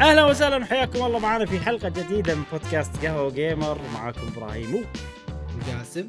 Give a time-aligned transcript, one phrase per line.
[0.00, 1.18] أهلا وسهلا حياكم الله.
[1.18, 3.78] معنا في حلقة جديدة من بودكاست قهوة و Gamer.
[3.94, 4.84] معاكم إبراهيم
[5.66, 6.08] جاسم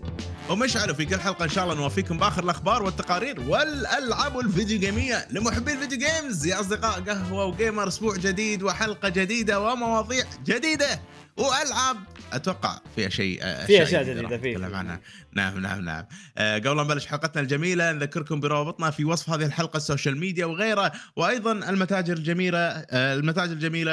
[0.50, 5.74] ومشعل في كل حلقة إن شاء الله نوافيكم بآخر الأخبار والتقارير والألعاب والفيديو جيمية لمحبي
[5.74, 6.46] ال video games.
[6.46, 11.02] يا أصدقاء قهوة و Gamer أسبوع جديد وحلقة جديدة ومواضيع جديدة.
[11.40, 11.98] وألعاب
[12.34, 14.52] أتوقع فيها شيء في أشياء جديدة فيه.
[14.58, 15.00] نتكلم عنها
[15.34, 16.06] نعم نعم نعم
[16.38, 20.46] آه، قبل لا نبلش حلقتنا الجميلة نذكركم برابطنا في وصف هذه الحلقة ال social media
[20.46, 23.92] وغيرها وأيضا المتاجر الجميلة آه، المتاجر الجميلة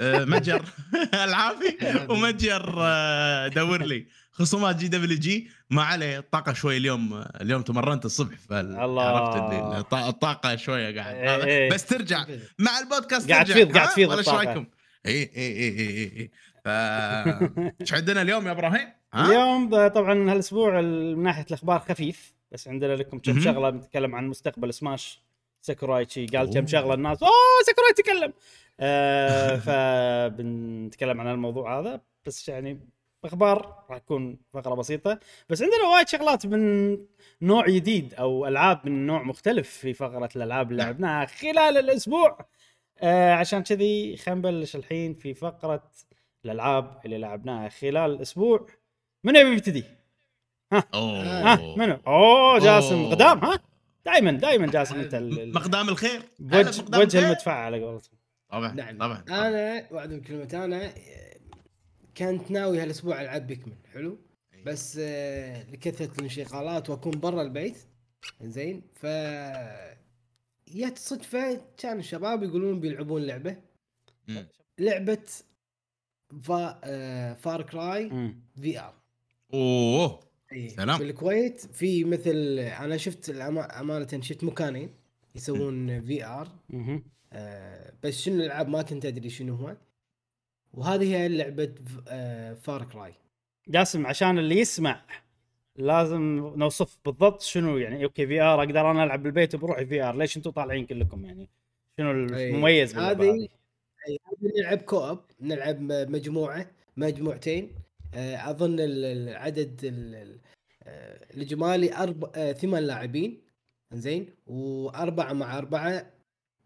[0.00, 0.62] آه، متجر
[1.24, 1.76] العافي
[2.10, 2.64] ومتجر
[3.54, 9.02] دور لي خصومات جي دبليو جي ما عليه الطاقه شوي اليوم اليوم تمرنت الصبح الله.
[9.02, 11.44] عرفت الطاقة شوية قاعد إيه،.
[11.44, 11.70] إيه.
[11.70, 12.24] بس ترجع
[12.58, 13.46] مع البودكاست قاعد.
[13.46, 14.28] تفيض- قاعد؟ تفيض ولا إيش.
[14.28, 14.66] رأيكم؟
[15.06, 16.30] اي اي اي اي اي
[16.64, 16.68] ف
[17.80, 22.68] إيش عندنا اليوم يا إبراهيم؟ ها؟ اليوم طبعا هالأسبوع ال- من ناحية الأخبار خفيف بس
[22.68, 23.40] عندنا لكم كم.
[23.40, 25.22] شغلة بنتكلم عن مستقبل سماش
[25.60, 26.66] ساكورايتشي قال كم.
[26.66, 27.30] شغلة الناس أوه
[27.66, 28.32] ساكوراي تكلم
[28.80, 32.80] آه فبنتكلم عن الموضوع هذا بس يعني
[33.24, 35.20] أخبار راح تكون فقرة بسيطة
[35.50, 36.92] بس عندنا وايد شغلات من
[37.42, 40.92] نوع جديد أو ألعاب من نوع مختلف في فقرة الألعاب اللي نعم.
[40.92, 42.38] لعبناها خلال الأسبوع
[43.00, 45.90] آه عشان كذي خلينا نبلش الحين في فقرة
[46.44, 48.66] الألعاب اللي لعبناها خلال الأسبوع
[49.24, 49.84] من يبي يبتدي؟
[50.72, 53.10] اوه ها؟ منو؟ أوه جاسم أوه.
[53.10, 53.58] قدام ها؟
[54.06, 55.14] دائما دائما جاسم أنت
[55.56, 56.22] مقدام الخير.
[56.38, 57.24] بوجه وجه الخير.
[57.24, 58.18] المدفع على قولتهم.
[58.50, 58.98] طبعا نعم.
[58.98, 60.92] طبعا أنا من كلمات أنا
[62.16, 64.18] كنت ناوي هالأسبوع ألعب بيكمن حلو؟
[64.66, 67.78] بس آه، لكثرة الانشغالات وأكون برا البيت.
[68.42, 69.06] زين ف
[70.68, 73.56] جت صدفه كان الشباب يقولون بيلعبون لعبة
[74.28, 74.46] مم.
[74.78, 75.24] لعبة
[76.42, 78.34] فا آه Far Cry.
[78.60, 78.94] VR
[79.54, 80.20] أوه
[80.52, 80.68] إيه.
[80.68, 80.98] سلام.
[80.98, 84.90] بالكويت في مثل أنا شفت أمانة شفت مكانين
[85.34, 86.48] يسوون VR.
[87.32, 89.76] آه، بس شنو الألعاب ما كنت أدري شنو هو
[90.72, 91.74] وهذه هي لعبة
[92.54, 93.14] Far Cry
[93.68, 95.04] جاسم عشان اللي يسمع
[95.78, 100.50] لازم نوصف بالضبط شنو يعني okay VR أقدر أنا ألعب بالبيت بروحي VR ليش أنتم
[100.50, 101.48] طالعين كلكم يعني؟
[101.98, 103.48] شنو المميز باللعبة هذه
[104.42, 107.72] نلعب كوب نلعب م- مجموعة مجموعتين.
[108.14, 110.38] آه، أظن ال- العدد ال- ال-
[110.82, 113.40] آه، الإجمالي أربع آه، ثمان لاعبين
[113.92, 116.06] زين وأربعة مع أربعة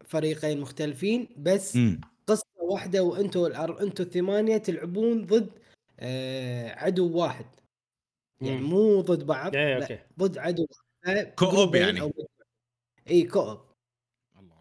[0.05, 2.01] فريقين مختلفين بس مم.
[2.27, 5.49] قصة واحدة وأنتم الأر- أنتم الثمانية تلعبون ضد
[5.99, 7.45] آه، عدو واحد.
[8.41, 8.69] يعني مم.
[8.69, 10.67] مو ضد بعض لا، أوكي ضد عدو.
[11.35, 12.01] co-op يعني.
[12.01, 12.13] أو.
[13.09, 13.61] إي co-op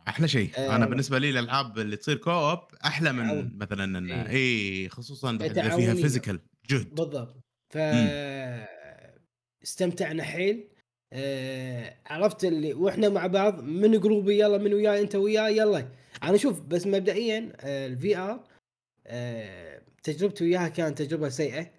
[0.09, 0.77] أحلى شيء آه.
[0.77, 3.53] أنا بالنسبة لي الألعاب اللي تصير co-op أحلى من تعاون.
[3.55, 4.31] مثلا إيه.
[4.31, 5.95] إي خصوصا إذا فيها.
[5.95, 7.37] physical جهد بالضبط
[7.71, 7.79] ف
[9.63, 10.69] استمتعنا حيل
[11.13, 15.89] آه عرفت اللي وإحنا مع بعض من group ي يلا من وياي أنت وياي يلا
[16.23, 18.45] أنا شوف بس مبدئيا آه ال VR
[19.07, 21.71] آه تجربتي وياها كانت تجربة سيئة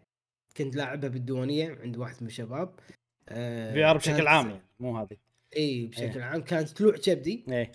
[0.58, 2.74] كنت لاعبها بالديوانية عند واحد من الشباب
[3.30, 5.18] آه في آر بشكل عام يعني مو هذه
[5.58, 6.24] إي بشكل إيه.
[6.24, 7.72] عام كانت طلوع كبدي إيه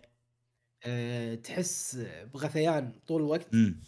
[0.84, 3.82] آه تحس بغثيان طول الوقت مم.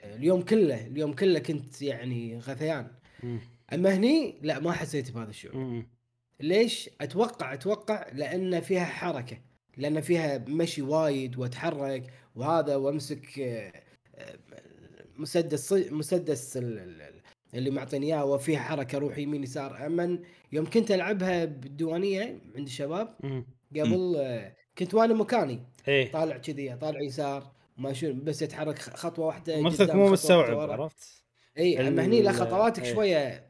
[0.00, 2.90] آه اليوم كله اليوم كله كنت يعني غثيان
[3.22, 3.40] مم.
[3.72, 5.86] أما هني لا ما حسيت بهذا الشعور مم.
[6.40, 9.38] ليش؟ أتوقع أتوقع لأن فيها حركة
[9.76, 13.72] لأن فيها مشي وايد وأتحرك وهذا وأمسك آه،
[14.14, 14.38] آه،
[15.16, 17.17] مسدس مسدس ال- ال-
[17.54, 20.18] اللي معطيني اياه وفيها حركة أروح يمين يسار اما
[20.52, 23.14] يوم كنت ألعبها بالديوانية عند الشباب.
[23.76, 28.96] قبل آه، كنت وأنا مكاني إيه طالع كذي طالع يسار ما شو بس اتحرك خ-
[28.96, 30.70] خطوة واحدة مخك مو مستوعب.
[30.70, 31.24] عرفت؟
[31.58, 32.94] إي أما هني لا خطواتك إيه.
[32.94, 33.48] شوية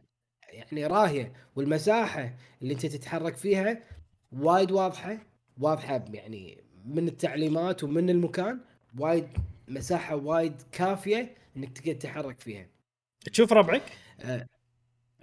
[0.53, 3.83] يعني راهية والمساحة اللي أنت تتحرك فيها
[4.33, 5.19] وايد واضحة
[5.59, 8.61] واضحة يعني من التعليمات ومن المكان
[8.99, 9.29] وايد
[9.69, 12.67] مساحة وايد كافية إنك تقدر تتحرك فيها
[13.33, 13.83] تشوف ربعك؟
[14.21, 14.47] أه.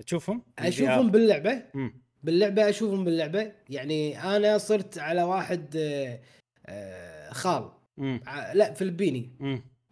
[0.06, 2.02] تشوفهم؟ أشوفهم باللعبة مم.
[2.24, 6.20] باللعبة أشوفهم باللعبة يعني أنا صرت على واحد آه،
[6.66, 8.22] آه، خال مم.
[8.54, 9.30] لا فلبيني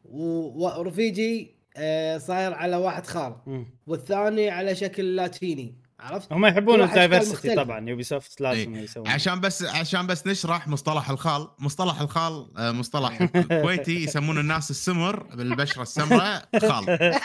[0.05, 3.65] ورفيجي آه، صاير على واحد خال مم.
[3.87, 7.55] والثاني على شكل لاتيني عرفت؟ هم يحبون مختلفة.
[7.55, 13.23] طبعا Ubisoft لازم يسوون عشان بس عشان بس نشرح مصطلح الخال مصطلح الخال آه، مصطلح
[13.61, 16.89] كويتي يسمون الناس السمر بالبشره السمراء خال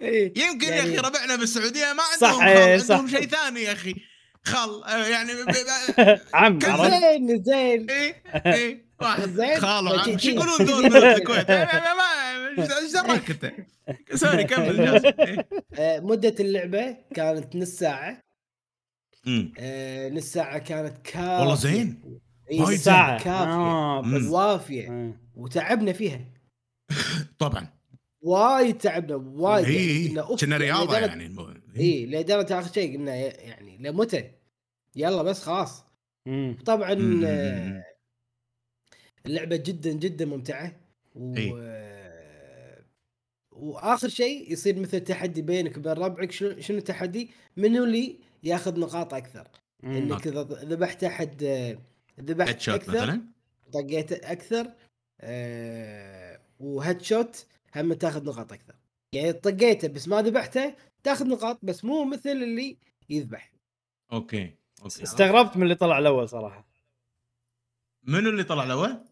[0.00, 2.94] إيه يمكن يا يعني- أخي ربعنا بالسعودية ما عندهم إيه، خال صح.
[2.94, 3.94] عندهم شيء ثاني يا أخي
[4.48, 5.32] خال آه، يعني
[6.34, 9.56] عم؟ زين زين إيه إيه واحد زين.
[9.60, 13.52] خال وعم وجي- شو يقولون ذول من الكويت إيه، ما- ما- ما- إيش دراك أنت؟
[14.14, 15.48] sorry كمل جاسم إيه.
[15.78, 18.20] آه، مدة اللعبة كانت نص ساعة
[19.26, 19.52] أمم.
[19.58, 22.02] آه، نص ساعة كانت كافية والله زين
[22.50, 24.00] إيه، وايد ساعة كافية.
[24.16, 24.32] بس مم.
[24.32, 25.14] وافية آه.
[25.34, 26.20] وتعبنا فيها
[27.38, 27.66] طبعا
[28.20, 29.74] وايد تعبنا وايد اي
[30.04, 31.34] يعني اي أوف، كنا رياضة لدرجة- يعني
[31.78, 34.30] اي لدرجة آخر شيء قلنا يعني لمتى
[34.96, 35.84] يلا بس خلاص
[36.26, 36.56] مم.
[36.66, 37.82] طبعا مم.
[39.26, 40.76] اللعبة جدا جدا ممتعة
[41.16, 41.34] و...
[43.52, 49.14] وآخر شيء يصير مثل تحدي بينك وبين ربعك شنو شنو التحدي؟ منو اللي ياخذ نقاط
[49.14, 49.48] أكثر؟
[49.82, 49.96] مم.
[49.96, 51.42] إنك إذا ذبحت أحد
[52.20, 53.22] ذبحت هيد شوت أكثر مثلا
[53.72, 54.72] طقيت أكثر
[55.20, 57.46] آه و head shot
[57.76, 58.74] هم تاخذ نقاط أكثر
[59.12, 62.76] يعني طقيته بس ما ذبحته تاخذ نقاط بس مو مثل اللي
[63.10, 63.52] يذبح
[64.12, 66.68] okay استغربت من اللي طلع الأول صراحة.
[68.02, 69.04] منو اللي طلع الأول؟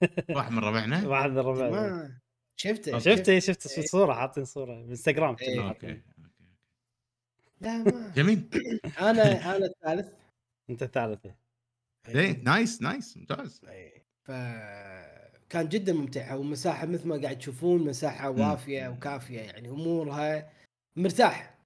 [0.36, 1.08] واحد من ربعنا.
[1.08, 2.18] واحد من الربع ما
[2.56, 4.74] شفته شفت شفت في صوره حاطين صورة.
[4.74, 5.56] بالانستغرام إيه.
[5.56, 6.02] كنا okay
[7.60, 8.12] لا ما.
[8.16, 8.48] جميل.
[9.00, 10.08] أنا أنا الثالث.
[10.70, 11.26] أنت الثالث.
[12.08, 13.60] إيه nice nice ممتاز.
[13.68, 14.04] إيه.
[14.24, 14.30] ف
[15.48, 18.30] كان جدا ممتعه ومساحه مثل ما قاعد تشوفون مساحة.
[18.30, 20.50] وافية وكافية يعني أمورها
[20.96, 21.58] مرتاح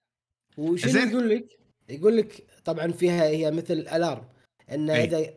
[0.58, 1.10] وشنو.
[1.10, 4.24] يقول لك؟ يقول لك طبعا فيها هي مثل ال alarm
[4.72, 5.04] إن أي.
[5.04, 5.34] إذا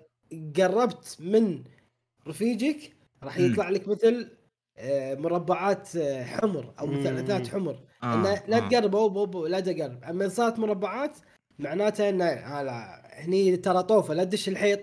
[0.57, 1.63] قربت من
[2.27, 3.37] رفيجك راح.
[3.37, 4.37] يطلع لك مثل
[4.77, 6.87] آه، مربعات آه، حمر أو.
[6.87, 8.13] مثلثات حمر آه.
[8.13, 8.89] انه لا آه.
[8.93, 11.17] أوب لا تقرب أما صارت مربعات
[11.59, 14.79] معناته انه لا هني ترى طوفة لا تدش الحيط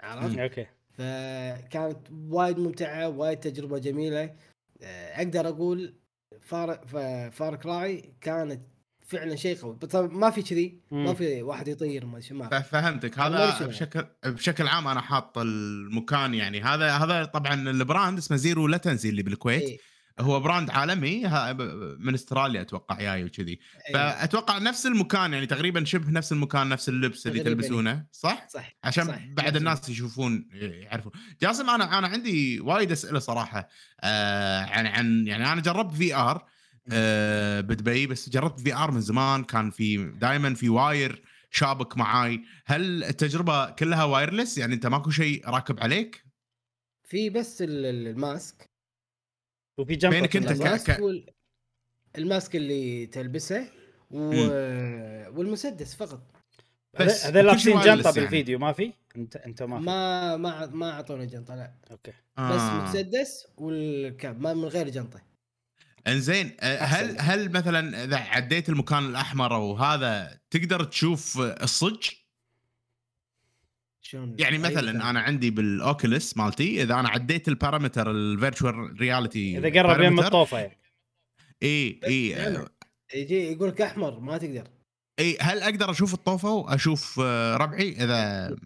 [0.00, 1.98] عرفت؟ okay فكانت
[2.28, 4.34] وايد ممتعة وايد تجربة جميلة
[4.82, 5.94] آه، أقدر أقول
[6.40, 6.86] Far
[7.30, 8.62] Far Cry كانت
[9.06, 11.14] فعلا شيء قوي بس ما في كذي ما.
[11.14, 12.60] في واحد يطير ما شو ما.
[12.60, 13.18] فهمتك.
[13.18, 13.66] هذا.
[13.66, 16.62] بشكل بشكل عام أنا حاط المكان يعني.
[16.62, 19.62] هذا هذا طبعا ال brand اسمه Zero Latency اللي بالكويت.
[19.62, 19.78] إيه،
[20.20, 21.22] هو brand عالمي.
[21.98, 23.58] من استراليا أتوقع جاي وكذي.
[23.88, 27.40] إيه، فأتوقع نفس المكان يعني تقريبا شبه نفس المكان نفس اللبس اللي.
[27.40, 28.76] تلبسونه صح؟ صح.
[28.84, 29.18] عشان صح.
[29.26, 31.12] بعد الناس يشوفون يعرفون.
[31.42, 33.68] جاسم أنا أنا عندي وايد أسئلة صراحة.
[34.00, 36.55] آه عن عن يعني أنا جربت VR.
[36.92, 42.40] آه بدبي بس جربت VR من زمان كان في دائما في wire شابك معاي.
[42.66, 46.24] هل التجربة كلها wireless؟ يعني أنت ماكو شيء راكب عليك؟
[47.04, 48.70] في بس ال- ال- ال mask.
[49.78, 51.26] وفي جنب بينك أنت ك- ال mask ك- وال...
[52.18, 53.68] ال mask اللي تلبسه
[54.10, 54.18] و...
[55.38, 56.22] والمسدس فقط.
[57.00, 58.20] بس هذول لابسين جنطة يعني.
[58.20, 59.84] بالفيديو ما في؟ انت أنت ما في.
[59.84, 61.74] ما ما ما أعطونا جنطة لا.
[61.90, 62.10] أوكي.
[62.10, 62.84] بس آه.
[62.84, 65.20] مسدس وال cap ما من غير جنطة.
[66.06, 67.16] انزين آه، هل.
[67.20, 72.08] هل مثلا إذا عديت المكان الأحمر أو هذا تقدر تشوف الصج؟
[74.00, 75.10] شلون؟ يعني مثلا.
[75.10, 80.00] أنا عندي بال Oculus مالتي إذا أنا عديت ال perimeter ال virtual reality إذا قرب
[80.00, 80.78] يم الطوفه يعني
[81.62, 82.56] إي إي
[83.14, 84.68] يجي يقول لك أحمر ما تقدر.
[85.18, 88.56] إي هل أقدر أشوف الطوفة وأشوف آه، ربعي؟ إذا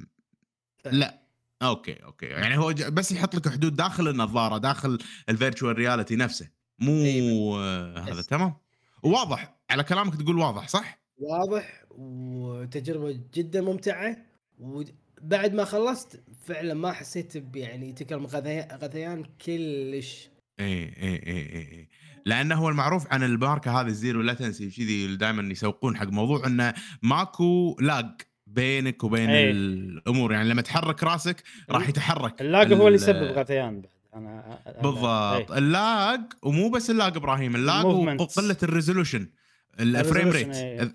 [0.85, 1.21] لا.
[1.63, 2.27] أوكي أوكي.
[2.27, 4.99] يعني هو بس يحط لك حدود داخل النظارة داخل
[5.29, 6.60] ال virtual reality نفسه.
[6.81, 7.31] مو أي.
[7.57, 8.23] آه، هذا.
[8.23, 8.55] تمام
[9.03, 14.17] وواضح على كلامك تقول واضح صح واضح وتجربة جدا ممتعة
[14.59, 20.29] وبعد ما خلصت فعلا ما حسيت يعني تكرم غثي- غثيان كلش
[20.61, 21.89] اي اي اي اي اي
[22.27, 26.75] لأنه هو المعروف عن الماركه هذه ال Zero Latency وكذي دائما يسوقون حق موضوع إنه
[27.03, 28.07] ماكو lag
[28.47, 29.51] بينك وبين أي.
[29.51, 33.91] الأمور يعني لما تحرك راسك راح يتحرك ال lag هو اللي ال- يسبب غثيان بعد
[34.15, 35.59] أنا أنا- بالضبط إيه.
[35.59, 37.85] ال lag ومو بس ال lag إبراهيم ال lag.
[38.21, 39.29] وقله ال resolution
[39.81, 40.95] ال frame rate إيه،.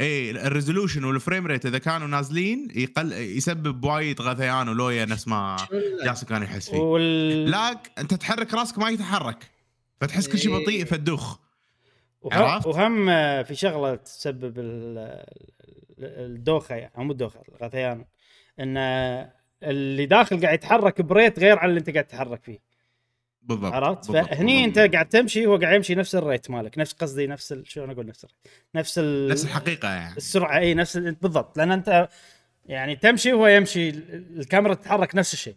[0.00, 5.28] اي ال resolution وال frame rate إذا كانوا نازلين يقل يسبب وايد غثيان ولويا نفس
[5.28, 5.56] ما؟
[6.04, 7.50] جاسم كان يحس فيه وال...
[7.50, 9.50] lag أنت تحرك راسك ما يتحرك
[10.00, 10.62] فتحس كل شيء إيه.
[10.62, 11.38] بطيء فتدوخ
[12.20, 13.06] وهم, عرفت؟ وهم
[13.42, 15.26] في شغلة تسبب ال-
[15.98, 18.04] الدوخة يعني مو الدوخة الغثيان
[18.60, 19.32] إن آه،
[19.62, 22.58] اللي داخل قاعد يتحرك ب rate غير عن اللي انت قاعد تتحرك فيه.
[23.42, 24.78] بالضبط عرفت؟ بالضبط، فهني انت.
[24.78, 27.70] قاعد تمشي هو قاعد يمشي نفس ال rate مالك نفس قصدي نفس ال...
[27.70, 28.38] شلون أقول نفس ال rate؟
[28.74, 29.28] نفس ال...
[29.28, 30.16] نفس الحقيقة يعني.
[30.16, 31.14] السرعة إي نفس ال...
[31.14, 31.58] بالضبط.
[31.58, 32.08] لأن أنت
[32.66, 35.56] يعني تمشي وهو يمشي ال- الكاميرا تتحرك نفس الشيء.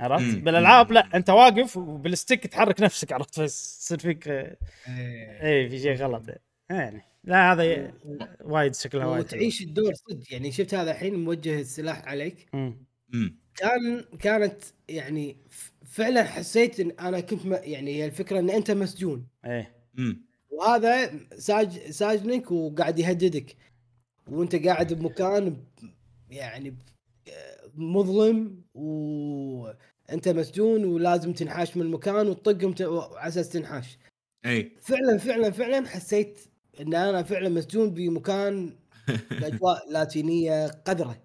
[0.00, 0.40] عرفت؟ مم.
[0.40, 0.94] بالألعاب مم.
[0.94, 4.56] لا أنت واقف وبال stick تحرك نفسك عرفت؟ فيصير فيك آه،
[4.88, 5.42] إيه.
[5.42, 6.22] إي في شيء غلط.
[6.70, 7.92] يعني لا هذا
[8.40, 10.32] وايد شكلها وايد وتعيش الدور صدق.
[10.32, 12.85] يعني شفت هذا الحين موجه السلاح عليك؟ حلو.
[13.08, 13.20] مم.
[13.20, 15.36] امم كان كانت يعني
[15.86, 19.26] فعلا حسيت إن أنا كنت م- يعني هي الفكرة إن أنت مسجون.
[19.44, 19.74] إيه.
[19.98, 23.56] امم وهذا ساج ساجنك وقاعد يهددك.
[24.28, 25.64] وأنت قاعد بمكان ب-
[26.30, 26.76] يعني ب-
[27.74, 33.98] مظلم وأنت مسجون ولازم تنحاش من المكان وتطقهم ت- على أساس تنحاش.
[34.46, 36.38] اي فعلا فعلا فعلا حسيت
[36.80, 38.76] إن أنا فعلا مسجون بمكان
[39.40, 41.22] باجواء لاتينيه قذرة.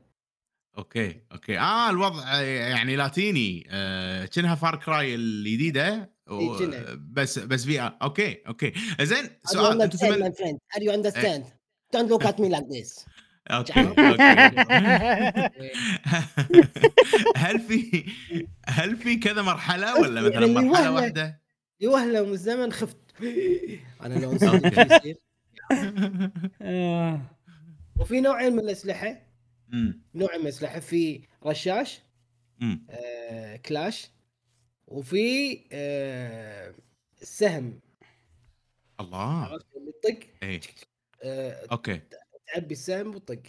[0.78, 6.86] أوكي أوكي آه الوضع يعني لاتيني آه كأنها فار كراي الجديدة و- إي كأنها.
[7.00, 10.32] بس بس في أوكي أوكي زين How do you سؤال أنتم understand, سمل...
[10.32, 10.58] my friend?
[10.78, 11.44] Do you understand?
[11.96, 13.06] Don't look at me like this.
[13.52, 14.00] أوكي تعال.
[14.00, 15.52] أوكي
[17.36, 18.04] هل في
[18.68, 20.92] هل في كذا مرحلة ولا مثلا يعني مرحلة وهلة.
[20.92, 21.42] واحدة؟
[21.80, 22.98] يوهلة من الزمن خفت
[24.06, 24.96] أنا لو نسيت أوكي.
[24.96, 25.18] يصير
[26.62, 27.22] آه.
[28.00, 29.31] وفي نوعين من الأسلحة
[30.16, 32.02] نوعين من الاسلحه في رشاش.
[32.90, 34.12] آه كلاش
[34.88, 36.76] وفي آه
[37.22, 37.80] السهم
[39.00, 40.60] الله يطق إيه
[41.24, 42.02] آه أوكي
[42.54, 43.42] تعبي السهم وطق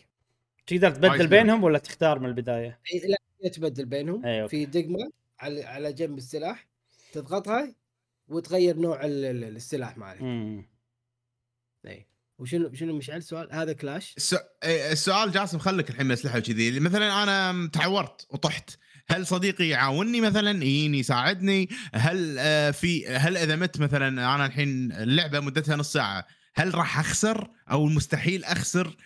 [0.66, 1.26] تقدر تبدل.
[1.26, 2.98] بينهم ولا تختار من البداية؟ إي،
[3.40, 4.50] لا تبدل بينهم أي، أوكي.
[4.66, 5.10] في دقمة
[5.40, 6.68] على على جنب السلاح
[7.12, 7.74] تضغطها
[8.28, 10.22] وتغير نوع ال- ال- السلاح مالك.
[11.86, 12.06] اي
[12.38, 14.14] وشنو شنو مشعل؟ سؤال هذا كلاش؟
[14.64, 16.80] إيه، السؤال جاسم خليك الحين من الاسلحه وكذي.
[16.80, 18.70] مثلا أنا تعورت وطحت.
[19.08, 21.68] هل صديقي يعاونني مثلا؟ يجيني يساعدني.
[21.94, 26.98] هل آه، في هل إذا مت مثلا أنا الحين اللعبة مدتها نص ساعة هل راح
[26.98, 28.96] أخسر؟ أو مستحيل أخسر؟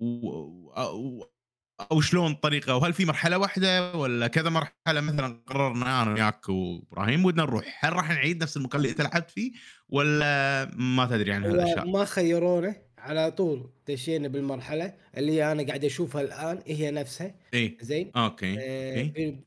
[0.00, 1.35] و-
[1.80, 7.24] أو شلون الطريقة وهل في مرحلة واحدة ولا كذا مرحلة مثلا قررنا أنا وياك وإبراهيم
[7.24, 9.52] ودنا نروح؟ هل راح نعيد نفس المكان اللي أنت لعبت فيه
[9.88, 16.20] ولا ما تدري عن هالأشياء؟ ما خيرونه على طول دشينا بالمرحلة اللي أنا قاعد أشوفها
[16.22, 17.34] الآن هي نفسها.
[17.54, 17.78] إي.
[17.80, 18.56] زين؟ أوكي.
[18.60, 19.42] آه، ب-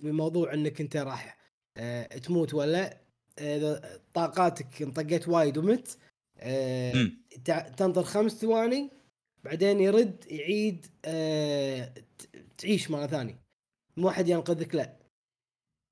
[0.00, 1.36] بموضوع إنك أنت راح
[1.76, 2.98] آه، تموت ولا
[3.38, 5.98] إذا طاقاتك انطقت وايد ومت
[6.38, 7.08] آه،
[7.76, 8.90] تنطر خمس ثواني
[9.46, 11.92] بعدين يرد يعيد آه،
[12.58, 13.38] تعيش مرة ثانية.
[13.96, 14.96] مو أحد ينقذك لا.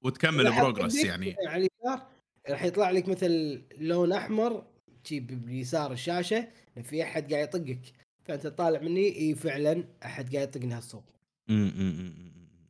[0.04, 1.36] وتكمل progress يعني.
[1.46, 2.06] على اليسار
[2.48, 4.66] راح يطلع لك مثل لون أحمر
[5.04, 7.80] شي بيسار الشاشة إن في أحد قاعد يطقك.
[8.24, 11.04] فأنت طالع مني إي فعلا أحد قاعد يطقني هالصوب.
[11.50, 12.14] أمم.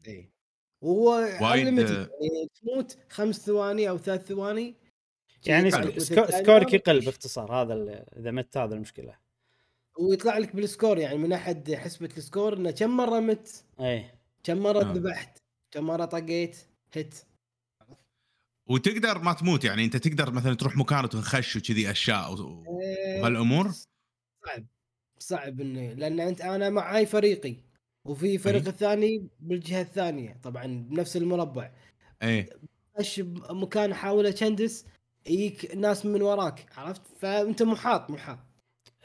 [0.08, 0.28] إي.
[0.82, 4.74] وهو آه، يعني تموت خمس ثواني أو ثلاث ثواني.
[5.46, 7.00] يعني سكورك يقل.
[7.00, 9.16] باختصار هذا ال- إذا مت هذا المشكلة.
[9.98, 14.10] ويطلع لك بال score يعني من أحد حسبة ال score إنه كم مرة مت؟ اي
[14.42, 14.92] كم مرة آه.
[14.92, 15.38] ذبحت؟
[15.70, 16.56] كم مرة طقيت؟
[16.96, 17.14] هت.
[18.66, 23.70] وتقدر ما تموت يعني أنت تقدر مثلا تروح مكان وتنخش وكذي أشياء إيه، وهالأمور؟
[24.46, 24.66] صعب.
[25.18, 27.56] صعب إنه لأن أنت أنا معاي فريقي
[28.04, 28.68] وفي فريق أي.
[28.68, 31.70] الثاني بالجهة الثانية طبعا بنفس المربع.
[32.22, 32.48] إيه.
[32.98, 34.86] خش بمكان احاول اشندس
[35.26, 38.38] يجيك ناس من وراك عرفت؟ فأنت محاط محاط.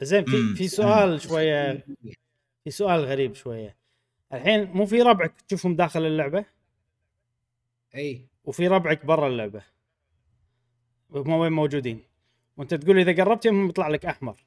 [0.02, 0.54] زين في.
[0.56, 1.86] في سؤال شوية.
[2.64, 3.76] في سؤال غريب شوية.
[4.32, 6.44] الحين مو في ربعك تشوفهم داخل اللعبة؟
[7.94, 8.28] إي.
[8.44, 9.62] وفي ربعك برا اللعبة.
[11.10, 12.04] هم وين موجودين؟
[12.56, 14.44] وأنت تقول إذا قربت يمهم يطلع لك أحمر.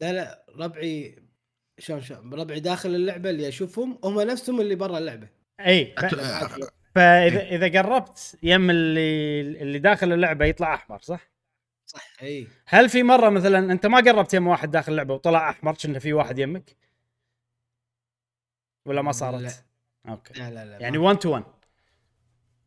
[0.00, 1.18] لا لا ربعي
[1.78, 5.28] شلون شلون ربعي داخل اللعبة اللي أشوفهم هم نفسهم اللي برا اللعبة.
[5.60, 6.04] إي ف...
[6.04, 11.30] أت- فاذا إذا قربت يم اللي اللي داخل اللعبة يطلع أحمر صح؟
[11.88, 15.74] صح إي هل في مرة مثلا أنت ما قربت يم واحد داخل اللعبة وطلع أحمر
[15.74, 16.76] كأنه في واحد يمك؟
[18.86, 19.52] ولا ما صارت؟ لا.
[20.08, 21.04] أوكي لا لا لا يعني ما.
[21.04, 21.44] 1 to 1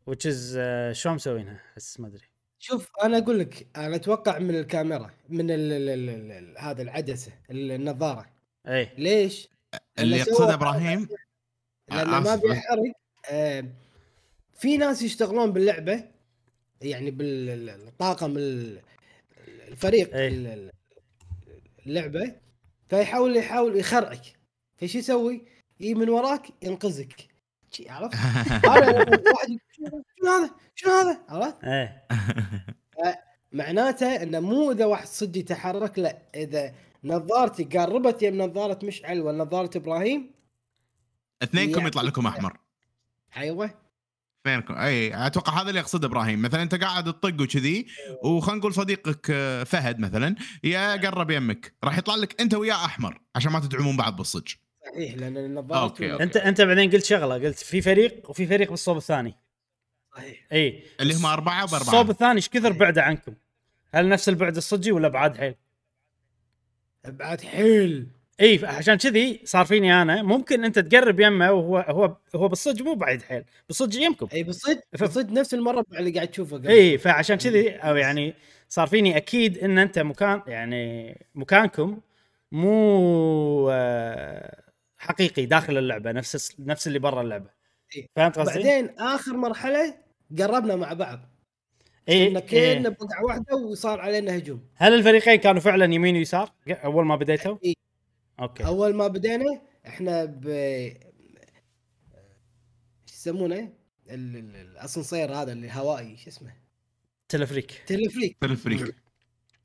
[0.09, 2.23] which is uh, شلون مسوينها؟ احس ما أدري
[2.59, 8.25] شوف أنا أقول لك أنا أتوقع من الكاميرا من ال ال ال هذا العدسة النظارة
[8.67, 9.47] إي ليش؟
[9.99, 11.07] اللي يقصده إبراهيم
[11.89, 12.41] لأنه ما آسف.
[12.41, 12.93] بيحرق
[13.31, 13.65] آه
[14.59, 16.03] في ناس يشتغلون باللعبة
[16.81, 18.81] يعني بالطاقم ال-
[19.71, 20.15] الفريق.
[20.15, 20.71] ال- ال-
[21.87, 22.35] اللعبة
[22.89, 24.21] فيحاول يحاول يخرعك
[24.77, 25.45] فشو يسوي؟
[25.79, 27.27] يجي من وراك ينقذك
[27.71, 28.15] شي عرفت؟
[28.69, 32.05] هذا واحد شنو هذا؟ شنو هذا؟ عرفت؟ إيه
[33.51, 36.73] معناته إنه مو إذا واحد صدق يتحرك لا إذا
[37.03, 40.31] نظارتي قربت يم نظارة مشعل ولا نظارة إبراهيم
[41.43, 42.57] اثنينكم يعني- يطلع لكم أحمر
[43.37, 43.80] أيوه
[44.41, 46.41] اثنينكم أي أتوقع هذا اللي يقصده إبراهيم.
[46.41, 47.85] مثلا أنت قاعد تطق وكذي
[48.23, 53.21] وخلينا نقول صديقك آه، فهد مثلا يا قرب يمك راح يطلع لك أنت وياه أحمر
[53.35, 54.53] عشان ما تدعمون بعض بالصج
[54.85, 56.23] صحيح لأن النظارة أوكي، أوكي.
[56.23, 59.35] أنت أنت بعدين قلت شغلة قلت في فريق وفي فريق بالصوب الثاني.
[60.15, 60.47] صحيح.
[60.51, 60.83] إي.
[60.99, 63.33] اللي هم أربعة الصوب باربعه الثاني إيش كثر بعده عنكم؟
[63.93, 65.55] هل نفس البعد الصجي ولا بعاد حيل؟
[67.05, 68.07] أبعاد حيل.
[68.41, 72.93] إي عشان كذي صار فيني أنا ممكن أنت تقرب يمه وهو هو هو بالصج مو
[72.93, 76.97] بعيد حيل بالصج يمكم إي بالصدق ف- بالصدق نفس المربع اللي قاعد تشوفه قبل إي
[76.97, 78.33] فعشان كذي أو يعني
[78.69, 81.99] صار فيني أكيد إن أنت مكان يعني مكانكم
[82.51, 84.61] مو آه،
[84.97, 87.49] حقيقي داخل اللعبة نفس نفس اللي برا اللعبة
[87.95, 88.07] إيه.
[88.15, 89.93] فهمت قصدي؟ بعدين آخر مرحلة
[90.39, 91.19] قربنا مع بعض
[92.09, 92.79] إيه كنا إيه.
[92.79, 97.80] بقعه واحدة وصار علينا هجوم هل الفريقين كانوا فعلا يمين ويسار أول ما بديتوا؟ إيه.
[98.41, 98.65] أوكي.
[98.65, 100.45] أول ما بدينا إحنا ب...
[103.09, 103.73] يسمونه؟
[104.09, 106.53] ال- ال- الأسانسير هذا اللي هوائي شو اسمه؟
[107.29, 107.83] تلفريك.
[107.87, 108.37] تلفريك.
[108.41, 108.95] تلفريك.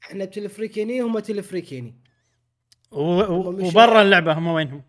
[0.05, 1.95] إحنا بتلفريك هني هم تلفريك هني
[2.93, 4.83] وبرا اللعبة هم وينهم؟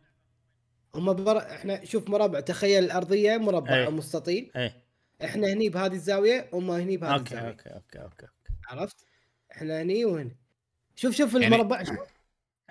[0.95, 1.37] هم بر...
[1.37, 3.85] إحنا شوف مربع تخيل الأرضية مربع أي.
[3.85, 4.51] أو مستطيل.
[4.55, 4.83] إيه.
[5.23, 7.49] إحنا هني بهذه الزاوية هم هني بهذه okay الزاوية.
[7.51, 8.27] okay okay okay.
[8.67, 9.05] عرفت؟
[9.51, 10.35] إحنا هني وهنا
[10.95, 12.16] شوف شوف يعني- المربع شوف.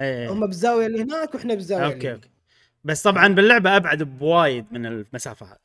[0.00, 0.32] إيه.
[0.32, 2.14] هم بالزاويه اللي هناك وإحنا بالزاويه اللي okay هنا.
[2.14, 2.28] okay.
[2.84, 5.58] بس طبعا باللعبة أبعد بوايد من المسافة هذه.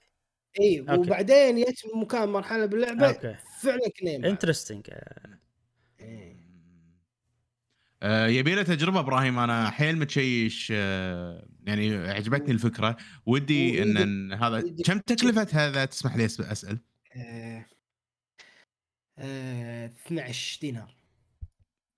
[0.60, 0.94] اي okay.
[0.94, 3.36] وبعدين جت مكان مرحلة باللعبة okay.
[3.62, 4.30] فعلا كنا.
[4.30, 4.90] interesting
[6.00, 6.42] إيه.
[8.04, 9.40] آه، يبي له تجربة إبراهيم.
[9.40, 12.98] أنا حيل متشيش آه، يعني عجبتني الفكرة.
[13.26, 16.80] ودي إن, إن هذا كم تكلفة هذا؟ تسمح لي أسأل.
[17.16, 17.66] آه،
[19.18, 20.96] آه، 12 دينار.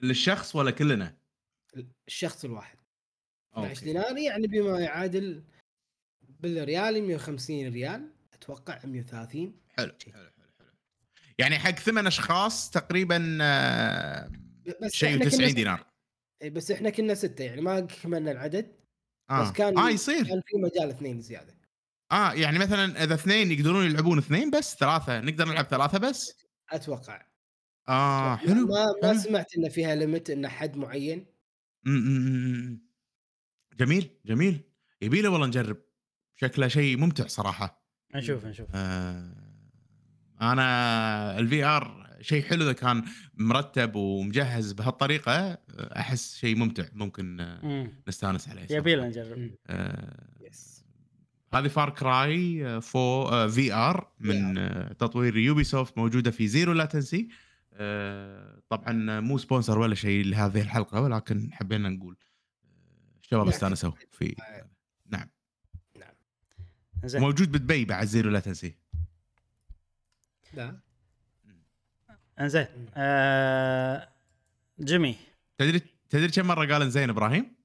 [0.01, 1.22] للشخص ولا كلنا؟
[2.07, 2.77] الشخص الواحد.
[3.53, 3.85] 12 okay.
[3.85, 5.43] دينار يعني بما يعادل
[6.39, 10.67] بالريال 150 ريال أتوقع 130 حلو حلو حلو حلو.
[11.39, 14.31] يعني حق ثمان أشخاص تقريبا آه،
[14.81, 15.55] بس شيء إحنا كنا 90 ستة.
[15.55, 15.85] دينار.
[16.51, 18.75] بس إحنا كنا ستة يعني ما كملنا العدد
[19.29, 19.41] آه.
[19.43, 20.27] بس كان آه يصير.
[20.27, 21.55] كان في مجال اثنين زيادة.
[22.11, 26.33] آه يعني مثلا إذا اثنين يقدرون يلعبون اثنين بس ثلاثة نقدر نلعب ثلاثة بس.
[26.71, 27.25] أتوقع.
[27.89, 28.35] آه.
[28.35, 29.19] حلو ما ما حلو.
[29.19, 31.25] سمعت إن فيها limit إن حد معين
[33.79, 34.59] جميل جميل.
[35.01, 35.77] يبي له والله نجرب.
[36.35, 37.83] شكله شيء ممتع صراحة.
[38.15, 38.67] نشوف نشوف.
[38.75, 39.33] آه
[40.41, 46.85] أنا ال VR شيء حلو إذا كان مرتب ومجهز بهالطريقة أحس شيء ممتع.
[46.93, 47.91] ممكن آه، مم.
[48.07, 49.51] نستانس عليه يبي لنا نجرب.
[49.67, 50.85] آه yes
[51.53, 57.27] هذه Far Cry VR من آه، تطوير Ubisoft موجودة في Zero Latency
[58.69, 62.17] طبعا مو sponsor ولا شيء لهذه الحلقة ولكن حبينا نقول
[62.65, 64.69] آه، الشباب لا، استانسوا في آه.
[65.05, 65.29] نعم.
[67.05, 67.21] زين.
[67.21, 68.75] موجود بدبي بعد Zero Latency
[70.53, 70.79] لا.
[72.39, 72.67] انزين.
[72.93, 74.09] آه
[74.79, 75.15] جيمي.
[75.57, 77.55] تدري تدري كم مرة قال زين إبراهيم؟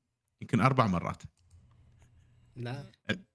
[0.41, 1.23] يمكن أربع مرات.
[2.59, 2.85] لا.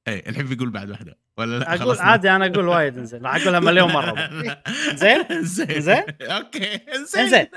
[0.07, 1.17] اي الحين بيقول بعد واحدة.
[1.37, 3.25] ولا لا؟ أقول؟ عادي أنا أقول وايد إنزين.
[3.25, 4.29] راح أقولها مليون مرة.
[5.01, 6.79] زين زين زين؟ okay.
[7.05, 7.47] زين إنزين.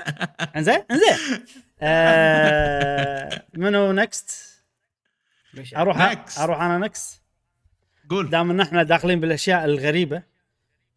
[0.55, 1.45] إنزين؟ إنزين.
[1.81, 4.57] آه منو next؟
[5.77, 6.39] أروح Next.
[6.39, 7.21] أروح أنا next
[8.09, 8.29] قول.
[8.29, 10.23] دام إن إحنا داخلين بالأشياء الغريبة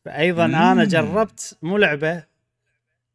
[0.04, 0.54] فايضا مم.
[0.54, 2.24] أنا جربت مو لعبة.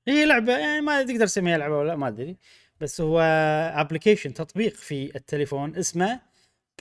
[0.08, 2.38] هي لعبة يعني ما تقدر تسميها لعبة ولا ما أدري.
[2.82, 3.20] بس هو
[3.76, 6.20] application تطبيق في التليفون اسمه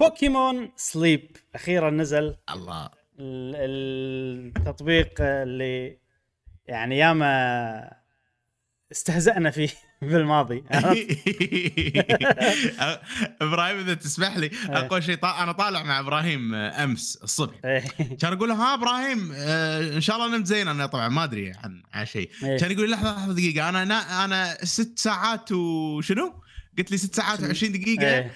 [0.01, 2.87] Pokémon Sleep أخيرا نزل الله
[3.19, 5.99] ال- التطبيق اللي
[6.67, 7.91] يعني ياما
[8.93, 9.69] استهزأنا فيه
[10.03, 10.65] بالماضي
[13.41, 14.79] إبراهيم إذا تسمح لي إيه.
[14.79, 15.43] أقول شيء طا...
[15.43, 17.81] أنا طالع مع إبراهيم آه، أمس الصبح إيه.
[18.21, 21.53] كان أقول له ها إبراهيم آه إن شاء الله نمت زين أنا طبعا ما أدري
[21.65, 22.57] عن عن شيء إيه.
[22.59, 26.35] كان يقول لحظة لحظة دقيقة أنا نا أنا ست ساعات وشنو؟
[26.79, 28.31] قلت لي ست ساعات و20 دقيقة إيه.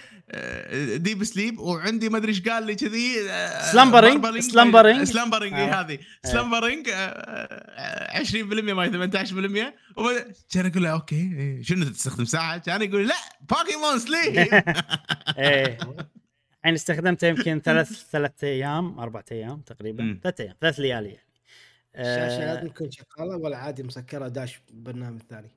[0.96, 4.38] deep sleep وعندي ما أدري إيش قال لي كذي آه، slumbering،.
[4.38, 5.04] slumbering.
[5.04, 5.58] slumbering آه.
[5.58, 12.24] اي هذه slumbering آه، 20% ما 18% وبعد- كان أقول له okay إيه، شنو تستخدم
[12.24, 13.14] ساعة؟ كان يقول لا
[13.50, 14.36] بوكيمون سليب
[15.38, 15.78] إيه
[16.60, 20.20] الحين استخدمته يمكن ثلاث ثلاث أيام أربع أيام تقريبا.
[20.22, 21.28] ثلاث أيام ثلاث ليالي يعني
[21.96, 25.50] الشاشه آه، لازم تكون شغالة ولا عادي مسكرة داش برنامج ثاني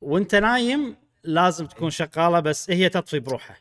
[0.00, 3.56] وأنت نايم لازم تكون شغالة بس هي تطفي بروحها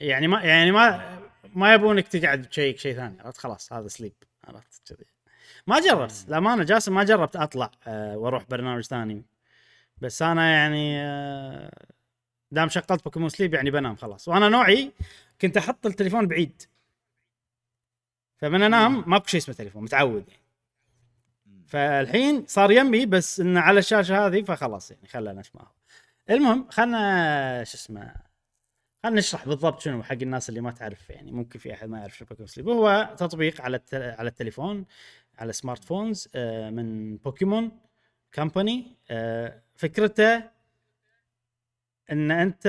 [0.00, 1.18] يعني ما يعني ما
[1.54, 4.12] ما يبونك تقعد تشيك شيء ثاني عرفت؟ خلاص هذا sleep
[4.44, 5.06] عرفت؟ كذي.
[5.66, 9.24] ما جربت للأمانة جاسم ما جربت أطلع آه وأروح برنامج ثاني.
[9.98, 11.70] بس أنا يعني آه
[12.50, 14.28] دام شغلت Pokémon Sleep يعني بنام خلاص.
[14.28, 14.92] وأنا نوعي
[15.40, 16.62] كنت أحط التليفون بعيد.
[18.36, 20.40] فمن أنام ماكو شيء اسمه تليفون متعود يعني.
[21.66, 25.74] فالحين صار يمي بس إنه على الشاشة هذه فخلاص يعني خلنا اسمعه
[26.30, 28.14] المهم خلنا شو اسمه
[29.04, 32.16] خلنا نشرح بالضبط شنو حق الناس اللي ما تعرف يعني ممكن في أحد ما يعرف
[32.18, 33.94] شو Pokémon Sleep هو تطبيق على الت...
[33.94, 34.84] على التليفون
[35.38, 37.70] على smart phones آه، من Pokémon
[38.32, 40.42] Company آه، فكرته
[42.12, 42.66] إن أنت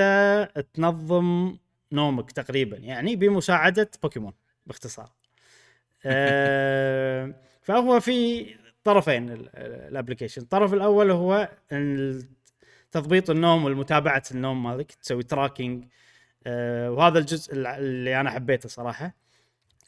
[0.74, 1.56] تنظم
[1.92, 4.32] نومك تقريبا يعني بمساعدة بوكيمون
[4.66, 5.10] باختصار.
[6.06, 7.34] آه،
[7.66, 8.46] فهو في
[8.84, 11.48] طرفين ال- ال- ال application الطرف الأول هو
[12.92, 15.84] تضبيط النوم والمتابعة النوم مالك تسوي tracking
[16.46, 19.14] آه، وهذا الجزء اللي أنا حبيته صراحة.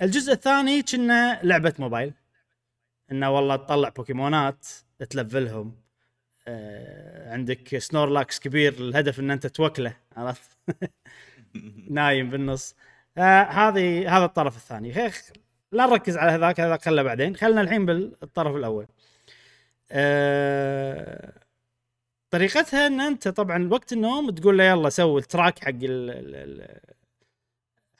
[0.02, 2.14] الجزء الثاني كنه لعبة موبايل.
[3.12, 4.66] إنه والله تطلع بوكيمونات
[5.10, 5.76] تلفلهم.
[6.48, 10.50] آه، عندك Snorlax كبير الهدف إن أنت توكله عرفت؟
[11.90, 12.74] نايم بالنص.
[13.18, 15.10] آه، هذه هذا الطرف الثاني.
[15.72, 17.36] لا نركز على هذاك هذاك خله بعدين.
[17.36, 18.86] خلنا الحين بالطرف الأول.
[19.92, 21.43] أه
[22.34, 26.34] طريقتها إن أنت طبعا وقت النوم تقول له يلا سوي ال track حق ال ال-
[26.34, 26.80] ال-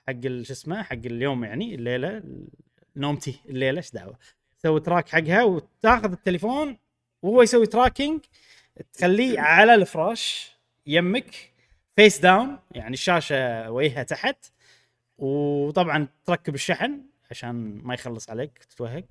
[0.08, 2.22] حق شو اسمه حق اليوم يعني الليلة
[2.96, 4.18] نومتي الليلة إيش دعوة؟
[4.58, 6.78] تسوي track حقها وتاخذ التليفون
[7.22, 8.20] وهو يسوي tracking
[8.92, 10.52] تخليه على الفراش
[10.86, 11.52] يمك
[11.96, 14.36] face down يعني الشاشة وجهها تحت
[15.18, 19.04] وطبعا تركب الشحن عشان ما يخلص عليك تتوهق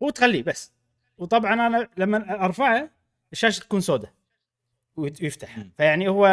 [0.00, 0.72] وتخليه بس.
[1.18, 2.90] وطبعا أنا لما أرفعه
[3.34, 4.12] الشاشه تكون سوداء
[4.96, 5.58] ويفتح.
[5.76, 6.26] فيعني هو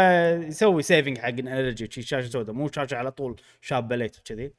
[0.47, 4.53] يسوي سيفنج حق ال energy شاشه سوداء مو شاشه على طول شابة ليت وكذي.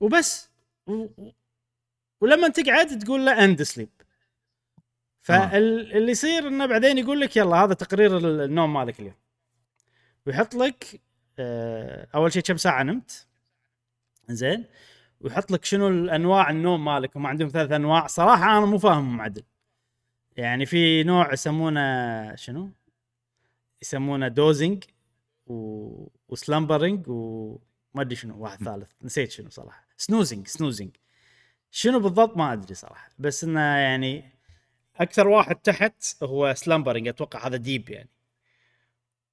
[0.00, 0.50] وبس.
[0.86, 1.06] و...
[2.20, 3.88] ولما تقعد تقول له end sleep
[5.20, 9.14] فاللي يصير إنه بعدين يقول لك يلا هذا تقرير ال- النوم مالك اليوم.
[10.26, 11.00] ويحط لك
[11.38, 13.26] آه، أول شيء كم ساعة نمت؟
[14.28, 14.64] زين.
[15.20, 18.06] ويحط لك شنو الأنواع النوم مالك؟ هم عندهم ثلاث أنواع.
[18.06, 19.42] صراحة أنا مو فاهمهم عدل
[20.40, 22.70] يعني في نوع يسمونه شنو؟
[23.82, 24.84] يسمونه dozing
[25.46, 26.06] و...
[26.28, 27.60] و slumbering وما
[27.96, 29.86] أدري شنو واحد ثالث نسيت شنو صراحة.
[29.96, 30.90] snoozing snoozing.
[31.70, 34.24] شنو بالضبط ما أدري صراحة بس إنه يعني
[34.96, 38.10] أكثر واحد تحت هو slumbering أتوقع هذا deep يعني.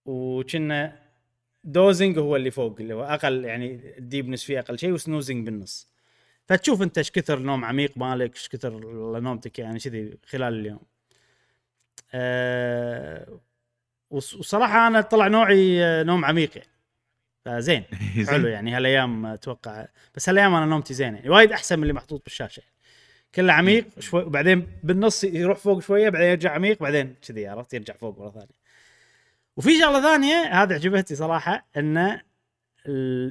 [0.06, 1.00] وكنا
[1.64, 5.46] dozing هو اللي فوق اللي هو أقل يعني ال deepness فيه أقل شيء و snoozing
[5.46, 5.90] بالنص.
[6.46, 8.80] فتشوف أنت إيش كثر نوم عميق مالك إيش كثر
[9.20, 10.97] نومتك يعني كذي خلال اليوم.
[12.14, 13.40] أه
[14.10, 16.70] وص- وصراحة أنا طلع نوعي آه، نوم عميق يعني.
[17.46, 17.84] فزين
[18.30, 18.72] حلو يعني.
[18.72, 21.30] هالأيام أتوقع بس هالأيام أنا نومتي زين يعني.
[21.30, 22.72] وايد أحسن من اللي محطوط بالشاشة يعني.
[23.36, 27.94] كله عميق شوي وبعدين بالنص يروح فوق شوية بعدين يرجع عميق بعدين كذي عرفت؟ يرجع
[27.94, 28.58] فوق مرة ثانية.
[29.58, 32.22] وفي شغلة ثانية هذه عجبتني صراحة انه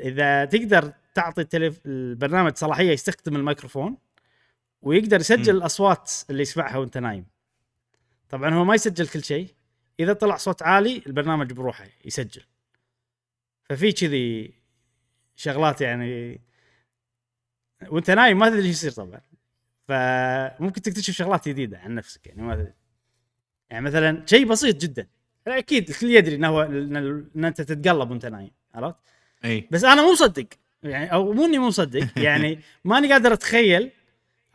[0.03, 1.81] إذا تقدر تعطي التلف...
[1.87, 3.97] البرنامج صلاحية يستخدم الميكروفون
[4.83, 5.57] ويقدر يسجل.
[5.57, 7.27] الأصوات اللي يسمعها وأنت نايم.
[8.29, 9.55] طبعا هو ما يسجل كل شيء.
[10.01, 12.43] إذا طلع صوت عالي البرنامج بروحه يسجل.
[13.65, 14.55] ففي كذي
[15.37, 16.41] شغلات يعني
[17.89, 19.21] وأنت نايم ما تدري إيش يصير طبعا.
[19.89, 22.73] فممكن تكتشف شغلات جديدة عن نفسك يعني ما تدري.
[23.71, 25.07] يعني مثلا شيء بسيط جدا.
[25.47, 28.97] أكيد الكل يدري إنه هو إن أنت تتقلب وأنت نايم عرفت؟
[29.45, 29.69] أي.
[29.71, 30.47] بس أنا مو مصدق.
[30.83, 33.91] يعني أو مو إني مو مصدق يعني ماني قادر أتخيل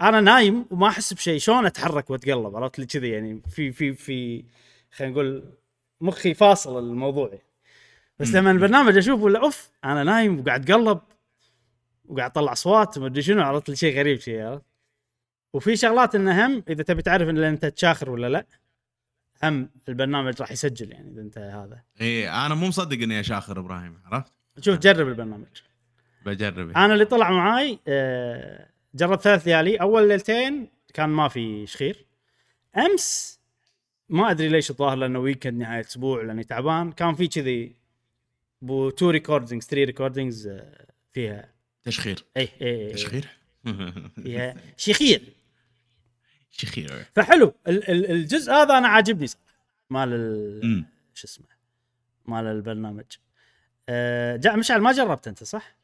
[0.02, 1.40] أنا نايم وما أحس بشيء.
[1.40, 4.46] شلون أتحرك وأتقلب؟ عرفت؟ لي كذي يعني في في في
[4.92, 5.44] خلينا نقول
[6.02, 7.40] مخي فاصل الموضوع.
[8.20, 8.36] بس.
[8.36, 11.00] لما البرنامج أشوفه ولا أوف أنا نايم وقاعد أتقلب
[12.06, 14.66] وقاعد أطلع أصوات وما أدري شنو عرفت؟ لي شيء غريب شيء عرفت؟
[15.54, 18.46] وفي شغلات إنه هم إذا تبي تعرف إن أنت تشاخر ولا لا
[19.44, 21.84] هم البرنامج راح يسجل يعني إذا أنت هذا.
[22.02, 25.62] إي أنا مو مصدق إني أشاخر إبراهيم عرفت؟ شوف جرب البرنامج.
[26.26, 29.76] بجرب أنا اللي طلع معاي آه، جربت ثلاث ليالي.
[29.78, 32.06] أول ليلتين كان ما في شخير.
[32.78, 33.40] أمس
[34.10, 36.92] ما أدري ليش الظاهر لأنه weekend نهاية أسبوع لأني تعبان.
[36.92, 37.76] كان في كذي
[38.62, 40.60] بو two recordings three recordings
[41.14, 41.52] فيها.
[41.84, 42.24] تشخير.
[42.38, 43.28] اي اي اي تشخير؟
[44.24, 45.22] فيها شخير.
[46.52, 47.54] شخير فحلو.
[47.68, 49.46] ال- ال- الجزء هذا أنا عاجبني صراحة.
[49.90, 50.86] مال ال-.
[51.14, 51.46] شو اسمه؟
[52.26, 53.04] مال البرنامج.
[53.90, 55.76] آه، جا مشعل ما جربت أنت صح؟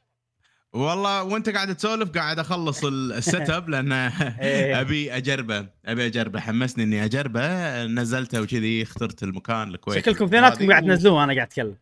[0.78, 4.82] والله وانت قاعد تسولف قاعد اخلص ال- ال set up لأن إيه.
[4.82, 5.68] أبي أجربه.
[5.86, 6.40] أبي أجربه.
[6.40, 7.84] حمسني إني أجربه.
[7.86, 10.00] نزلته وكذي اخترت المكان الكويت.
[10.00, 11.76] شكلكم اثنيناتكم قاعد تنزلوه وأنا قاعد أتكلم.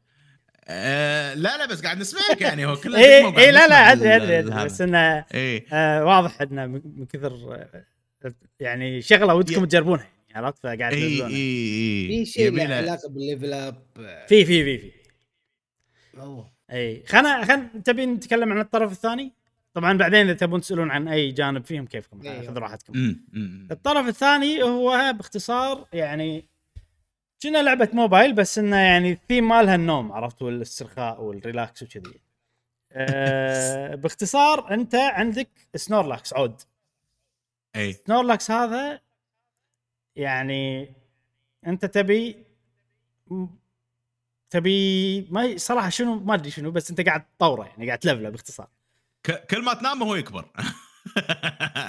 [0.67, 2.65] آه لا لا بس قاعد نسمعك يعني.
[2.65, 4.65] هو كله اي اي لا لا أدري أدري.
[4.65, 7.85] بس إنه اي آه واضح إنه من كثر آه،
[8.59, 12.07] يعني شغلة ودكم تجربونها عرفت؟ فقاعد إي إي إي.
[12.07, 13.75] في شيء له علاقة بال level up.
[14.27, 14.91] في في في في.
[16.71, 17.03] أي.
[17.07, 19.31] خلنا خلنا تبي نتكلم عن الطرف الثاني؟
[19.73, 22.47] طبعا بعدين إذا تبون تسألون عن أي جانب فيهم كيفكم إيه.
[22.47, 23.15] خذوا راحتكم.
[23.71, 26.45] الطرف الثاني هو باختصار يعني
[27.43, 32.19] كنا لعبة موبايل بس إنه يعني الثيم مالها النوم عرفت؟ والاسترخاء وال relax وكذي.
[32.91, 36.61] أه باختصار أنت عندك سنورلاكس عود.
[37.75, 37.93] أي.
[37.93, 38.99] سنورلاكس هذا
[40.15, 40.93] يعني
[41.67, 42.45] أنت تبي
[44.49, 48.67] تبي ما صراحة شنو ما أدري شنو بس أنت قاعد تطوره يعني قاعد تلفله باختصار
[49.49, 50.45] كل ما تنام هو يكبر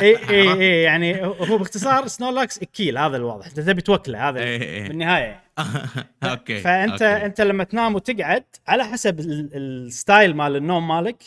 [0.00, 4.40] إي إي إي يعني هو باختصار سنورلاكس اكيل هذا الواضح أنت تبي توكله هذا.
[4.88, 5.42] بالنهاية
[6.24, 7.02] okay فأنت.
[7.02, 11.22] أنت لما تنام وتقعد على حسب ال- ال style مال النوم مالك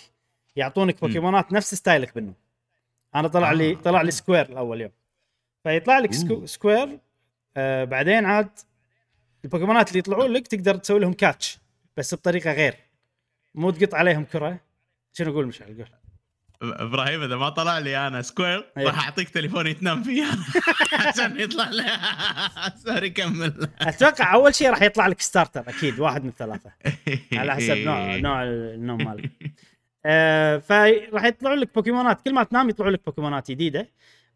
[0.55, 2.35] يعطونك بوكيمونات نفس style ك بالنوم
[3.15, 3.75] أنا طلع لي آه.
[3.75, 4.91] طلع لي سكويرتل أول يوم
[5.63, 6.13] فيطلع لك.
[6.45, 6.99] سكويرتل
[7.57, 8.49] آه بعدين عاد
[9.45, 11.59] البوكيمونات اللي يطلعون لك تقدر تسوي لهم catch
[11.97, 12.75] بس بطريقة غير.
[13.56, 14.60] مو تقط عليهم كرة.
[15.13, 15.88] شنو أقول مشعل؟ قول.
[16.62, 18.86] إبراهيم إذا ما طلع لي أنا سكويرتل إيه.
[18.86, 20.25] راح أعطيك تليفوني تنام فيه
[21.08, 21.86] عشان يطلع لي.
[22.85, 23.69] sorry كمل.
[23.82, 26.71] أتوقع أول شيء راح يطلع لك starter أكيد واحد من الثلاثة.
[27.39, 29.32] على حسب نوع نوع النوم مالك.
[30.06, 32.21] آه فراح يطلعوا لك بوكيمونات.
[32.21, 33.89] كل ما تنام يطلعوا لك بوكيمونات جديدة.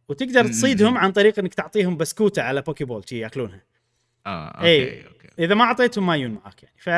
[0.10, 3.62] وتقدر تصيدهم عن طريق إنك تعطيهم بسكوتة على poke ball ياكلونها.
[4.28, 5.04] آه إيه.
[5.04, 6.90] okay okay إذا ما اعطيتهم ما يجون معاك يعني ف.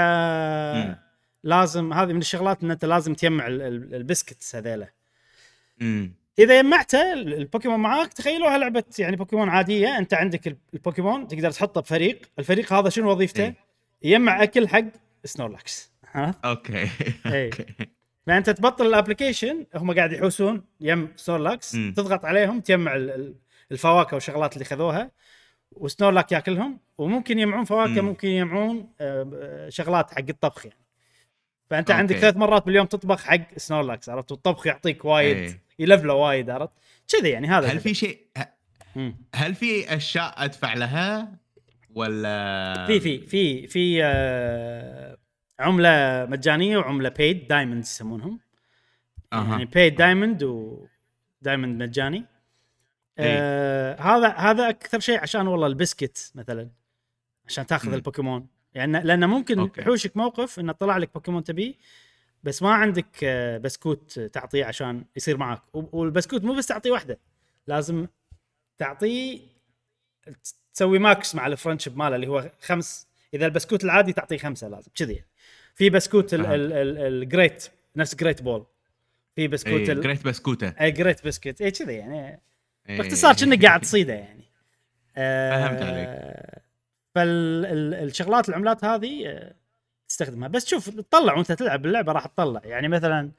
[1.43, 4.87] لازم هذه من الشغلات إن أنت لازم تجمع ال- ال- ال biscuits هذيلا.
[6.39, 11.51] إذا جمعته ال- البوكيمون معاك تخيلوها لعبة يعني بوكيمون عادية أنت عندك ال- البوكيمون تقدر
[11.51, 13.55] تحطه بفريق الفريق هذا شنو وظيفته إيه.
[14.03, 14.83] يجمع أكل حق
[15.25, 16.81] سنورلاكس عرفت okay.
[17.25, 17.65] okay
[18.27, 21.71] فأنت تبطل ال application هم قاعد يحوسون يم سنورلاكس.
[21.71, 23.35] تضغط عليهم تجمع ال- ال-
[23.71, 25.11] الفواكه والشغلات اللي خذوها
[25.75, 28.07] وسنورلاكس ياكلهم وممكن يجمعون فواكه مم.
[28.07, 30.79] ممكن يجمعون آه، شغلات حق الطبخ يعني
[31.69, 31.99] فأنت okay.
[31.99, 35.61] عندك ثلاث مرات باليوم تطبخ حق سنورلاكس عرفت والطبخ يعطيك وايد إيه.
[35.79, 36.73] يلفله وايد عرفت
[37.07, 37.79] كذي يعني هذا هل.
[37.79, 38.21] في شيء.
[39.35, 41.31] هل في أشياء أدفع لها
[41.95, 45.17] ولا في في في في آه،
[45.59, 48.39] عملة مجانية وعملة paid diamond يسمونهم
[49.33, 49.51] أها.
[49.51, 52.25] يعني paid diamond و diamond مجاني.
[53.17, 56.69] آه هذا هذا أكثر شيء عشان والله البسكت مثلا
[57.47, 57.93] عشان تاخذ مم.
[57.93, 59.81] البوكيمون يعني لأنه ممكن okay.
[59.81, 61.73] يحوشك موقف إنه طلع لك بوكيمون تبيه
[62.43, 67.19] بس ما عندك آه، بسكوت تعطيه عشان يصير معك والبسكوت مو بس تعطيه واحدة
[67.67, 68.07] لازم
[68.77, 69.39] تعطيه
[70.73, 74.91] تسوي max مع ال friendship ماله اللي هو خمس إذا البسكوت العادي تعطيه خمسة لازم
[74.95, 75.27] كذي يعني.
[75.75, 78.65] في بسكوت ال great نفس great ball
[79.35, 79.91] في بسكوت إيه.
[79.91, 82.41] ال- great بسكوته اي great بسكوت اي كذي يعني إيه.
[82.87, 84.43] باختصار كأنك قاعد تصيده يعني.
[85.15, 86.35] فهمت عليك.
[87.15, 89.53] فالشغلات العملات هذه آه،
[90.07, 90.47] تستخدمها.
[90.47, 92.61] بس شوف تطلع وانت تلعب اللعبة راح تطلع.
[92.63, 93.31] يعني مثلا.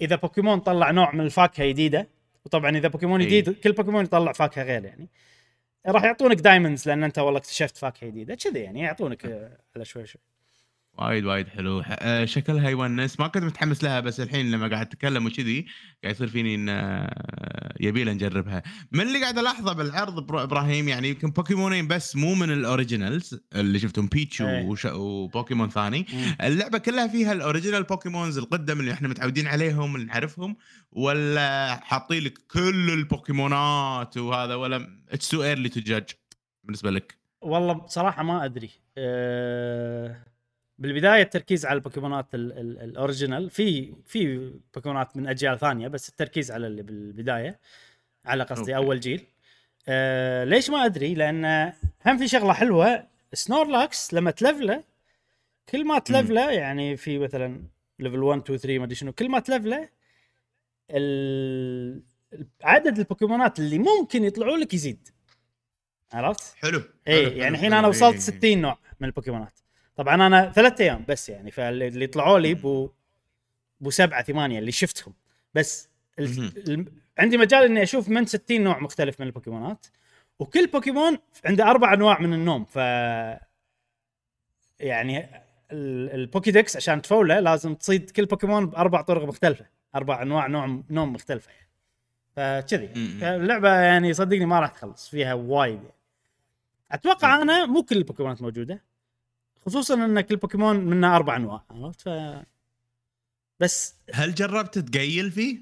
[0.00, 2.08] إذا بوكيمون طلع نوع من الفاكهة جديدة
[2.44, 3.26] وطبعا إذا بوكيمون إي.
[3.26, 5.08] جديد كل بوكيمون يطلع فاكهة غير يعني.
[5.86, 8.34] راح يعطونك diamonds لأن أنت والله اكتشفت فاكهة جديدة.
[8.34, 10.22] كذي يعني يعطونك آه، على شوي شوي.
[10.98, 11.82] وايد وايد حلو.
[11.86, 15.66] آه، شكلها يونس ما كنت متحمس لها بس الحين لما قاعد أتكلم وكذي
[16.02, 18.62] قاعد يصير فيني إن آه، يبي نجربها.
[18.92, 23.40] من اللي قاعد ألاحظه بالعرض برو- إبراهيم يعني يمكن بوكيمونين بس مو من ال originals
[23.54, 24.64] اللي شفتهم بيتشو إيه.
[24.64, 24.84] وش...
[24.84, 26.06] وبوكيمون ثاني.
[26.42, 30.56] اللعبة كلها فيها ال original Pokémons القدم اللي إحنا متعودين عليهم اللي نعرفهم
[30.92, 36.10] ولا حاطين لك كل البوكيمونات وهذا ولا it's too early to judge
[36.64, 38.70] بالنسبة لك؟ والله بصراحة ما أدري.
[38.98, 40.16] أه
[40.78, 46.08] بالبداية التركيز على البوكيمونات ال- ال- ال original في في بوكيمونات من أجيال ثانية بس
[46.08, 47.60] التركيز على اللي بالبداية
[48.24, 48.86] على قصدي أوكي.
[48.86, 49.24] أول جيل
[49.88, 51.72] أه ليش ما أدري لأن
[52.06, 54.84] هم في شغلة حلوة سنورلاكس لما تلفله
[55.68, 57.62] كل ما تلفله يعني في مثلا
[57.98, 59.88] level 1 2 3 ما أدري شنو كل ما تلفله
[60.90, 62.02] ال-
[62.62, 65.08] عدد البوكيمونات اللي ممكن يطلعوا لك يزيد
[66.12, 67.72] عرفت؟ حلو اي يعني الحين.
[67.72, 68.20] أنا إيه، وصلت إيه.
[68.20, 69.58] 60 نوع من البوكيمونات
[69.96, 72.90] طبعا أنا ثلاث أيام بس يعني فاللي اللي طلعوا لي بو
[73.80, 75.14] بو سبعة ثمانية اللي شفتهم.
[75.54, 76.52] بس ال...
[76.68, 76.86] ال...
[77.18, 79.86] عندي مجال إني أشوف من 60 نوع مختلف من البوكيمونات.
[80.38, 82.76] وكل بوكيمون عنده أربع أنواع من النوم ف
[84.80, 85.18] يعني
[85.72, 89.66] ال- البوكيدكس عشان تفوله لازم تصيد كل بوكيمون بأربع طرق مختلفة.
[89.94, 91.68] أربع أنواع نوع نوم مختلفه يعني
[92.36, 92.90] فكذي.
[93.22, 95.94] اللعبه يعني صدقني ما راح تخلص فيها وايد يعني.
[96.92, 98.82] أتوقع أنا مو كل البوكيمونات موجودة.
[99.66, 102.08] خصوصا ان كل بوكيمون منه أربع أنواع عرفت ف
[103.60, 105.58] بس هل جربت تقيل فيه؟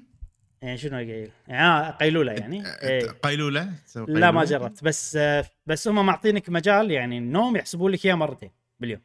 [0.61, 3.07] يعني شنو؟ يعني آه، قيلولة يعني إيه.
[3.11, 5.17] قيلولة؟ لا ما؟ جربت بس
[5.65, 9.01] بس هم معطينك مجال يعني النوم يحسبوا لك إياه مرتين باليوم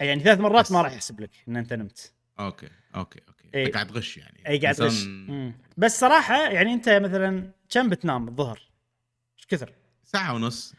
[0.00, 3.72] يعني ثلاث مرات بس- ما راح يحسب لك إن أنت نمت أوكي أوكي أوكي إيه.
[3.72, 5.52] قاعد تغش يعني اي قاعد إنسان- غش مم.
[5.76, 8.60] بس صراحة يعني أنت مثلا كم بتنام الظهر؟
[9.38, 9.72] إيش كثر؟
[10.04, 10.74] ساعة ونص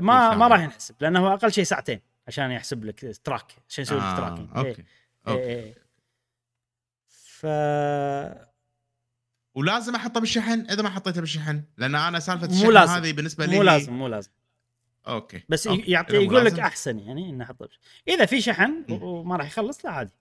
[0.00, 0.34] ما.
[0.34, 4.16] ما راح ينحسب لأنه أقل شيء ساعتين عشان يحسب لك تراك عشان يسوي لك آه،
[4.16, 4.86] tracking أوكي إيه.
[5.28, 5.74] أوكي إيه، إيه.
[7.08, 7.46] ف
[9.54, 12.92] ولازم أحطه بالشحن إذا ما حطيته بالشحن لأن أنا سالفة الشحن لازم.
[12.92, 14.30] هذه بالنسبة لي مو لازم مو لازم
[15.08, 15.90] أوكي بس أوكي.
[15.90, 16.58] يعطي يقول لك.
[16.58, 17.80] أحسن يعني انه أحطه بش.
[18.08, 18.84] إذا في شحن.
[18.88, 20.12] وما راح يخلص لا عادي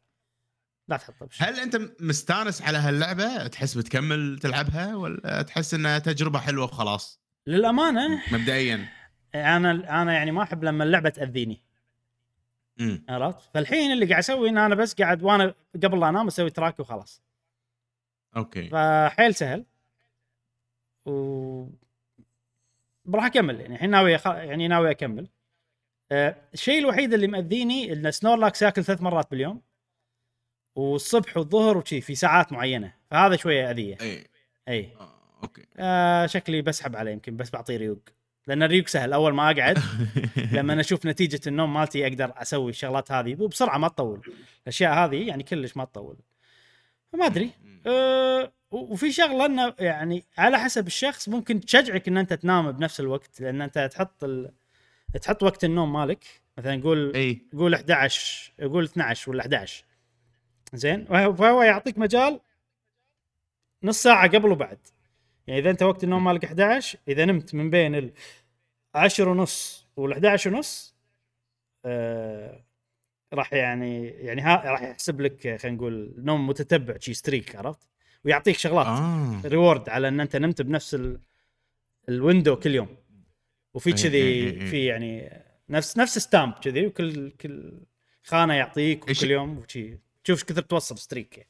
[0.87, 1.41] لا تحطه بش.
[1.41, 8.21] هل أنت مستانس على هاللعبة تحس بتكمل تلعبها ولا تحس إنها تجربة حلوة وخلاص للأمانة
[8.31, 8.89] مبدئيا
[9.35, 11.61] أنا أنا يعني ما أحب لما اللعبة تأذيني.
[13.09, 16.79] عرفت؟ فالحين اللي قاعد أسوي إن أنا بس قاعد وأنا قبل لا أنام أسوي track
[16.79, 17.21] وخلاص.
[18.37, 18.69] أوكي.
[18.69, 19.65] فحيل سهل.
[21.05, 21.67] و
[23.13, 23.75] راح أكمل يعني.
[23.75, 24.27] الحين ناوي أخ...
[24.27, 25.27] يعني ناوي أكمل.
[26.11, 29.61] آه، الشيء الوحيد اللي مأذيني إن سنورلاكس ياكل ثلاث مرات باليوم.
[30.75, 32.93] والصبح والظهر وشي في ساعات معينة.
[33.11, 33.97] فهذا شوية أذية.
[34.01, 34.27] اي
[34.67, 35.09] اي آه،
[35.43, 35.65] أوكي.
[35.77, 37.99] آه شكلي بسحب عليه يمكن بس بعطيه ريوق.
[38.47, 39.79] لأن الريوق سهل أول ما أقعد
[40.53, 44.33] لما أنا أشوف نتيجة النوم مالتي أقدر أسوي الشغلات هذه وبسرعة ما تطول.
[44.63, 46.17] الأشياء هذه يعني كلش ما تطول.
[47.13, 47.51] فما أدري.
[47.87, 53.41] أه وفي شغلة إنه يعني على حسب الشخص ممكن تشجعك إن أنت تنام بنفس الوقت
[53.41, 54.51] لأن أنت تحط ال...
[55.21, 56.25] تحط وقت النوم مالك.
[56.57, 57.41] مثلا قول أي.
[57.57, 59.83] قول 11 قول 12 ولا 11
[60.73, 62.39] زين؟ فهو يعطيك مجال
[63.83, 64.79] نص ساعة قبل وبعد.
[65.47, 68.13] يعني إذا أنت وقت النوم مالك 11 إذا نمت من بين ال
[68.95, 70.95] 10 ونص وال 11 ونص
[71.85, 72.63] آه
[73.33, 77.89] راح يعني يعني ها راح يحسب لك خلينا نقول نوم متتبع شي streak عرفت
[78.25, 81.21] ويعطيك شغلات آه reward على إن أنت نمت بنفس ال...
[82.09, 82.97] ال window كل يوم
[83.73, 84.69] وفي إيه كذي إيه إيه.
[84.69, 87.81] في يعني نفس نفس stamp كذي وكل كل
[88.23, 91.49] خانة يعطيك وكل يوم وشي تشوف إيش كثر توصل streak يعني.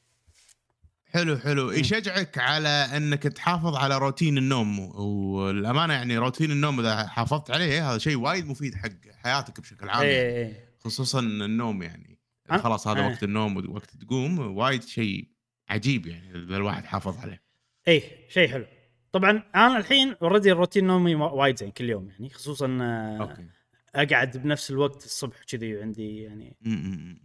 [1.08, 1.70] حلو حلو.
[1.70, 4.78] يشجعك على إنك تحافظ على روتين النوم.
[4.96, 8.90] والأمانة يعني روتين النوم إذا حافظت عليه هذا شيء وايد مفيد حق
[9.24, 10.14] حياتك بشكل عام يعني.
[10.14, 10.46] إيه.
[10.46, 12.18] إيه خصوصا النوم يعني.
[12.52, 13.06] أنا- خلاص هذا إيه.
[13.06, 15.28] وقت النوم ووقت تقوم وايد شيء
[15.68, 17.42] عجيب يعني إذا الواحد حافظ عليه.
[17.88, 18.66] إيه شيء حلو.
[19.12, 22.30] طبعا أنا الحين already الروتين نومي وا- وايد زين كل يوم يعني.
[22.30, 23.46] خصوصا آه، أوكي.
[23.94, 26.56] أقعد بنفس الوقت الصبح كذي عندي يعني.
[26.60, 27.18] م- م.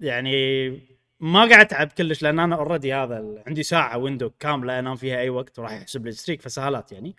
[0.00, 0.93] يعني
[1.24, 5.28] ما قاعد أتعب كلش لأن أنا already هذا عندي ساعة window كاملة أنام فيها أي
[5.30, 7.16] وقت وراح يحسب لي streak فسهالات يعني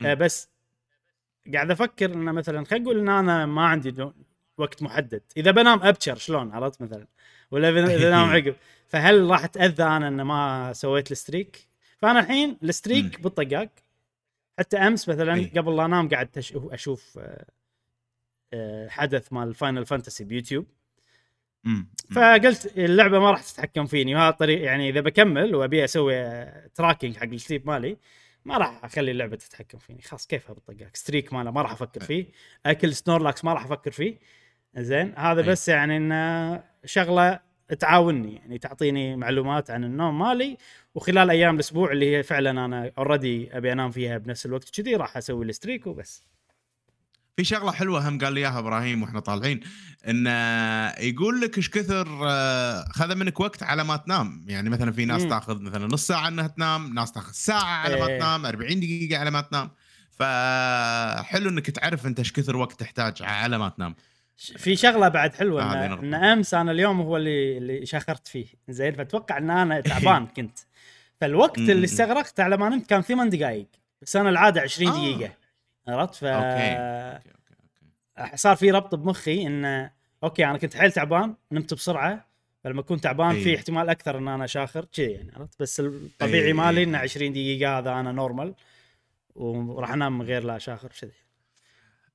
[0.00, 0.06] مم.
[0.06, 0.48] آه بس
[1.54, 4.10] قاعد أفكر إن مثلا خلينا نقول إن أنا ما عندي
[4.58, 7.06] وقت محدد إذا بنام ابشر شلون عرفت مثلا
[7.50, 8.54] ولا إذا بنام عقب
[8.86, 13.20] فهل راح أتأذى أنا إن ما سويت ال streak فأنا الحين ال streak.
[13.20, 13.68] بالطقاق
[14.58, 15.44] حتى أمس مثلا أي.
[15.56, 17.46] قبل لا أنام قاعد تش- أشوف آه،
[18.52, 20.81] آه، حدث مال فاينل فانتسي بيوتيوب م- م.
[22.10, 27.24] فقلت اللعبة ما راح تتحكم فيني وهذا الطريق يعني إذا بكمل وأبي أسوي tracking حق
[27.24, 27.96] ال sleep مالي
[28.44, 30.02] ما راح أخلي اللعبة تتحكم فيني.
[30.02, 32.26] خلاص كيفها بالطقاق streak ماله ما راح أفكر فيه
[32.66, 34.18] أكل سنورلاكس ما راح أفكر فيه.
[34.76, 35.46] زين هذا أي.
[35.46, 37.40] بس يعني انه شغلة
[37.78, 40.56] تعاوني يعني تعطيني معلومات عن النوم مالي
[40.94, 45.16] وخلال أيام الأسبوع اللي هي فعلا أنا already أبي أنام فيها بنفس الوقت كذي راح
[45.16, 46.31] أسوي ال streak وبس.
[47.36, 49.60] في شغلة حلوة هم قال لي إياها إبراهيم وإحنا طالعين
[50.08, 50.30] انه
[51.00, 55.22] يقول لك إيش كثر آه، خذ منك وقت على ما تنام يعني مثلا في ناس
[55.22, 55.28] مم.
[55.28, 58.18] تاخذ مثلا نص ساعة إنها تنام ناس تاخذ ساعة على ما إيه.
[58.18, 59.70] تنام 40 دقيقة على ما تنام
[60.10, 63.94] فحلو إنك تعرف أنت إيش كثر وقت تحتاج على ما تنام
[64.36, 66.14] في شغلة بعد حلوة هذه ان.
[66.14, 70.58] إن أمس أنا اليوم هو اللي اللي شاخرت فيه زين فأتوقع إن أنا تعبان كنت
[71.20, 71.84] فالوقت اللي.
[71.84, 73.66] استغرقت على ما نمت كان ثمان دقائق
[74.02, 74.94] بس أنا العادة 20 آه.
[74.94, 75.41] دقيقة
[75.88, 77.30] عرفت ف أوكي أوكي
[78.18, 79.90] أوكي صار في ربط بمخي انه
[80.24, 82.32] أوكي أنا كنت حيل تعبان نمت بسرعة
[82.64, 83.42] فلما اكون تعبان.
[83.42, 86.52] في احتمال أكثر إن أنا شاخر كذي يعني عرفت بس الطبيعي أي.
[86.52, 88.54] مالي انه 20 دقيقة هذا أنا normal
[89.34, 91.12] وراح أنام من غير لا شاخر كذي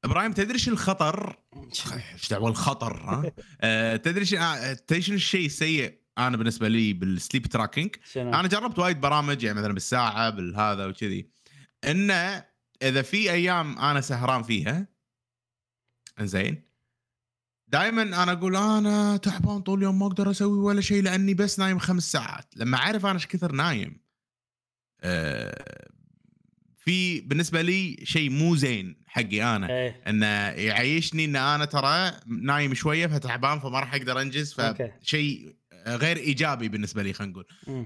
[0.04, 1.40] إبراهيم تدري شو الخطر؟
[2.14, 6.94] إيش دعوة الخطر ها؟ آه، تدري شو آه، تدري شنو الشيء السيء أنا بالنسبة لي
[6.94, 11.30] بال sleep tracking؟ أنا جربت وايد برامج يعني مثلا بالساعة بالهذا وكذي
[11.86, 12.44] إنه
[12.82, 14.88] إذا في أيام أنا سهران فيها
[16.22, 16.62] زين
[17.68, 21.80] دائما أنا أقول أنا تعبان طول اليوم ما أقدر أسوي ولا شيء لأني بس نايم
[21.80, 23.98] خمس ساعات لما أعرف أنا إيش كثر نايم
[25.02, 25.88] آه،
[26.78, 32.74] في بالنسبة لي شيء مو زين حقي أنا إيه انه يعيشني إن أنا ترى نايم
[32.74, 34.54] شوية فتعبان فما راح أقدر أنجز.
[34.54, 35.56] فشيء
[35.88, 37.46] غير إيجابي بالنسبة لي خلينا نقول.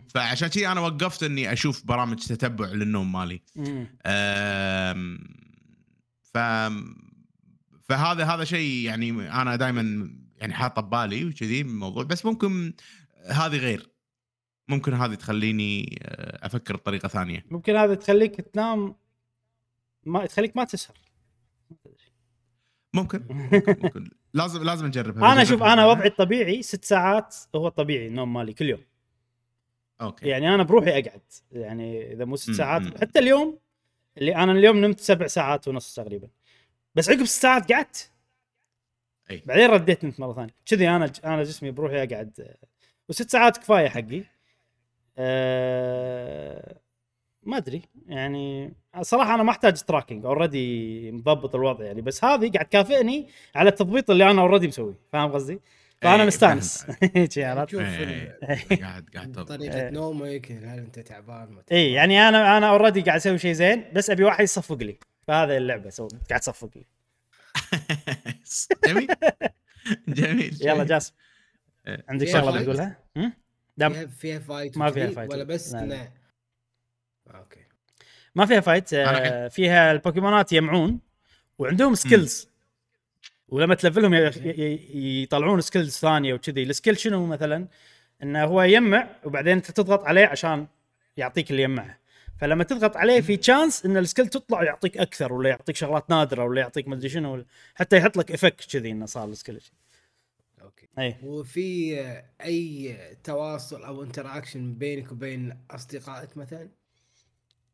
[0.09, 3.41] فعشان كذي أنا وقفت إني أشوف برامج تتبع للنوم مالي.
[6.21, 6.37] ف
[7.83, 12.03] فهذا هذا شيء يعني أنا دائما يعني حاطه ببالي وكذي الموضوع.
[12.03, 12.73] بس ممكن
[13.27, 13.89] هذه غير.
[14.67, 17.45] ممكن هذه تخليني أه، أفكر بطريقة ثانية.
[17.51, 18.95] ممكن هذا تخليك تنام
[20.06, 20.97] ما تخليك ما تسهر.
[22.94, 23.25] ممكن.
[23.29, 24.12] ممكن, ممكن.
[24.33, 25.63] لازم لازم نجربها أنا شوف.
[25.63, 28.81] أنا وضعي الطبيعي ست ساعات هو الطبيعي النوم مالي كل يوم.
[30.02, 30.27] أوكي.
[30.27, 31.21] يعني أنا بروحي أقعد.
[31.52, 32.94] يعني إذا مو ست ساعات مم.
[33.02, 33.60] حتى اليوم
[34.17, 36.27] اللي أنا اليوم نمت سبع ساعات ونص تقريبا.
[36.96, 38.12] بس عقب ست ساعات قعدت.
[39.31, 39.44] أي.
[39.46, 40.54] بعدين رديت نمت مرة ثانية.
[40.65, 42.56] كذي أنا أنا جسمي بروحي أقعد.
[43.10, 44.23] وست ساعات كفاية حقي.
[45.17, 46.81] أه
[47.44, 52.65] ما أدري يعني صراحة أنا ما أحتاج tracking already مضبط الوضع يعني بس هذه قاعد
[52.65, 55.60] تكافئني على التضبيط اللي أنا already مسويه فاهم قصدي؟
[56.02, 56.94] فأنا إيه، مستأنس؟ شوف
[57.81, 59.48] إيه، ال- قاعد قاعد تضبط.
[59.50, 64.10] طريقة نومك هل أنت تعبان اي يعني أنا أنا already قاعد أسوي شيء زين بس
[64.10, 66.85] أبي واحد يصفق لي فهذا اللعبة so قاعد تصفق لي
[68.87, 69.08] جميل
[70.08, 71.13] جميل يلا جاسم
[72.10, 72.98] عندك فيها شغلة؟ بتقولها؟
[73.77, 75.31] دام فيها فايت ما فيها فايت.
[75.33, 75.73] ولا بس.
[75.73, 76.12] إنه
[77.36, 77.60] أوكي.
[78.36, 81.00] ما فيها فايت آه، فيها البوكيمونات يجمعون
[81.60, 82.50] وعندهم skills
[83.48, 86.63] ولما ت level هم ي- ي- يطلعون skills ثانية وكذي.
[86.63, 87.67] ال skill شنو مثلا؟
[88.23, 90.67] إنه هو يجمع وبعدين انت تضغط عليه عشان
[91.17, 91.98] يعطيك اللي يجمعه
[92.40, 96.44] فلما تضغط عليه في chance إن ال skill تطلع يعطيك أكثر ولا يعطيك شغلات نادرة
[96.44, 99.60] ولا يعطيك مدري شنو حتى يحط لك effect كذي إنه صار ال skill
[100.62, 100.88] أوكي.
[101.00, 106.69] اي وفي آه، أي تواصل أو interaction بينك وبين أصدقائك مثلا؟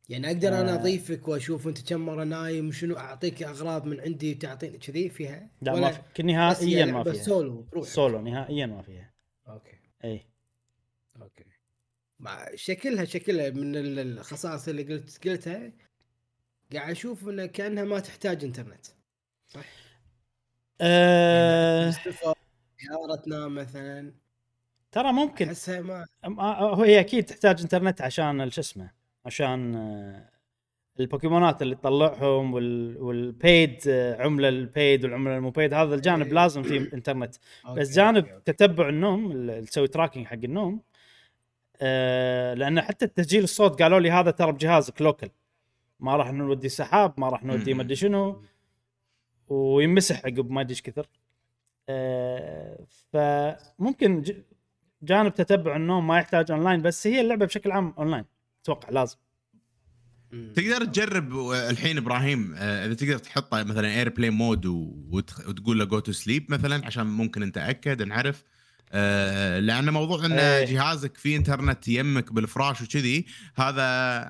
[0.10, 0.76] يعني أقدر أنا آه.
[0.76, 5.76] أضيفك وأشوف أنت كم مرة نايم شنو أعطيك أغراض من عندي تعطيني كذي فيها؟ لا
[5.76, 6.01] ما في.
[6.16, 7.24] بس نهائيا يعني ما بس فيها.
[7.24, 9.14] سولو بروحك سولو نهائيا ما فيها.
[9.47, 9.80] أوكي.
[10.03, 10.26] اي
[11.22, 11.43] أوكي.
[12.20, 15.72] مع شكلها شكلها من ال- الخصائص اللي قلت قلتها
[16.74, 18.86] قاعد أشوف انها كأنها ما تحتاج إنترنت.
[19.47, 19.66] صح؟
[20.82, 21.88] أه.
[21.89, 22.34] السفر
[22.82, 24.14] زيارتنا مثلا.
[24.91, 25.45] ترى ممكن.
[25.68, 28.97] ما أم- آه، هو هي أكيد تحتاج إنترنت عشان شو اسمه
[29.28, 30.30] عشان آه،
[30.99, 36.34] البوكيمونات اللي تطلعهم وال والبيد آه، عملة البيد والعملة المو بيد هذا الجانب إيه.
[36.34, 37.36] لازم فيه انترنت
[37.78, 38.43] بس جانب.
[38.43, 40.82] تتبع النوم اللي تسوي تراكنج حق النوم
[41.82, 45.30] آه لأن حتى تسجيل الصوت قالوا لي هذا ترى بجهازك local
[45.99, 47.73] ما راح نودي سحاب ما راح نودي.
[47.73, 48.41] ما أدري شنو
[49.47, 51.07] ويمسح عقب ما أدري إيش كثر
[51.89, 54.23] آه فممكن
[55.01, 58.25] جانب تتبع النوم ما يحتاج اونلاين بس هي اللعبة بشكل عام اونلاين
[58.68, 59.18] أتوقع لازم.
[60.55, 66.11] تقدر تجرب الحين إبراهيم آه، إذا تقدر تحطه مثلا airplane mode وتقول له go to
[66.11, 68.43] sleep مثلا عشان ممكن نتاكد نعرف
[68.91, 70.65] آه، لأن موضوع إن إيه.
[70.65, 73.84] جهازك فيه إنترنت يمك بالفراش وكذي هذا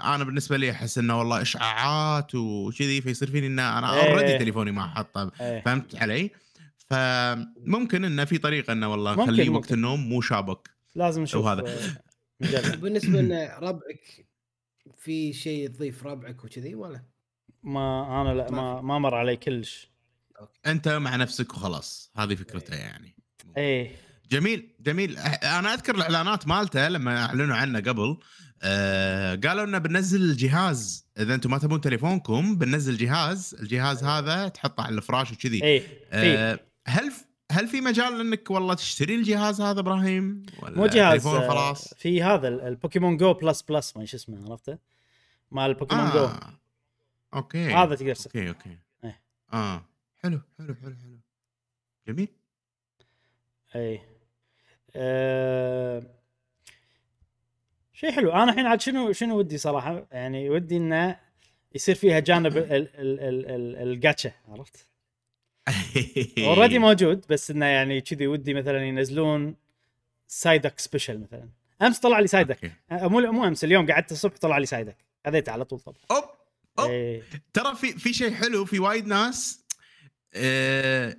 [0.04, 4.12] أنا بالنسبة لي أحس إنه والله إشعاعات وكذي فيصير فيني إن أنا إيه.
[4.12, 6.32] اوريدي تليفوني ما حاطه إيه فهمت علي؟
[6.78, 9.50] فممكن إنه في طريقة إنه والله خليه.
[9.50, 11.64] وقت النوم مو شابك لازم نشوف وهذا.
[12.44, 14.27] آه، بالنسبة لنا ربعك
[14.98, 17.04] في شيء تضيف ربعك وكذي ولا؟
[17.64, 19.90] ما أنا لا ما ما مر علي كلش.
[20.66, 22.12] أنت مع نفسك وخلاص.
[22.18, 23.16] هذه فكرتها يعني.
[23.58, 23.96] إيه.
[24.32, 25.18] جميل جميل.
[25.18, 28.18] أح- أنا أذكر الإعلانات مالته لما أعلنوا عنه قبل
[28.62, 31.08] آه قالوا إنه بننزل الجهاز.
[31.20, 33.56] إذا أنتم ما تبون تليفونكم بننزل جهاز.
[33.60, 35.64] الجهاز هذا تحطه على الفراش وكذي.
[35.64, 35.80] إيه
[36.12, 37.12] في آه هل
[37.52, 42.24] هل في مجال انك والله تشتري الجهاز هذا إبراهيم؟ ولا مو جهاز آه، خلاص؟ في
[42.24, 44.78] هذا ال- البوكيمون جو بلس بلس ما شو اسمه عرفته؟
[45.52, 46.20] مال البوكيمون جو.
[46.26, 46.54] آه.
[47.34, 48.78] أوكي هذا تقدر تستخدمه أوكي أوكي.
[49.04, 49.22] إيه.
[49.54, 49.86] آه
[50.24, 51.20] حلو حلو حلو حلو.
[52.08, 52.28] جميل.
[53.76, 54.02] اي
[54.96, 56.04] أه...
[57.94, 58.32] شيء حلو.
[58.32, 61.20] أنا الحين عاد شنو شنو ودي صراحة؟ يعني ودي إنه
[61.76, 62.90] يصير فيها جانب ال- ال-
[63.20, 64.88] ال- ال- الجاتشا عرفت؟
[66.38, 69.56] already موجود بس إنه يعني كذي ودي مثلا ينزلون
[70.28, 71.50] سايدك special مثلا.
[71.82, 72.72] أمس طلع لي سايدك.
[72.92, 74.98] أه، مو مو أمس اليوم قعدت الصبح طلع لي سايدك.
[75.26, 75.98] خذيته على طول طبعا.
[76.12, 76.24] أوب
[76.80, 76.90] أوب.
[76.90, 77.22] إيه.
[77.54, 79.64] ترى في في شيء حلو في وايد ناس
[80.34, 81.18] آه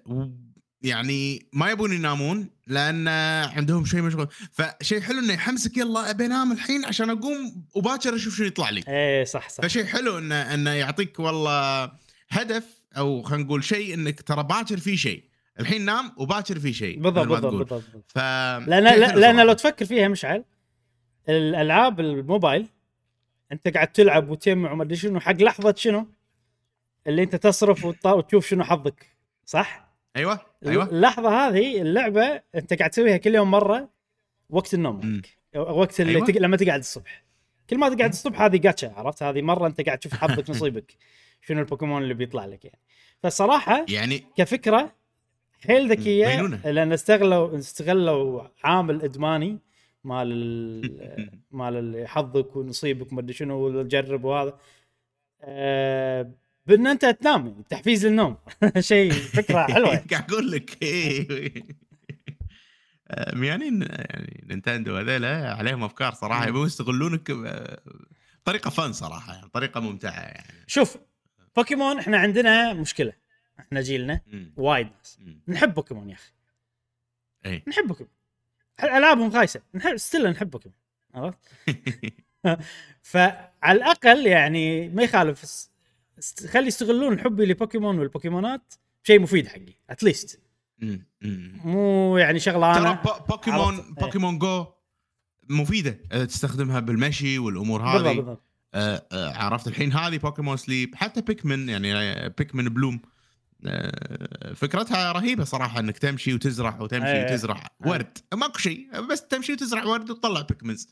[0.83, 3.09] يعني ما يبون ينامون لأن
[3.57, 4.29] عندهم شيء مشغول.
[4.53, 8.85] فشيء حلو إنه يحمسك يلا أبي أنام الحين عشان أقوم وباكر أشوف شنو يطلع لي.
[8.89, 9.63] إيه صح صح.
[9.65, 11.93] فشيء حلو إنه إنه يعطيك والله
[12.29, 15.25] هدف أو خلينا نقول شيء إنك ترى باكر في شيء
[15.61, 17.55] الحين نام وباكر في شيء بالضبط بالضبط.
[17.55, 18.05] بالضبط.
[18.09, 18.85] ف لأن
[19.21, 19.47] لأن.
[19.47, 20.45] لو تفكر فيها مشعل
[21.29, 22.67] الألعاب الموبايل
[23.53, 26.07] أنت قاعد تلعب وتجمع وما أدري شنو حق لحظة شنو
[27.07, 29.07] اللي أنت تصرف وتشوف شنو حظك
[29.45, 33.89] صح؟ أيوه أيوه اللحظة هذه اللعبة أنت قاعد تسويها كل يوم مرة
[34.51, 35.23] وقت النوم
[35.57, 36.27] وقت اللي أيوة.
[36.27, 36.37] تق...
[36.37, 37.25] لما تقعد الصبح
[37.71, 40.95] كل ما تقعد الصبح هذه جاتشا عرفت هذه مرة أنت قاعد تشوف حظك نصيبك
[41.43, 42.79] شنو البوكيمون اللي بيطلع لك يعني.
[43.23, 44.93] فالصراحه يعني كفكرة
[45.67, 46.41] حيل ذكية.
[46.65, 49.59] لأن استغلوا استغلوا عامل إدماني
[50.05, 54.59] مال ال- مال اللي حظك ونصيبك وما أدري شنو وتجرب وهذا.
[55.43, 56.31] أه
[56.67, 58.37] بأن أنت تنام يعني تحفيز للنوم.
[58.79, 59.89] شيء فكرة حلوة.
[60.11, 60.85] قاعد أقول لك.
[63.11, 66.47] آه، يعني يعني نينتندو هذيلا عليهم أفكار صراحة.
[66.49, 67.31] يبون يستغلونك
[68.43, 70.65] بطريقه فن صراحة يعني طريقة ممتعة يعني.
[70.67, 70.97] شوف
[71.59, 73.13] بوكيمون إحنا عندنا مشكلة.
[73.61, 74.21] إحنا جيلنا.
[74.57, 75.19] وايد ناس.
[75.49, 76.31] نحب بوكيمون يا أخي.
[77.47, 77.63] إي.
[77.69, 78.13] نحب بوكيمون.
[78.83, 80.77] ألعابهم خايسة؟ نحب still نحب بوكيمون.
[81.15, 81.39] عرفت؟
[83.03, 85.69] فعلى الأقل يعني ما يخالف
[86.51, 90.41] خلي يستغلون حبي لبوكيمون والبوكيمونات شيء مفيد حقي at least.
[91.65, 93.75] مو يعني شغله ترى أنا بو- بوكيمون.
[93.75, 93.95] إيه.
[93.95, 94.67] بوكيمون جو
[95.51, 95.91] مفيدة.
[96.25, 98.17] تستخدمها بالمشي والأمور بالضبط هذه.
[98.17, 98.39] بالضبط.
[98.39, 98.48] آه،
[99.13, 103.01] عرفت الحين هذه بوكيمون سليب حتى بيكمن يعني آه، بيكمن بلوم
[103.67, 107.25] آه، فكرتها رهيبة صراحة إنك تمشي وتزرع وتمشي إيه.
[107.25, 110.89] وتزرع ورد ماكو شيء بس تمشي وتزرع ورد وتطلع بيكمنز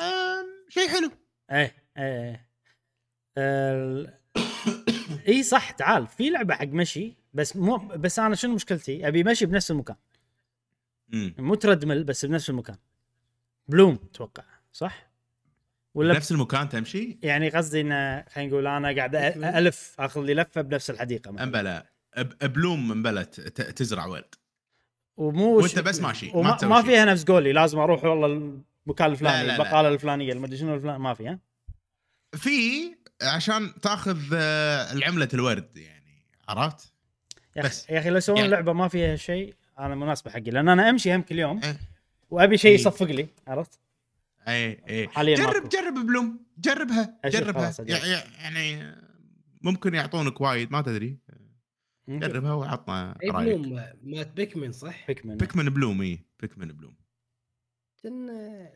[0.00, 1.10] آه، شيء حلو
[1.50, 2.48] إيه إيه
[3.38, 4.14] ال...
[5.28, 9.46] إي صح تعال في لعبة حق مشي بس مو بس أنا شنو مشكلتي؟ أبي مشي
[9.46, 9.96] بنفس المكان
[11.08, 11.34] مم.
[11.38, 12.76] مو treadmill بس بنفس المكان
[13.68, 15.09] بلوم أتوقع صح؟
[15.94, 19.14] ولا نفس المكان تمشي يعني قصدي انه خلينا نقول أنا قاعد
[19.44, 21.44] ألف أخذ لي لفة بنفس الحديقة مثلاً.
[21.44, 21.86] أمبلا
[22.42, 24.34] بلوم أمبلا تزرع ورد
[25.16, 26.82] ومو وأنت بس ماشي، ما وما ما.
[26.82, 28.26] فيها نفس قولي لازم أروح والله
[28.86, 29.52] المكان الفلاني لا، لا.
[29.62, 31.38] البقالة الفلانية المدري شنو الفلاني ما في ها؟
[32.36, 32.50] في
[33.22, 36.92] عشان تاخذ آه، العملة الورد يعني عرفت؟
[37.56, 37.84] يا بس.
[37.84, 40.90] أخي يا أخي لو يسوون يعني- لعبة ما فيها شيء أنا مناسبة حقي لأن أنا
[40.90, 41.76] أمشي هم كل يوم إيه.
[42.30, 42.74] وأبي شيء إيه.
[42.80, 43.78] يصفق لي عرفت؟
[44.50, 45.68] اي اي حالياً جرب ماكو.
[45.68, 46.46] جرب بلوم.
[46.58, 47.74] جربها جربها.
[48.38, 48.94] يعني
[49.62, 51.18] ممكن يعطونك وايد ما تدري.
[52.08, 53.58] جربها وعطنا اي رأيك.
[53.58, 55.36] بلوم مات بيكمن صح؟ بيكمن.
[55.36, 56.96] بيكمن بلوم اي بيكمن بلوم.
[58.04, 58.26] لأن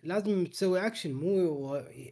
[0.02, 1.50] لازم تسوي اكشن مو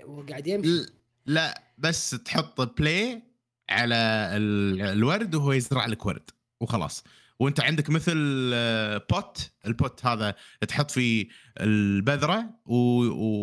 [0.06, 0.86] وقاعد يمشي.
[1.26, 3.22] لا بس تحط بلاي
[3.70, 3.94] على
[4.36, 7.04] ال- الورد وهو يزرع لك ورد وخلاص.
[7.42, 10.34] وانت عندك مثل آه، pot ال pot هذا
[10.68, 11.28] تحط فيه
[11.60, 12.76] البذرة و...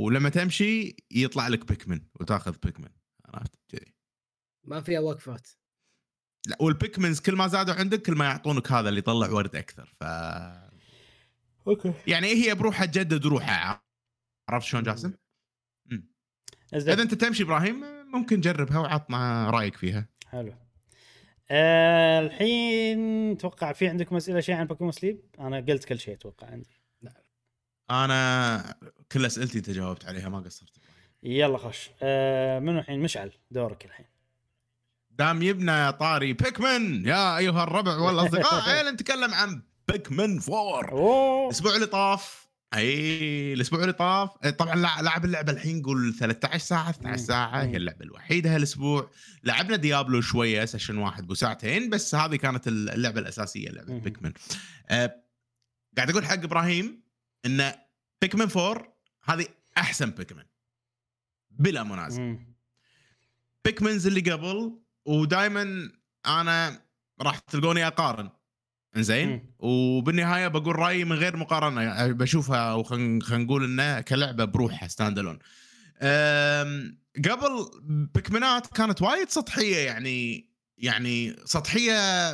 [0.06, 2.90] ولما تمشي يطلع لك Pikmin وتاخذ Pikmin
[3.26, 3.94] عرفت؟ كذي
[4.64, 5.48] ما فيها وقفات.
[6.48, 9.96] لا وال Pikmins كل ما زادوا عندك كل ما يعطونك هذا اللي يطلع ورد أكثر.
[10.00, 10.04] ف
[11.68, 11.94] أوكي.
[12.08, 13.84] يعني هي بروحها تجدد روحها؟
[14.50, 15.14] عرفت شلون جاسم؟
[16.74, 17.84] إذا أنت تمشي إبراهيم
[18.14, 20.10] ممكن جربها وعطنا رأيك فيها.
[20.28, 20.54] حلو.
[21.52, 26.48] آه الحين أتوقع في عندكم أسئلة شيء عن بوكيمون سليب؟ أنا قلت كل شيء أتوقع
[26.48, 26.70] عندي.
[27.92, 28.76] أنا
[29.12, 30.72] كل أسئلتي أنت جاوبت عليها ما قصرت.
[31.24, 31.90] يلا خش.
[32.02, 34.06] آه منو الحين؟ مشعل دورك الحين.
[35.12, 41.46] دام يبنى طاري بيكمن يا أيها الربع والأصدقاء عيل نتكلم عن بيكمن 4 أوه.
[41.46, 46.58] الأسبوع اللي طاف أي الأسبوع اللي طاف إيه، طبعا لع- لعب اللعبة الحين قول 13
[46.66, 47.28] ساعة 12 مم.
[47.28, 47.64] ساعة.
[47.64, 49.12] هي اللعبة الوحيدة هالأسبوع
[49.44, 54.00] لعبنا Diablo شوية session واحد بساعتين بس هذه كانت اللعبة الأساسية لعبة.
[54.00, 54.34] Pikmin
[54.90, 55.24] أه
[55.98, 57.04] قاعد أقول حق إبراهيم
[57.46, 57.72] إن
[58.22, 59.48] Pikmin 4 هذه
[59.78, 60.44] أحسن Pikmin
[61.52, 62.36] بلا منازع.
[63.66, 65.92] Pikmins اللي قبل ودائما
[66.26, 66.82] أنا
[67.22, 68.30] راح تلقوني أقارن
[68.98, 69.42] إنزين؟ مم.
[69.60, 72.08] وبالنهاية بقول رأيي من غير مقارنة.
[72.08, 75.40] بشوفها وخلينا نقول إنها كلعبة بروحها stand alone
[77.30, 77.70] قبل
[78.14, 81.94] Pikmin ات كانت وايد سطحية يعني يعني سطحية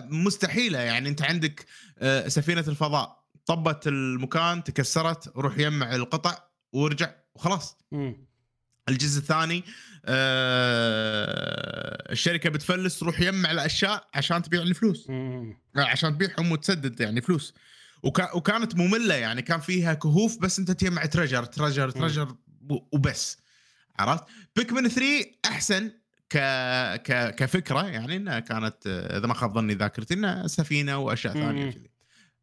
[0.10, 0.80] مستحيلة.
[0.80, 1.66] يعني أنت عندك
[2.00, 6.38] آه، سفينة الفضاء طبت المكان تكسرت روح يجمع القطع
[6.74, 7.78] وارجع وخلاص.
[8.90, 9.64] الجزء الثاني
[10.06, 15.08] آه الشركة بتفلس تروح يجمع الأشياء عشان تبيع الفلوس.
[15.76, 17.54] عشان تبيعهم وتسدد يعني فلوس.
[18.04, 22.36] وكا وكانت مملة يعني كان فيها كهوف بس أنت تجمع treasure treasure treasure
[22.70, 23.38] وبس.
[24.00, 24.24] عرفت؟
[24.56, 25.92] بيكمن 3 أحسن
[26.30, 26.38] ك...
[26.96, 27.36] ك...
[27.36, 31.34] كفكرة يعني إنها كانت آه، إذا ما خاب ظني ذاكرتي إنها سفينة وأشياء.
[31.34, 31.90] ثانية كذي.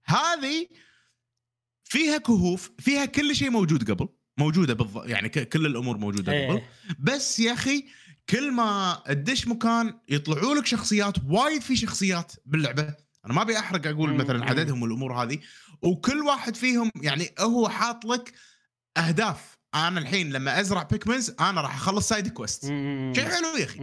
[0.04, 0.68] هذه
[1.84, 4.08] فيها كهوف فيها كل شيء موجود قبل.
[4.38, 5.48] موجودة بالضبط يعني ك...
[5.48, 6.54] كل الأمور موجودة قبل.
[6.54, 6.68] إيه
[6.98, 7.84] بس يا أخي
[8.30, 12.94] كل ما تدش مكان يطلعوا لك شخصيات وايد في شخصيات باللعبة.
[13.26, 14.14] أنا ما أبي أحرق أقول.
[14.14, 15.38] مثلا عددهم والأمور هذه.
[15.82, 18.32] وكل واحد فيهم يعني هو حاط لك
[18.96, 19.58] أهداف.
[19.74, 22.66] أنا الحين لما أزرع Pikmins أنا راح أخلص side quest.
[23.16, 23.78] شيء حلو يا أخي.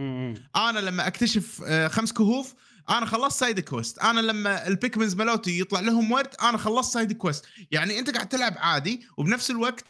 [0.56, 2.54] أنا لما أكتشف آه، خمس كهوف
[2.90, 7.12] أنا خلصت side quest أنا لما ال Pikmins ملوتي يطلع لهم ورد أنا خلصت side
[7.12, 9.84] quest يعني أنت قاعد تلعب عادي وبنفس الوقت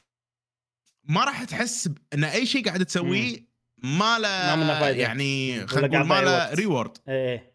[1.05, 4.88] ما راح تحس إن أي شيء قاعد تسويه ما له ما.
[4.90, 6.55] يعني خلينا نقول ما له.
[6.55, 7.51] reward إيه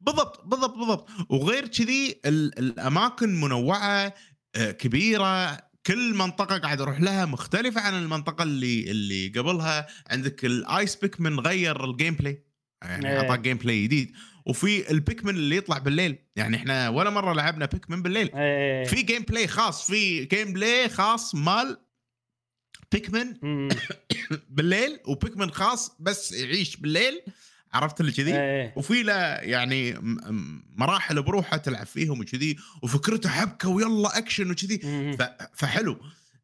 [0.00, 1.08] بالضبط بالضبط بالضبط.
[1.28, 4.14] وغير كذي ال- الأماكن منوعة
[4.56, 5.56] آه، كبيرة.
[5.86, 9.86] كل منطقة قاعد أروح لها مختلفة عن المنطقة اللي اللي قبلها.
[10.10, 12.44] عندك ال ice Pikmin غير ال gameplay
[12.82, 13.20] يعني إيه.
[13.20, 14.12] أعطاك gameplay جديد.
[14.46, 16.18] وفي ال Pikmin اللي يطلع بالليل.
[16.36, 18.30] يعني إحنا ولا مرة لعبنا Pikmin بالليل.
[18.34, 21.78] إيه في gameplay خاص في gameplay خاص مال
[22.92, 23.34] Pikmin.
[24.56, 27.22] بالليل و Pikmin خاص بس يعيش بالليل.
[27.72, 29.94] عرفت اللي كذي؟ إيه وفي له يعني
[30.76, 34.80] مراحل بروحه تلعب فيهم وكذي وفكرته حبكة ويلا اكشن وكذي.
[35.54, 36.00] فحلو.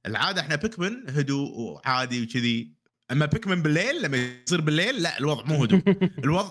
[0.07, 2.73] العادة إحنا Pikmin هدوء وعادي وكذي.
[3.11, 5.83] أما Pikmin بالليل لما يصير بالليل لا الوضع مو هدوء.
[6.25, 6.51] الوضع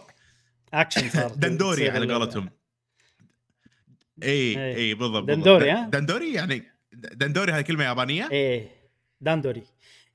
[0.81, 2.49] اكشن صار dandori على ال- قولتهم
[4.23, 4.75] إي.
[4.75, 5.27] إي بالضبط.
[5.27, 6.63] dandori، ها؟ dandori يعني
[6.93, 8.69] dandori هذه كلمة يابانية إيه
[9.21, 9.63] dandori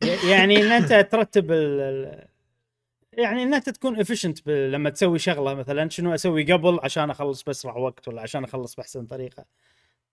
[0.05, 2.29] ي- يعني إن أنت ترتب ال-
[3.13, 7.77] يعني إن أنت تكون efficient لما تسوي شغلة مثلا شنو أسوي قبل عشان أخلص باسرع
[7.77, 9.45] وقت ولا عشان أخلص بأحسن طريقة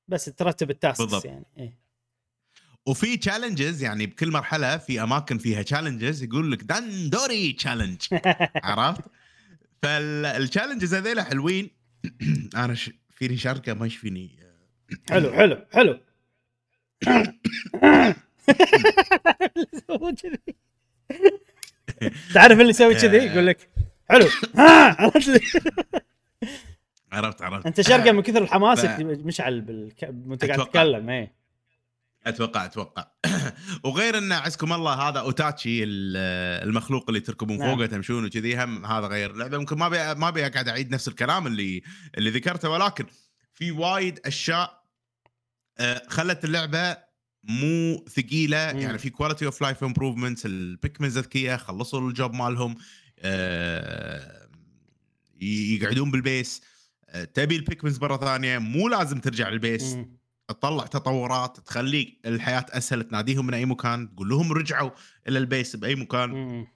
[0.07, 1.25] بس ترتب ال tasks بالضبط.
[1.25, 1.73] يعني إيه.
[2.85, 8.01] وفي challenges يعني بكل مرحلة في أماكن فيها challenges يقول لك dandori challenge
[8.63, 9.01] عرفت؟
[9.81, 11.69] فال challenges هذيلا حلوين
[12.55, 12.91] أنا ش...
[13.11, 14.39] فيني شركه ما يشفيني
[15.09, 15.99] حلو حلو حلو.
[22.33, 23.69] تعرف اللي يسوي كذي يقول لك
[24.09, 24.25] حلو
[27.11, 30.13] عرفت؟ عرفت أنت شرقه من كثر الحماس ف- مشعل بالك...
[30.27, 30.59] وانت قاعد.
[30.59, 31.36] تتكلم إيه
[32.29, 33.07] أتوقع أتوقع
[33.83, 36.17] وغير أن عزكم الله هذا أوتاتشي ال-
[36.67, 37.75] المخلوق اللي تركبون نعم.
[37.75, 41.07] فوقه تمشون وكذي هم هذا غير لعبة ممكن ما بي ما ابي اقعد أعيد نفس
[41.07, 41.81] الكلام اللي
[42.17, 43.05] اللي ذكرته ولكن
[43.53, 44.83] في وايد أشياء
[45.77, 46.97] آه، خلت اللعبة
[47.43, 48.79] مو ثقيلة مم.
[48.79, 52.75] يعني في quality of life improvements ال Pikmins ذكيه خلصوا ال job مالهم
[53.19, 54.47] آه،
[55.41, 56.61] يقعدون بال base
[57.09, 60.16] آه، تبي ال Pikmins مرة ثانية مو لازم ترجع لل base مم.
[60.47, 64.91] تطلع تطورات تخليك الحياة أسهل تناديهم من أي مكان تقول لهم رجعوا
[65.27, 66.29] إلى ال base بأي مكان.
[66.29, 66.67] مم.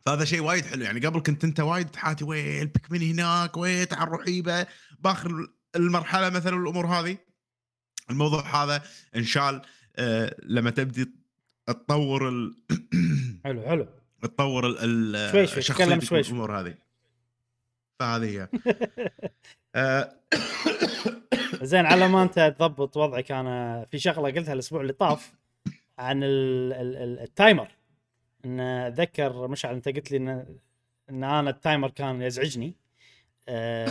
[0.00, 0.82] فهذا شيء وايد حلو.
[0.84, 4.66] يعني قبل كنت أنت وايد تحاتي وين البيكمن هناك وين تعال رحيبه
[4.98, 7.18] بآخر المرحلة مثلا الأمور هذه
[8.10, 8.82] الموضوع هذا
[9.16, 9.62] انشال
[9.96, 11.10] آه لما تبدي
[11.66, 12.54] تطور ال...
[13.44, 13.86] حلو حلو.
[14.22, 14.76] تطور ال-
[15.16, 16.18] ال شوي شوي، تكلم شوي.
[16.18, 16.74] والأمور هذه.
[17.98, 18.48] فهذه هي.
[19.74, 20.14] آه،
[21.62, 25.32] زين على ما انت تضبط وضعك أنا في شغلة قلتها الأسبوع اللي طاف
[25.98, 27.68] عن ال ال ال ال timer.
[28.44, 30.28] إن أتذكر مشعل أنت قلت لي إن
[31.10, 32.74] إن أنا ال timer كان يزعجني.
[33.48, 33.88] أه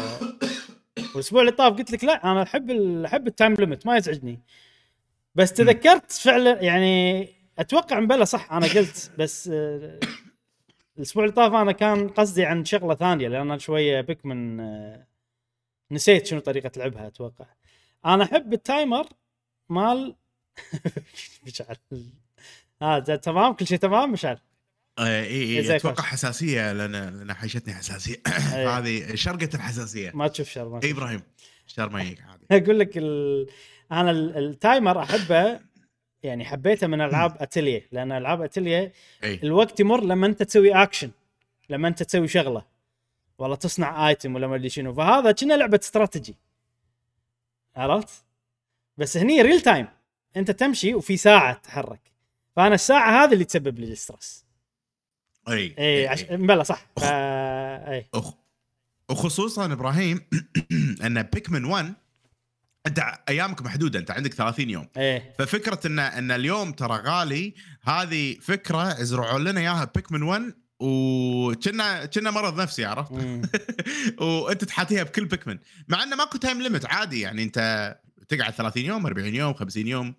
[1.15, 2.71] والأسبوع اللي طاف قلت لك لا أنا أحب
[3.05, 4.39] أحب ال time limit ما يزعجني.
[5.35, 7.27] بس تذكرت فعلا يعني
[7.59, 9.99] أتوقع مبلا صح أنا قلت بس أه
[10.97, 15.07] الأسبوع اللي طاف أنا كان قصدي عن شغلة ثانية لأن أنا شوية بك من أه
[15.91, 17.45] نسيت شنو طريقة لعبها أتوقع.
[18.05, 19.07] أنا أحب التايمر
[19.69, 20.15] مال
[21.47, 21.75] مشعل.
[22.81, 24.39] آه ده تمام؟ كل شيء تمام مشعل؟
[24.99, 26.05] إي إي اي أتوقع فاش.
[26.05, 28.15] حساسية لأن لأن حيشتني حساسية.
[28.65, 30.11] فهذه شرقة الحساسية.
[30.13, 31.21] ما تشوف شر ما تشوف إبراهيم
[31.67, 32.45] شر ما يجيك عادي.
[32.63, 33.47] أقول لك ال...
[33.91, 35.59] أنا ال- التايمر أحبه
[36.23, 41.11] يعني حبيته من ألعاب اتليه لأن ألعاب اتليه الوقت يمر لما أنت تسوي اكشن
[41.69, 42.65] لما أنت تسوي شغلة.
[43.37, 44.93] والله تصنع item ولا ما أدري شنو.
[44.93, 46.35] فهذا كنا لعبة استراتيجي
[47.75, 48.23] عرفت؟
[48.97, 49.87] بس هني real time
[50.37, 52.01] أنت تمشي وفي ساعة تتحرك.
[52.55, 54.45] فأنا الساعة هذه اللي تسبب لي ال stress
[55.49, 56.23] أي أي عش...
[56.23, 56.87] بلا صح.
[56.97, 57.03] ف...
[57.03, 58.33] اي أخ...
[59.09, 60.21] وخصوصا إبراهيم
[61.05, 61.93] أن Pikmin 1
[62.87, 64.87] أنت أيامك محدودة أنت عندك 30 يوم.
[64.97, 65.33] إيه.
[65.39, 72.31] ففكرة ان إن اليوم ترى غالي هذه فكرة زرعوا لنا إياها Pikmin 1 وكنا كنا
[72.31, 73.11] مرض نفسي عرفت.
[74.21, 75.59] وأنت تحاتيها بكل Pikmin.
[75.87, 77.97] مع إنه ماكو time limit عادي يعني أنت
[78.29, 80.15] تقعد 30 يوم 40 يوم 50 يوم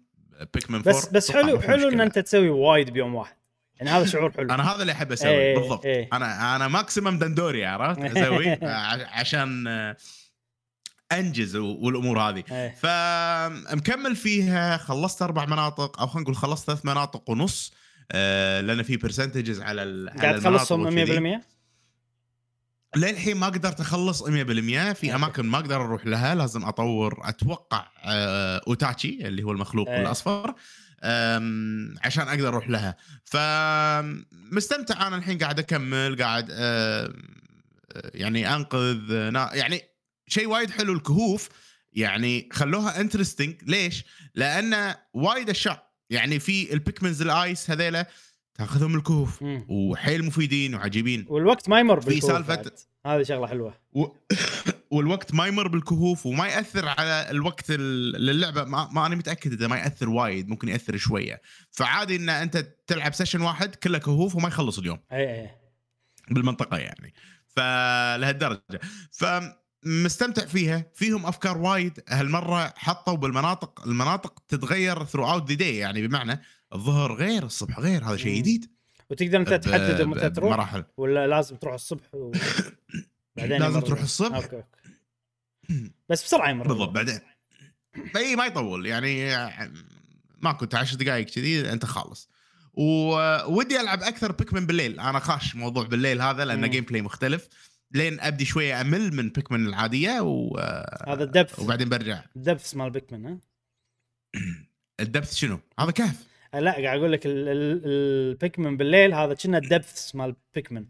[0.55, 3.37] Pikmin 4 بس بس حلو حلو إن أنت تسوي وايد بيوم واحد.
[3.77, 4.51] يعني هذا شعور حلو.
[4.55, 5.87] أنا هذا اللي احب أسوي إيه، بالضبط.
[5.87, 6.09] إيه.
[6.13, 8.59] أنا أنا maximum dandori عرفت؟ أسوي
[9.19, 9.97] عشان آه،
[11.13, 12.45] أنجز والأمور هذه.
[12.51, 12.75] إيه.
[12.75, 17.73] فمكمل فيها خلصت أربع مناطق أو خلينا نقول خلصت ثلاث مناطق ونص.
[18.61, 21.39] لأن في percentages على ال- على قاعد تخلصهم وكذي.
[21.41, 21.43] 100%
[22.97, 25.15] للحين ما قدرت اخلص 100% في.
[25.15, 30.01] أماكن ما أقدر أروح لها لازم أطور أتوقع آه، اوتشي اللي هو المخلوق إيه.
[30.01, 30.55] الأصفر
[32.05, 37.15] عشان أقدر أروح لها فمستمتع أنا الحين قاعد أكمل قاعد آم،
[38.15, 39.11] يعني أنقذ
[39.53, 39.83] يعني
[40.29, 41.49] شيء وايد حلو الكهوف
[41.93, 44.05] يعني خلوها interesting ليش؟
[44.35, 48.07] لأن وايد أشياء يعني في البيكمنز ال ice هذيلا
[48.55, 49.65] تاخذهم الكهوف مم.
[49.69, 51.27] وحيل مفيدين وعجيبين.
[51.29, 52.73] والوقت ما يمر في بعد.
[53.07, 53.75] هذه شغلة حلوة.
[53.93, 54.07] و...
[54.91, 58.65] والوقت ما يمر بالكهوف وما يأثر على الوقت ال- للعبة.
[58.65, 61.41] ما, ما أنا متأكد إذا ما يأثر وايد ممكن يأثر شوية.
[61.71, 64.99] فعادي إن أنت تلعب session واحد كله كهوف وما يخلص اليوم.
[65.13, 65.51] اي اي
[66.31, 67.15] بالمنطقة يعني.
[67.47, 68.81] فلهالدرجة.
[69.83, 70.85] فمستمتع فيها.
[70.95, 72.01] فيهم أفكار وايد.
[72.09, 76.41] هالمرة حطوا بالمناطق المناطق تتغير throughout the day يعني بمعنى
[76.74, 78.05] الظهر غير الصبح غير.
[78.05, 78.39] هذا شيء.
[78.39, 78.70] جديد.
[79.11, 80.85] وتقدر أنت تحدد متى تروح بمراحل.
[80.97, 82.33] ولا لازم تروح الصبح و...
[83.37, 84.37] بعدين لازم تروح الصبح.
[84.37, 85.93] okay okay.
[86.09, 87.20] بس بسرعة يمر بالضبط بعدين.
[88.16, 88.87] إي ما يطول.
[88.87, 89.37] يعني
[90.39, 92.29] ماكو انت 10 دقائق كذي أنت خالص.
[92.72, 95.01] وودي ألعب أكثر بيكمن بالليل.
[95.01, 96.66] أنا خاش موضوع بالليل هذا لأنه.
[96.66, 97.49] gameplay مختلف.
[97.93, 100.57] لين ابدي شوية امل من بيكمن العاديه و...
[101.07, 103.39] هذا الدبث وبعدين برجع الدبث مال بيكمن ها
[105.01, 110.14] الدبث شنو؟ هذا كهف لا قاعد أقول لك ال- ال- البيكمن بالليل هذا كنا الدبث
[110.14, 110.86] مال بيكمن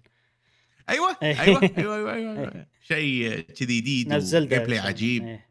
[0.89, 1.41] أيوه إيه.
[1.41, 2.67] أيوه أيوه أيوه, أيوة.
[2.83, 4.79] شيء كذي جديد نفس gameplay.
[4.79, 5.49] عجيب إيه.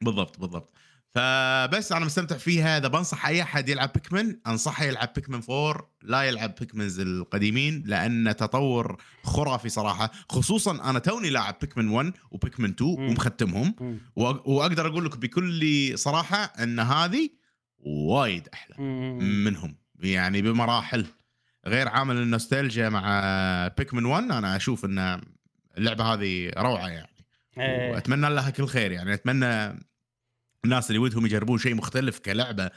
[0.00, 0.74] بالضبط بالضبط
[1.14, 6.22] فبس أنا مستمتع فيها إذا بنصح أي أحد يلعب بيكمن أنصحه يلعب بيكمن 4 لا
[6.22, 10.10] يلعب بيكمنز القديمين لأن تطور خرافي صراحة.
[10.28, 13.08] خصوصا أنا توني لاعب بيكمن 1 وبيكمن 2 مم.
[13.08, 13.74] ومختمهم.
[14.16, 17.30] وأقدر أقول لك بكل صراحة إن هذه
[17.78, 18.76] وايد أحلى.
[19.22, 19.76] منهم.
[20.00, 21.06] يعني بمراحل.
[21.66, 25.20] غير عامل النوستالجيا مع بيكمن 1 أنا أشوف إن
[25.78, 27.08] اللعبة هذه روعة يعني.
[27.58, 27.92] إيه.
[27.92, 29.14] وأتمنى لها كل خير يعني.
[29.14, 29.82] أتمنى
[30.64, 32.70] الناس اللي ودهم يجربون شيء مختلف كلعبة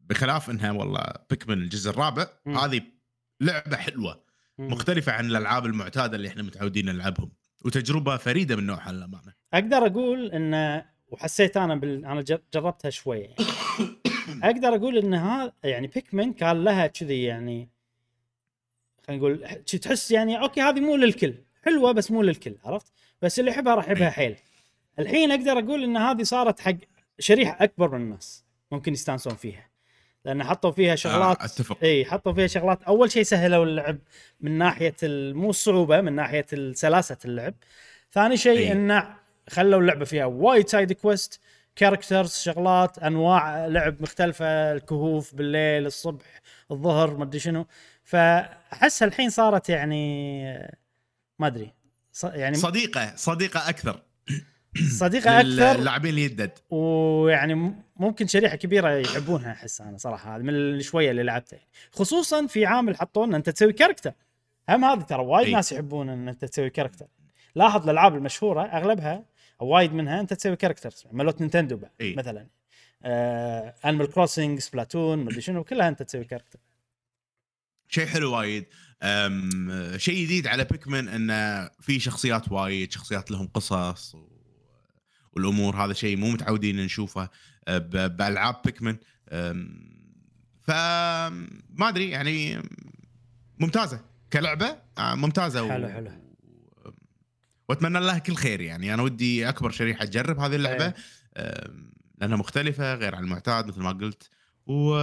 [0.00, 2.26] بخلاف إنها والله بيكمن الجزء الرابع.
[2.46, 2.82] هذه
[3.40, 4.24] لعبة حلوة.
[4.58, 7.32] مختلفة عن الألعاب المعتادة اللي إحنا متعودين نلعبهم
[7.64, 12.04] وتجربة فريدة من نوعها للأمانة أقدر أقول إن وحسيت أنا بال...
[12.04, 13.36] أنا جر- جربتها شوية يعني.
[14.48, 17.68] أقدر أقول إن هذا يعني بيكمن كان لها كذي يعني
[19.06, 22.92] خلينا نقول تحس يعني أوكي هذه مو للكل حلوة بس مو للكل عرفت
[23.22, 24.36] بس اللي يحبها راح يحبها حيل
[24.98, 26.74] الحين أقدر أقول إن هذه صارت حق
[27.18, 29.68] شريحة أكبر من الناس ممكن يستانسون فيها.
[30.24, 31.78] لأن حطوا فيها شغلات آه، أتفق.
[31.82, 32.82] إي حطوا فيها شغلات.
[32.82, 33.98] أول شيء سهلوا اللعب
[34.40, 37.54] من ناحية مو الصعوبة من ناحية سلاسة اللعب.
[38.12, 38.72] ثاني شيء.
[38.72, 39.16] إنه
[39.48, 41.40] خلوا اللعبة فيها وايد side quest
[41.76, 46.40] characters شغلات أنواع لعب مختلفة الكهوف بالليل الصبح
[46.70, 47.66] الظهر ما أدري شنو.
[48.04, 50.52] فاحسها الحين صارت يعني
[51.38, 51.72] ما أدري
[52.24, 54.02] يعني صديقة صديقة أكثر.
[54.90, 55.80] صديقة أكثر.
[55.80, 60.36] للاعبين اللي يدد ويعني ممكن شريحة كبيرة يحبونها أحس أنا صراحة.
[60.36, 61.56] هذه من الشويه اللي لعبتها.
[61.56, 61.68] يعني.
[61.92, 64.12] خصوصا في عامل حطوا ان أنت تسوي character.
[64.68, 65.48] هم هذه ترى وايد.
[65.48, 67.06] ناس يحبون إن أنت تسوي character.
[67.54, 69.24] لاحظ الألعاب المشهورة أغلبها
[69.60, 72.14] أو وايد منها أنت تسوي character مالوت نينتندو بعد أي.
[72.14, 72.46] مثلا.
[73.02, 76.58] آه انيمال كروسنج سبلاتون مدري شنو كلها أنت تسوي كاركتر.
[77.88, 78.64] شيء حلو وايد.
[79.96, 84.27] شيء جديد على بيكمن انه في شخصيات وايد شخصيات لهم قصص و...
[85.32, 87.28] والأمور هذا شيء مو متعودين نشوفه
[87.68, 88.16] ب...
[88.16, 88.96] بألعاب بيكمن
[89.28, 89.88] أم،
[90.62, 90.70] ف
[91.70, 92.62] ما أدري يعني
[93.58, 94.00] ممتازة
[94.32, 96.10] كلعبة آه، ممتازة حلو، حلو.
[97.68, 98.94] وأتمنى لها كل خير يعني.
[98.94, 100.94] أنا ودي أكبر شريحة تجرب هذه اللعبة.
[101.36, 104.30] أم، لأنها مختلفة غير عن المعتاد مثل ما قلت.
[104.66, 104.94] و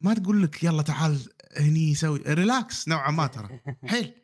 [0.00, 1.18] ما تقول لك يلا تعال
[1.56, 3.60] هني سوي relax نوعا ما ترى.
[3.90, 4.14] حيل.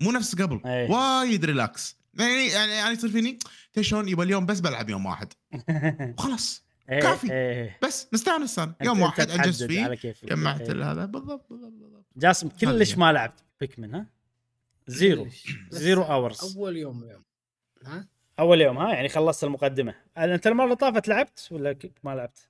[0.00, 0.60] مو نفس قبل.
[0.66, 0.86] أي.
[0.88, 2.01] وايد relax.
[2.18, 3.38] يعني يعني يعني يصير فيني؟
[3.72, 5.32] تدري شلون؟ يبقى اليوم بس بلعب يوم واحد.
[6.18, 6.62] وخلاص.
[6.90, 7.32] إيه، كافي.
[7.32, 7.78] إيه.
[7.82, 9.98] بس مستانس أنا يوم واحد انجز فيه.
[10.24, 10.92] جمعت إيه.
[10.92, 11.04] هذا.
[11.04, 12.98] بالضبط بالضبط جاسم كلش.
[12.98, 14.06] ما لعبت بيكمن ها؟
[14.86, 15.28] zero.
[15.70, 17.22] Zero hours أول يوم يوم.
[17.84, 18.08] ها؟
[18.38, 19.94] أول يوم ها؟ يعني خلصت المقدمة.
[20.18, 22.48] أنت المرة اللي طافت لعبت ولا ما لعبت؟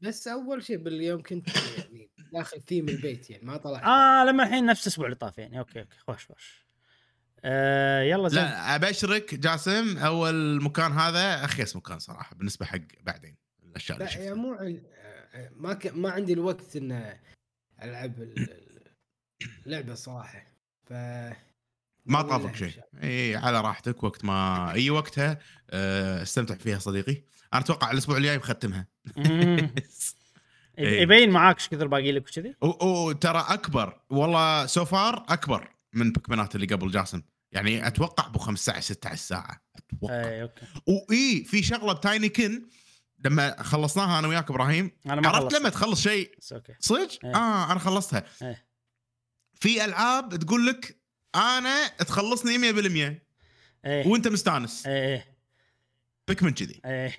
[0.00, 3.82] بس أول شيء باليوم كنت يعني داخل ثيم البيت يعني ما طلعت.
[3.84, 5.58] آه لما الحين نفس الأسبوع اللي طاف يعني.
[5.58, 5.98] okay okay.
[5.98, 6.65] خوش خوش.
[7.48, 8.42] آه يلا زين.
[8.42, 14.10] لا أبشرك جاسم أول مكان هذا اخيس مكان صراحة بالنسبة حق بعدين الأشياء اللي لا
[14.10, 14.26] شفتها.
[14.26, 14.54] يا مو.
[14.54, 15.86] آه، ما ك...
[15.86, 17.16] ما عندي الوقت إن
[17.82, 18.92] ألعب ال- ال-
[19.66, 20.46] اللعبه صراحة.
[20.84, 20.92] ف
[22.06, 22.72] ما طافك شيء.
[23.02, 25.38] إي على راحتك وقت ما أي وقتها
[25.70, 27.22] آه، استمتع فيها صديقي.
[27.52, 28.86] أنا أتوقع الأسبوع الجاي بختمها.
[30.78, 36.54] يبين معاك إيش كثر باقي لك وكذي؟ وترى أكبر والله سو فار أكبر من بيكمنات
[36.54, 37.22] اللي قبل جاسم.
[37.56, 39.60] يعني أتوقع أبو 15 16 ساعة.
[39.76, 40.14] أتوقع.
[40.14, 40.66] اي أوكي.
[40.86, 42.68] واي في شغلة بتايني كن
[43.24, 44.90] لما خلصناها أنا وياك إبراهيم.
[45.06, 46.34] أنا ما عرفت خلصت لما تخلص شيء؟
[46.80, 47.34] صدق؟ إيه.
[47.34, 48.24] آه أنا خلصتها.
[48.42, 48.66] إيه.
[49.54, 51.00] في ألعاب تقول لك
[51.34, 53.20] أنا تخلصني 100%
[53.84, 54.06] إيه.
[54.06, 54.86] وأنت مستانس.
[54.86, 55.36] إيه
[56.28, 56.80] بيكمن كذي.
[56.84, 57.16] إيه.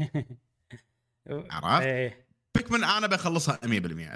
[1.52, 2.27] عرفت؟ إيه.
[2.58, 3.68] بيكمن أنا بخلصها 100%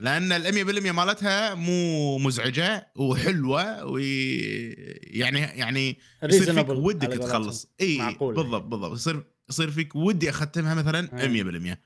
[0.01, 0.53] لأن ال
[0.87, 7.07] 100% مالتها مو مزعجة وحلوة ويعني يعني يصير فيك ودك.
[7.17, 7.97] تخلص إي.
[8.19, 11.43] بالضبط بالضبط يصير يصير فيك ودي أختمها مثلا إيه.
[11.73, 11.77] 100%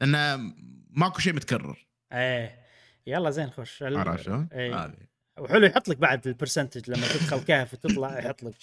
[0.00, 0.54] لأن
[0.90, 2.58] ماكو شيء متكرر إيه
[3.06, 3.50] يلا زين
[3.82, 4.94] ال- عرفت شلون؟ إيه.
[5.38, 8.54] وحلو يحط لك بعد ال percentage لما تدخل كهف وتطلع يحط لك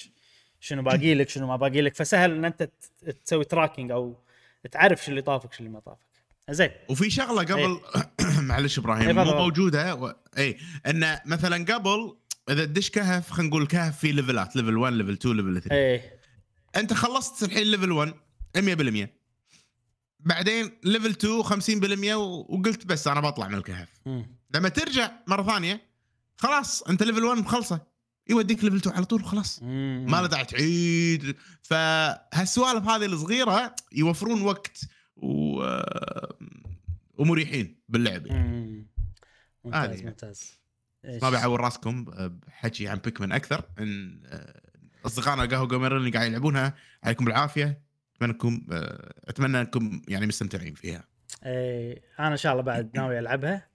[0.60, 2.70] شنو باقي لك شنو ما باقي لك فسهل إن أنت
[3.26, 4.16] تسوي tracking أو
[4.72, 6.11] تعرف شو اللي طافك شو اللي ما طافك
[6.52, 6.70] زين.
[6.90, 7.80] وفي شغلة قبل
[8.48, 9.26] معلش إيه، إبراهيم تفضل.
[9.26, 9.96] مو موجودة.
[9.96, 10.14] و...
[10.38, 12.16] اي إن مثلا قبل
[12.50, 16.20] إذا تدش كهف خلينا نقول كهف فيه ليفلات level 1 level 2 level 3 إيه.
[16.76, 18.14] أنت خلصت الحين level 1
[18.58, 19.08] 100%
[20.20, 23.88] بعدين level 2 50% و- وقلت بس أنا بطلع من الكهف.
[24.56, 25.82] لما ترجع مرة ثانية
[26.38, 27.92] خلاص أنت level 1 مخلصة.
[28.30, 29.60] يوديك level 2 على طول وخلاص.
[29.64, 31.36] ما له داعي تعيد.
[31.62, 34.80] فهالسوالف هذه الصغيرة يوفرون وقت.
[35.22, 35.64] و...
[37.18, 38.48] ومريحين باللعب يعني.
[38.48, 38.88] مم.
[39.64, 40.06] ممتاز هذه.
[40.06, 40.62] ممتاز
[41.04, 42.06] ما بعور راسكم
[42.48, 44.62] بحكي عن بيكمن أكثر إن آه،
[45.06, 47.82] أصدقائنا قهوة جيمر اللي قاعد يلعبونها عليكم بالعافية
[48.16, 51.04] أتمنى انكم آه، أتمنى انكم يعني مستمتعين فيها
[51.46, 53.68] إيه أنا إن شاء الله بعد ناوي ألعبها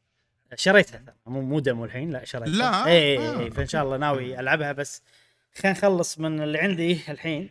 [0.55, 2.87] شريتها مو مو demo الحين لا شريتها لا.
[2.87, 3.41] اي آه.
[3.41, 5.03] اي فإن شاء الله ناوي ألعبها بس
[5.55, 7.51] خلينا نخلص من اللي عندي الحين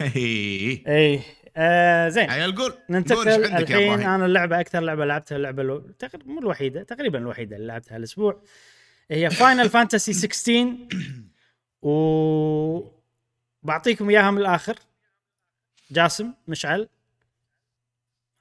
[0.00, 0.82] هي.
[0.86, 1.20] اي
[1.56, 2.30] آه زين.
[2.30, 2.74] عيال قول.
[2.90, 5.82] ننتقل الحين أنا اللعبة أكثر لعبة لعبتها اللعبة.
[5.98, 8.42] تقريبا مو الوحيدة تقريبا الوحيدة اللي لعبتها الأسبوع
[9.10, 10.76] هي Final Fantasy 16
[11.82, 12.80] و
[13.62, 14.76] بعطيكم إياها من الآخر.
[15.90, 16.88] جاسم مشعل.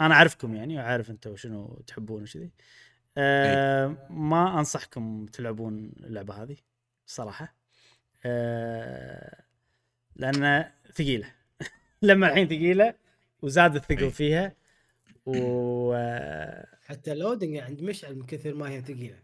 [0.01, 2.51] أنا أعرفكم يعني وعارف أنتم شنو تحبون وشذي
[3.17, 6.55] أه ما أنصحكم تلعبون اللعبة هذه
[7.05, 7.55] صراحة.
[8.25, 9.43] أه
[10.15, 11.27] لأن ثقيلة.
[12.01, 13.02] لما الحين ثقيلة
[13.43, 14.09] وزاد الثقل أي.
[14.11, 14.53] فيها.
[15.25, 15.93] و
[16.87, 19.19] حتى loading عند مشعل من كثر ما هي ثقيلة.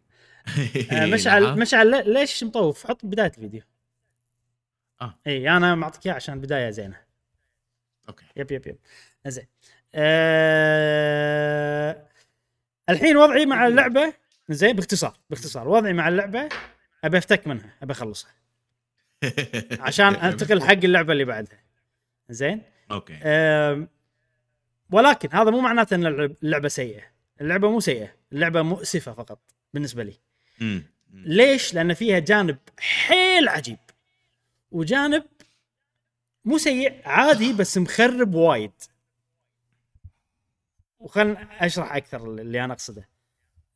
[0.91, 3.61] آه، مشعل مشعل لي- ليش مطوف؟ حط بداية الفيديو.
[5.01, 5.20] آه.
[5.28, 6.97] اي أنا معطيك إياه عشان بدايه زينة.
[8.09, 8.25] okay.
[8.36, 8.77] yep yep yep.
[9.28, 9.45] زين
[9.95, 11.09] أه...
[12.89, 14.13] الحين وضعي مع اللعبة.
[14.49, 15.67] زين باختصار باختصار.
[15.67, 16.49] وضعي مع اللعبة
[17.03, 18.32] أبي أفتك منها أبي أخلصها.
[19.88, 21.59] عشان أنتقل حق اللعبة اللي بعدها.
[22.30, 22.61] زين
[22.91, 23.20] أوكي.
[23.24, 23.88] أه...
[24.91, 27.03] ولكن هذا مو معناته إن اللعب- اللعبة سيئة.
[27.41, 28.15] اللعبة مو سيئة.
[28.33, 29.39] اللعبة مؤسفة فقط
[29.73, 30.13] بالنسبة لي.
[30.61, 30.83] مم.
[31.13, 33.77] ليش؟ لأن فيها جانب حيل عجيب.
[34.71, 35.23] وجانب
[36.45, 38.71] مو سيء عادي بس مخرب وايد.
[40.99, 43.09] وخلنا أشرح أكثر اللي أنا أقصده.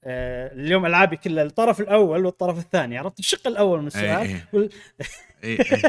[0.06, 4.48] اليوم ألعابي كلها الطرف الأول والطرف الثاني عرفت الشق الأول من السؤال إيه.
[4.54, 4.70] وال-
[5.44, 5.82] إيه، إيه.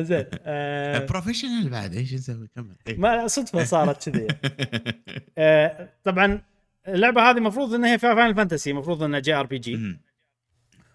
[0.02, 2.76] زين آه professional بعد إيش نسوي كمل.
[3.00, 4.26] ما صدفة صارت كذي
[5.38, 6.42] آه طبعا
[6.88, 9.96] اللعبة هذه المفروض إنها فيها Final Fantasy المفروض إنها JRPG.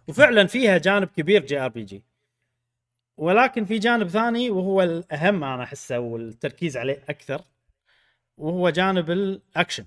[0.08, 2.04] وفعلا فيها جانب كبير JRPG
[3.18, 7.42] ولكن في جانب ثاني وهو الأهم أنا أحسه والتركيز عليه أكثر
[8.38, 9.86] وهو جانب الأكشن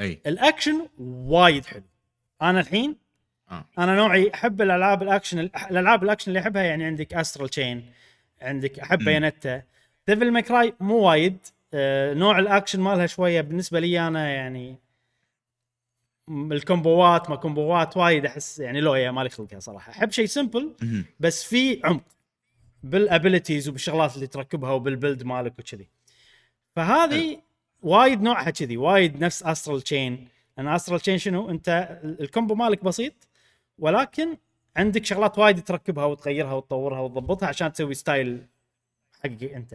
[0.00, 0.20] أي.
[0.26, 1.82] الأكشن وايد حلو.
[2.42, 2.96] أنا الحين
[3.50, 3.64] آه.
[3.78, 7.92] أنا نوعي أحب الألعاب الأكشن الألعاب الأكشن اللي أحبها يعني عندك Astral Chain
[8.42, 9.04] عندك أحب مم.
[9.04, 9.62] Bayonetta
[10.08, 11.38] Devil May Cry مو وايد.
[11.74, 14.76] آه نوع الأكشن مالها شوية بالنسبة لي أنا يعني
[16.28, 19.92] الكومبوات ما كومبوات وايد أحس يعني لويا مالي خلقها صراحة.
[19.92, 20.72] أحب شيء simple.
[21.20, 22.04] بس في عمق
[22.82, 25.88] بال abilities وبالشغلات اللي تركبها وبال build مالك وكذي.
[26.76, 27.40] فهذه
[27.84, 32.54] وايد نوعها كذي وايد نفس Astral Chain لأن Astral Chain شنو؟ أنت ال- ال combo
[32.54, 33.12] مالك بسيط
[33.78, 34.36] ولكن
[34.76, 38.46] عندك شغلات وايد تركبها وتغيرها وتطورها وتضبطها عشان تسوي style
[39.24, 39.74] حقك أنت.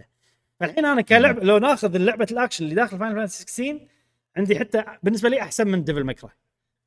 [0.62, 3.80] الحين أنا كلعب لو ناخذ لعبه الأكشن اللي داخل Final Fantasy 16
[4.38, 6.32] عندي حتى بالنسبة لي أحسن من Devil May Cry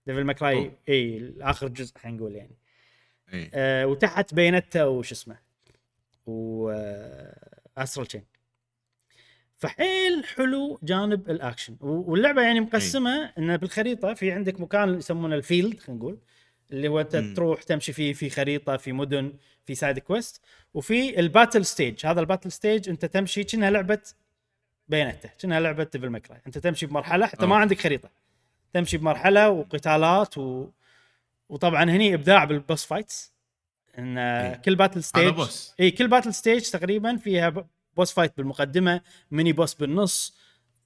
[0.06, 0.72] Devil May Cry أوه.
[0.88, 2.56] إي آخر جزء خلينا نقول يعني.
[3.32, 3.50] إي.
[3.54, 5.36] آه وتحت Bayonetta وش اسمه؟
[6.26, 8.24] و آه Astral Chain
[9.62, 15.80] فحيل حلو جانب الأكشن واللعبة يعني مقسمة ان بالخريطة في عندك مكان يسمونه ال field
[15.80, 16.18] خلينا نقول
[16.70, 17.36] اللي هو انت.
[17.36, 19.32] تروح تمشي فيه في خريطة في مدن
[19.64, 20.40] في side quest
[20.74, 23.98] وفي ال battle stage هذا ال battle stage أنت تمشي كأنها لعبة
[24.88, 27.62] Bayonetta كأنها لعبة Devil May Cry أنت تمشي بمرحلة حتى ما okay.
[27.62, 28.10] عندك خريطة
[28.72, 30.68] تمشي بمرحلة وقتالات و...
[31.48, 33.32] وطبعا هني إبداع بال boss fights
[33.98, 34.54] إن إيه.
[34.54, 35.34] كل battle stage.
[35.80, 40.36] اي كل battle stage تقريبا فيها boss fight بالمقدمة mini boss بالنص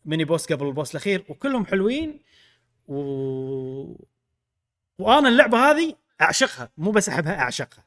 [0.05, 2.21] mini boss قبل ال boss الأخير وكلهم حلوين.
[2.89, 2.97] و...
[4.99, 7.85] وأنا اللعبة هذه أعشقها مو بس أحبها أعشقها.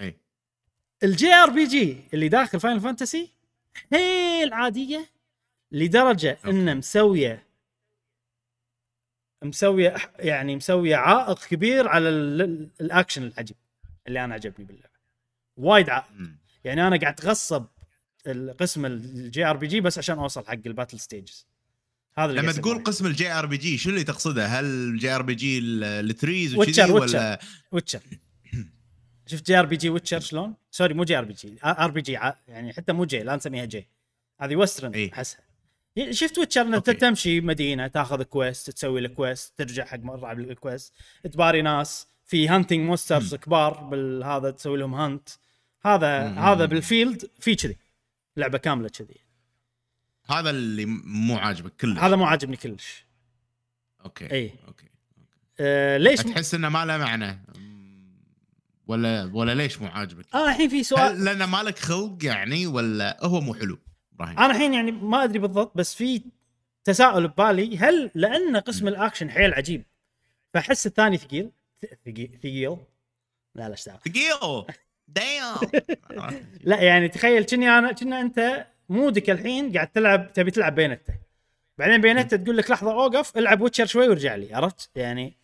[0.00, 0.16] إي.
[1.02, 3.30] ال JRPG اللي داخل Final Fantasy
[3.92, 5.06] حيل عادية
[5.72, 7.46] لدرجة إنه مسوية
[9.42, 13.56] مسوية يعني مسوية عائق كبير على ال- ال- الأكشن العجيب
[14.08, 14.96] اللي أنا عجبني باللعبة.
[15.56, 16.06] وايد عائق.
[16.64, 17.66] يعني أنا قاعد أتغصب
[18.26, 21.46] القسم ال JRPG بس عشان اوصل حق ال battle stages
[22.18, 22.84] هذا لما تقول.
[22.84, 26.92] قسم ال JRPG شو اللي تقصده؟ هل ال JRPG التريز وكذي ويتشر.
[26.92, 27.40] ولا
[27.72, 28.00] Witcher
[29.26, 32.12] شفت JRPG Witcher شلون؟ sorry مو JRPG RPG
[32.48, 33.88] يعني حتى مو J لا نسميها J
[34.40, 35.12] هذه western إيه.
[35.12, 35.40] أحسها
[35.96, 36.90] ي- شفت Witcher ان انت.
[36.90, 40.92] تمشي مدينة تاخذ quest تسوي لك quest ترجع حق مرة بال quest
[41.32, 45.28] تباري ناس في hunting monsters كبار بالهذا تسوي لهم hunt
[45.82, 46.38] هذا مم.
[46.38, 47.76] هذا بال field في كذي
[48.36, 49.20] لعبة كاملة كذي.
[50.30, 53.06] هذا اللي مو عاجبك كله هذا مو عاجبني كلش.
[54.04, 54.52] okay إي.
[54.68, 54.86] okay
[55.60, 57.44] آه ليش تحس انه ما له معنى؟
[58.86, 63.26] ولا ولا ليش مو عاجبك؟ أنا الحين في سؤال هل لأنه مالك خلق يعني ولا
[63.26, 63.78] هو مو حلو؟
[64.12, 66.22] إبراهيم؟ أنا الحين يعني ما أدري بالضبط بس في
[66.84, 67.78] تساؤل ببالي.
[67.78, 69.84] هل لأن قسم الأكشن حيل عجيب
[70.54, 71.50] فاحس الثاني ثقيل؟
[72.06, 72.76] ثقيل ثقيل؟
[73.54, 73.76] لا لا.
[73.76, 74.76] ثقيل!
[76.70, 81.14] لا يعني تخيل كني أنا كنا أنت مودك الحين قاعد تلعب تبي تلعب Bayonetta.
[81.78, 85.36] بعدين Bayonetta تقول لك لحظة أوقف العب Witcher شوي وارجع لي عرفت؟ يعني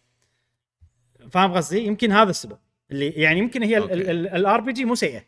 [1.30, 2.58] فاهم قصدي؟ يمكن هذا السبب.
[2.90, 3.78] اللي يعني يمكن هي.
[3.78, 5.24] ال RPG مو سيئة.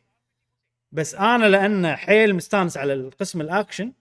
[0.92, 3.92] بس أنا لأن حيل مستانس على القسم الأكشن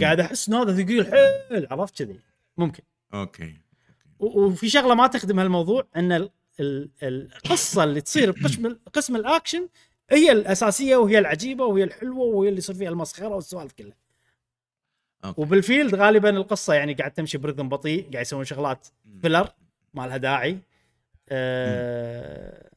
[0.00, 2.20] قاعد أحس إن هذا ثقيل حيل عرفت كذي؟
[2.56, 2.82] ممكن.
[3.14, 3.54] okay.
[4.18, 6.28] وفي شغلة ما تخدم هالموضوع إن
[6.60, 9.68] القصة اللي تصير بقسم قسم الأكشن
[10.10, 13.96] هي الأساسية وهي العجيبة وهي الحلوة وهي اللي يصير فيها المسخرة والسوالف كلها.
[15.24, 15.40] okay.
[15.40, 18.88] وبال field غالبا القصة يعني قاعد تمشي برذم بطيء قاعد يسوون شغلات
[19.22, 19.48] filler
[19.94, 20.58] ما لها داعي.
[21.28, 22.70] أه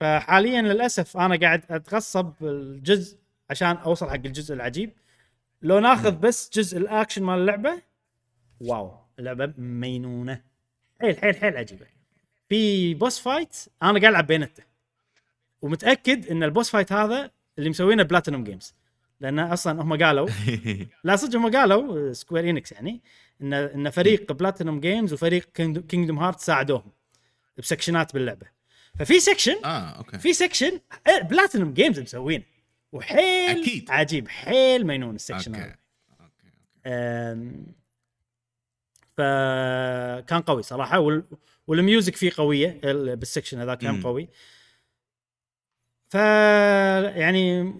[0.00, 3.18] فحاليا للأسف أنا قاعد أتغصب الجزء
[3.50, 4.92] عشان أوصل حق الجزء العجيب.
[5.62, 7.82] لو ناخذ بس جزء الأكشن مال اللعبة
[8.60, 10.42] wow اللعبة مينونة.
[11.00, 11.93] حيل حيل حيل عجيبة.
[12.48, 14.62] في boss fight أنا قاعد ألعب Bayonetta
[15.62, 18.74] ومتأكد إن ال boss fight هذا اللي مسوينه Platinum Games
[19.20, 20.28] لأن أصلا هم قالوا
[21.04, 23.02] لا صدق هم قالوا Square Enix يعني
[23.40, 26.92] ان إن فريق Platinum Games وفريق Kingdom Hearts ساعدوهم
[27.58, 28.46] ب sectionات باللعبة.
[28.98, 30.18] ففي section آه okay.
[30.18, 30.80] في section
[31.22, 32.44] Platinum Games مسوينه
[32.92, 33.90] وحيل أكيد.
[33.90, 35.76] عجيب حيل مينون ال section هذا.
[36.20, 36.48] okay
[36.84, 37.74] okay.
[39.16, 41.24] فكان قوي صراحة وال...
[41.66, 44.02] وال music فيه قوية ال- بال section هذا كان.
[44.02, 44.28] قوي.
[46.08, 46.14] ف
[47.16, 47.72] يعني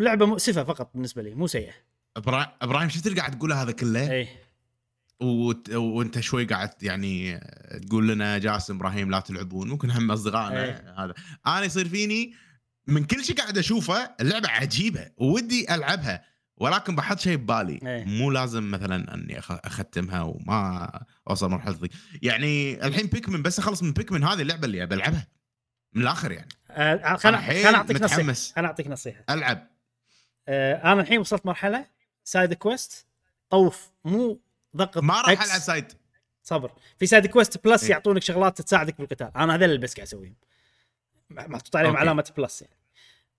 [0.00, 1.72] لعبة مؤسفة فقط بالنسبة لي مو سيئة.
[2.16, 4.28] إبراهيم شفت اللي قاعد تقوله هذا كله؟ اي
[5.20, 7.40] وت- وأنت شوي قاعد يعني
[7.88, 10.94] تقول لنا جاسم إبراهيم لا تلعبون ممكن هم أصدقائنا إيه.
[11.04, 11.14] هذا.
[11.46, 12.34] أنا يصير فيني
[12.86, 16.24] من كل شيء قاعد أشوفه اللعبة عجيبة ودي ألعبها.
[16.60, 17.80] ولكن بحط شيء ببالي.
[17.86, 18.04] إيه.
[18.04, 20.90] مو لازم مثلا إني أختمها وما
[21.30, 21.88] أوصل مرحلة ذي
[22.22, 25.26] يعني الحين بيكمن بس أخلص من بيكمن هذه اللعبة اللي ابي العبها
[25.92, 26.48] من الآخر يعني.
[26.70, 28.32] آه، حيل خلنا أعطيك نصيحة.
[28.56, 29.24] خلنا أعطيك نصيحة.
[29.30, 29.66] ألعب.
[30.48, 31.86] آه، أنا الحين وصلت مرحلة
[32.24, 33.06] سايد كويست
[33.50, 33.90] طوف.
[34.04, 34.40] مو
[34.76, 35.28] ضغط ما راح.
[35.28, 35.92] ألعب سايد
[36.42, 36.72] صبر.
[36.98, 37.90] في سايد كويست بلس إيه.
[37.90, 39.30] يعطونك شغلات تساعدك بالقتال.
[39.36, 40.34] أنا هذول اللي بس قاعد اسويهم
[41.30, 42.00] محطوط عليهم أوكي.
[42.00, 42.74] علامه بلس يعني.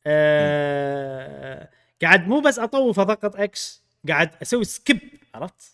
[0.05, 1.69] أه...
[2.01, 4.99] قاعد مو بس أطوف اضغط إكس قاعد أسوي سكيب
[5.35, 5.71] عرفت؟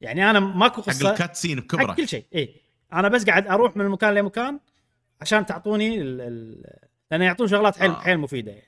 [0.00, 1.94] يعني أنا ماكو حق قصة الكات سين حق بكبره.
[1.94, 2.24] كل شيء.
[2.34, 2.54] اي
[2.92, 4.60] أنا بس قاعد أروح من مكان لمكان
[5.20, 6.20] عشان تعطوني ال...
[6.20, 6.64] ال...
[7.10, 8.00] لأن يعطون شغلات حيل آه.
[8.00, 8.52] حيل مفيدة.
[8.52, 8.64] يعني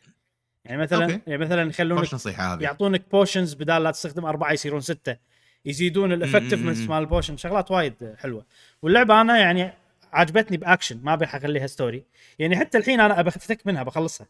[0.65, 1.21] يعني مثلا okay.
[1.27, 2.63] يعني مثلا يخلونك نصيحة هذه.
[2.63, 5.17] يعطونك potions بدال لا تستخدم أربعة يصيرون ستة.
[5.65, 6.79] يزيدون ال effectiveness.
[6.79, 8.47] مال ال potion شغلات وايد حلوة.
[8.83, 9.73] واللعبة أنا يعني
[10.13, 12.05] عجبتني بأكشن ما أبي اخليها story
[12.39, 14.27] يعني حتى الحين أنا ابى افتك منها بخلصها.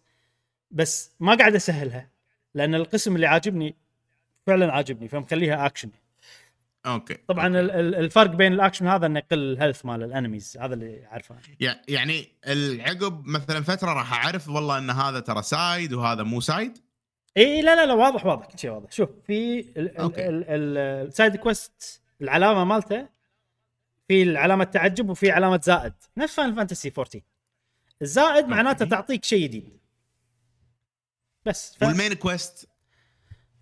[0.70, 2.10] بس ما قاعد أسهلها
[2.54, 3.76] لأن القسم اللي عاجبني
[4.46, 5.90] فعلا عاجبني فمخليها اكشن
[6.86, 7.60] okay طبعا okay.
[7.60, 11.06] ال- ال- الفرق بين الاكشن هذا إنه يقل ال health مال ال enemies هذا اللي
[11.06, 11.36] أعرفه
[11.88, 16.78] يعني العقب مثلا فترة راح أعرف والله إن هذا ترى side وهذا مو side
[17.36, 18.92] إي لا لا لا واضح واضح كل شيء واضح.
[18.92, 19.64] شوف في.
[19.76, 23.08] السايد كويست العلامة مالته
[24.08, 25.92] في علامه تعجب وفي علامة زائد.
[26.16, 27.20] نفس Fantasy 14
[28.02, 28.84] الزائد معناته.
[28.84, 29.79] تعطيك شيء جديد.
[31.46, 31.82] بس ف...
[31.82, 32.68] وال main quest؟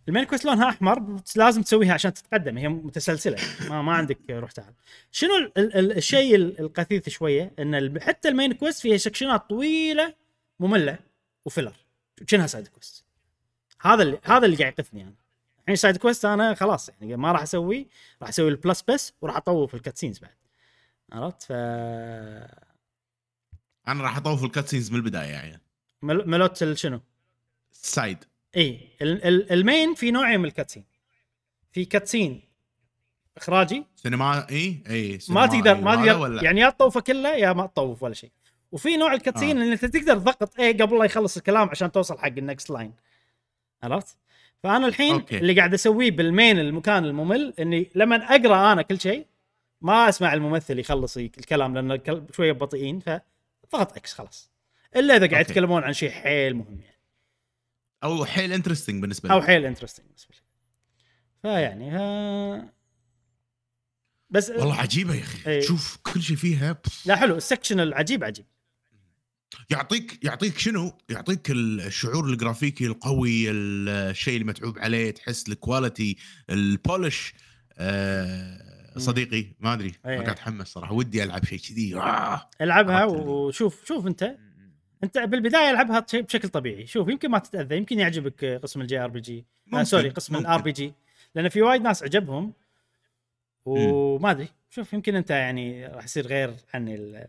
[0.09, 3.37] المين كويست لونها أحمر لازم تسويها عشان تتقدم هي متسلسلة.
[3.70, 4.74] ما, ما عندك روح تعال.
[5.12, 9.49] شنو ال ال ال الشيء ال- القثيث شوية؟ إن ال- حتى المين كويست فيها سكشنات
[9.51, 10.14] طويلة
[10.61, 10.99] مملة
[11.45, 11.76] وفيلر.
[12.26, 13.05] شنها سايد كويست
[13.81, 15.14] هذا اللي هذا اللي قاعد يقفني أنا.
[15.62, 17.89] الحين سايد كويست أنا خلاص يعني ما راح أسوي
[18.22, 20.35] راح أسوي البلس بس وراح أطوف الكاتسينز بعد.
[21.12, 21.53] عرفت؟ ف
[23.89, 25.61] أنا راح أطوف الكاتسينز من البداية يعني.
[26.03, 27.01] مل- ملوت شنو؟
[27.82, 28.18] side
[28.57, 30.84] إي ال- ال- ال main في نوعين من ال cutscene
[31.72, 32.43] في cutscene
[33.37, 38.03] إخراجي سينما إي إي ما تقدر ما تقدر يعني يا تطوفه كله يا ما تطوف
[38.03, 38.31] ولا شيء
[38.72, 39.62] وفي نوع ال cutscene آه.
[39.62, 42.93] اللي أنت تقدر تضغط إيه قبل لا يخلص الكلام عشان توصل حق ال next line
[43.83, 44.16] عرفت؟
[44.62, 45.39] فأنا الحين okay.
[45.39, 49.26] اللي قاعد أسويه بال main المكان الممل إني لما أقرأ أنا كل شيء
[49.81, 52.01] ما أسمع الممثل يخلص الكلام لأن
[52.33, 53.01] شوية بطيئين
[53.68, 54.51] فضغط X خلاص
[54.97, 55.45] إلا إذا قاعد.
[55.51, 56.97] يتكلمون عن شيء حيل مهم يعني
[58.05, 59.46] أو حيل interesting بالنسبة أو لي.
[59.46, 60.40] حيل interesting بالنسبة لي.
[61.42, 62.72] فيعني ها.
[64.30, 65.51] بس والله عجيبة يا أخي.
[65.51, 65.61] إيه.
[65.61, 67.07] شوف كل شيء فيها بف.
[67.07, 67.36] لا حلو.
[67.36, 68.46] ال section العجيب عجيب.
[69.70, 76.16] يعطيك يعطيك شنو؟ يعطيك الشعور الجرافيكي القوي الشيء اللي متعوب عليه تحس ال quality
[76.51, 77.34] ال polish
[77.78, 79.88] آه صديقي ما أدري.
[79.88, 80.16] إيه.
[80.16, 80.92] ما قاعد أتحمس صراحة.
[80.92, 81.96] ودي ألعب شيء كذي.
[81.96, 82.51] آه.
[82.61, 84.36] ألعبها وشوف شوف أنت.
[85.05, 89.45] انت بالبداية ألعبها بش- بشكل طبيعي شوف يمكن ما تتأذى يمكن يعجبك قسم ال JRPG
[89.74, 90.36] آه sorry قسم.
[90.36, 90.93] ال RPG
[91.34, 92.53] لأن في وايد ناس عجبهم
[93.64, 97.26] وما أدري شوف يمكن أنت يعني راح يصير غير عني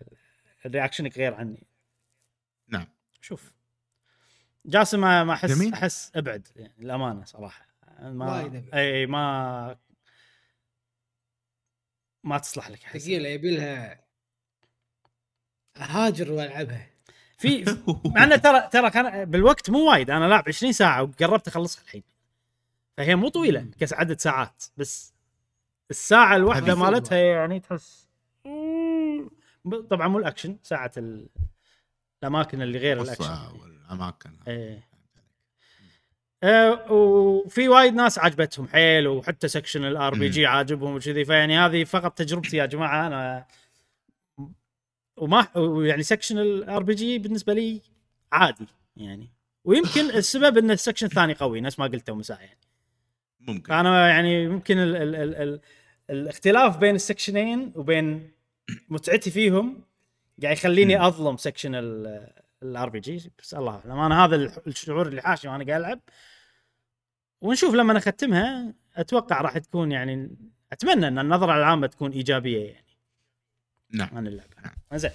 [0.66, 1.64] reactionك غير عني
[2.68, 2.88] نعم.
[3.22, 3.52] شوف
[4.66, 5.62] جاسم ما ما احس.
[5.74, 7.66] أحس أبعد يعني الامانه صراحة
[8.02, 8.70] ما وايد.
[8.74, 9.78] إي ما
[12.24, 13.02] ما تصلح لك أحس.
[13.04, 14.04] ثقيلة يبي لها
[15.78, 16.89] اهاجر وألعبها
[17.40, 17.66] في
[18.16, 20.10] مع إنه ترى ترى كان بالوقت مو وايد.
[20.10, 22.04] أنا لاعب 20 ساعة وقربت أخلصها الحين.
[22.98, 23.72] فهي مو طويلة مم.
[23.80, 24.64] كس عدد ساعات.
[24.78, 25.14] بس
[25.90, 28.10] الساعة الواحده مالتها يعني تحس
[29.90, 31.28] طبعا مو الأكشن ساعة ال...
[32.24, 33.38] الأماكن اللي غير الأكشن.
[33.62, 34.32] والأماكن.
[34.48, 34.90] إيه.
[36.44, 38.68] أه وفي وايد ناس عجبتهم.
[38.68, 41.26] حيل وحتى section ال RPG عاجبهم وكذي.
[41.26, 43.08] فيعني هذه فقط تجربتي يا جماعة.
[43.08, 43.46] أنا
[45.20, 47.82] وما ويعني section ال RPG بالنسبة لي
[48.32, 48.68] عادي
[48.98, 49.30] يعني.
[49.64, 52.60] ويمكن السبب إن ال section الثاني قوي نفس ما قلت مساء يعني.
[53.40, 53.70] ممكن.
[53.70, 55.60] فأنا يعني يمكن ال ال ال ال
[56.10, 58.32] الاختلاف بين ال sectionين وبين
[58.90, 59.84] متعتي فيهم
[60.44, 61.08] قاعد يخليني.
[61.08, 61.72] أظلم section
[62.64, 64.00] ال RPG بس الله أعلم.
[64.00, 64.36] أنا هذا
[64.68, 66.00] الشعور اللي حاشني وأنا قاعد ألعب.
[67.42, 70.38] ونشوف لما اختمها أتوقع راح تكون يعني
[70.72, 72.89] أتمنى إن النظرة العامة تكون إيجابية يعني.
[73.92, 75.00] نعم عن اللعبة نعم.
[75.00, 75.12] زين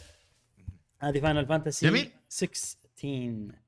[1.00, 2.10] هذه Final Fantasy جميل.
[2.28, 3.64] 16 إيه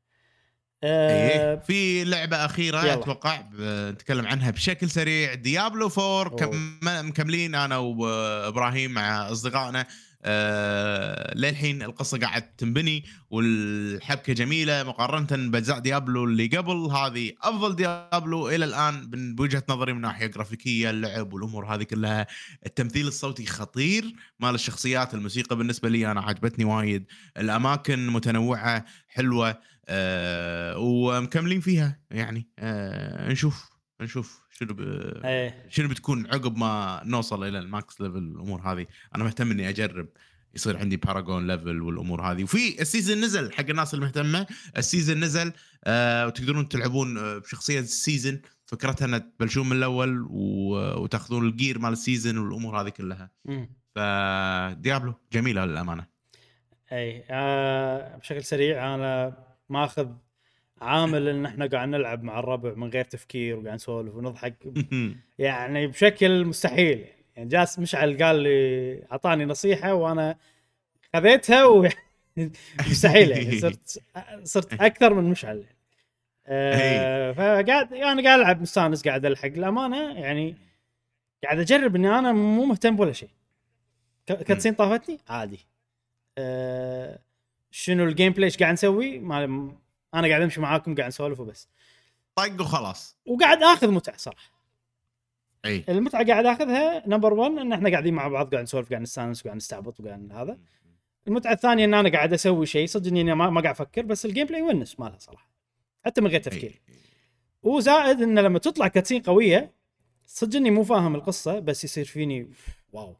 [0.83, 2.95] آه في لعبة أخيرة يلا.
[2.95, 3.55] أتوقع ب-
[3.93, 6.25] نتكلم عنها بشكل سريع Diablo 4 أوه.
[6.39, 6.79] كم
[7.09, 9.87] مكملين أنا وإبراهيم مع أصدقائنا
[10.29, 16.77] آه للحين القصة قاعد تنبني والحبكة جميلة مقارنة بأجزاء Diablo اللي قبل.
[16.77, 22.27] هذه أفضل Diablo إلى الآن بوجهه نظري من ناحية جرافيكية اللعب والأمور هذه كلها.
[22.67, 24.05] التمثيل الصوتي خطير
[24.41, 27.05] مال الشخصيات الموسيقى بالنسبة لي أنا عجبتني وايد.
[27.39, 29.59] الأماكن متنوعة حلوة
[29.89, 32.49] آه ومكملين فيها يعني.
[32.59, 33.71] آه نشوف
[34.01, 34.46] نشوف.
[34.59, 34.81] شنو ب...
[35.25, 35.67] إيه.
[35.69, 40.09] شنو بتكون عقب ما نوصل إلى ال max level الأمور هذه؟ أنا مهتم إني أجرب.
[40.55, 42.45] يصير عندي Paragon level والأمور هذه.
[42.45, 44.47] وفي ال season نزل حق الناس المهتمه
[44.77, 45.53] ال season نزل
[45.85, 50.75] آه وتقدرون تلعبون آه، بشخصية ال season فكرتها ان تبلشون من الأول و...
[51.03, 53.31] وتاخذون ال gear مال ال season والأمور هذه كلها.
[53.95, 56.07] ف Diablo جميلة للأمانة.
[56.93, 59.37] اي آه بشكل سريع أنا
[59.69, 60.09] ماخذ
[60.81, 64.55] عامل إن إحنا قاعد نلعب مع الربع من غير تفكير وقاعد نسولف ونضحك.
[65.39, 67.05] يعني بشكل مستحيل.
[67.37, 70.37] يعني just مشعل قال لي أعطاني نصيحة وأنا
[71.15, 71.89] خذيتها و
[72.91, 73.59] مستحيل يعني.
[73.59, 74.03] صرت
[74.43, 75.65] صرت أكثر من مشعل.
[76.47, 79.47] آه فقاعد أنا قاعد ألعب مستانس قاعد ألحق.
[79.47, 80.57] الامانه يعني
[81.45, 83.29] قاعد أجرب إني أنا مو مهتم بولا شيء.
[84.27, 85.59] cutscene طافتني؟ عادي.
[86.39, 87.19] آه
[87.71, 89.73] شنو ال gameplay إيش قاعد نسوي؟ ما
[90.15, 91.69] أنا قاعد امشي معاكم قاعد نسولف وبس.
[92.35, 93.17] طق وخلاص.
[93.27, 94.53] وقاعد آخذ متعة صراحة.
[95.65, 95.85] إي.
[95.89, 99.57] المتعة قاعد آخذها number 1 إن إحنا قاعدين مع بعض قاعد نسولف قاعد نستانس وقاعد
[99.57, 100.59] نستعبط وقاعد هذا.
[101.29, 104.47] المتعة الثانية إن أنا قاعد أسوي شيء صدق إني ما, ما قاعد أفكر بس ال
[104.47, 105.51] gameplay يونس مالها صراحة.
[106.05, 106.71] حتى من غير تفكير.
[106.89, 106.95] إي.
[107.63, 109.73] وزائد إن لما تطلع cutscene قوية
[110.27, 112.51] صدق إني مو فاهم القصة بس يصير فيني
[112.93, 113.17] wow.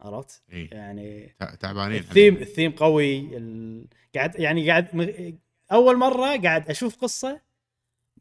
[0.00, 1.98] عرفت؟ يعني تع- تعبانين.
[1.98, 3.86] ال theme ال theme قوي ال...
[4.14, 4.88] قاعد يعني قاعد.
[5.72, 7.40] أول مرة قاعد أشوف قصة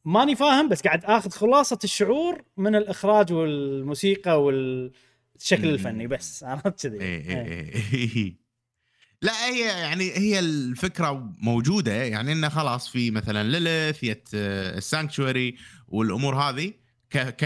[0.05, 5.69] ماني فاهم بس قاعد آخذ خلاصة الشعور من الإخراج والموسيقى والشكل.
[5.69, 8.43] الفني بس عرفت كذي إيه إيه إيه.
[9.21, 15.55] لا هي يعني هي الفكرة موجودة يعني إنه خلاص في مثلا ليلث يت السانكشوري
[15.87, 16.73] والأمور هذه
[17.17, 17.43] ك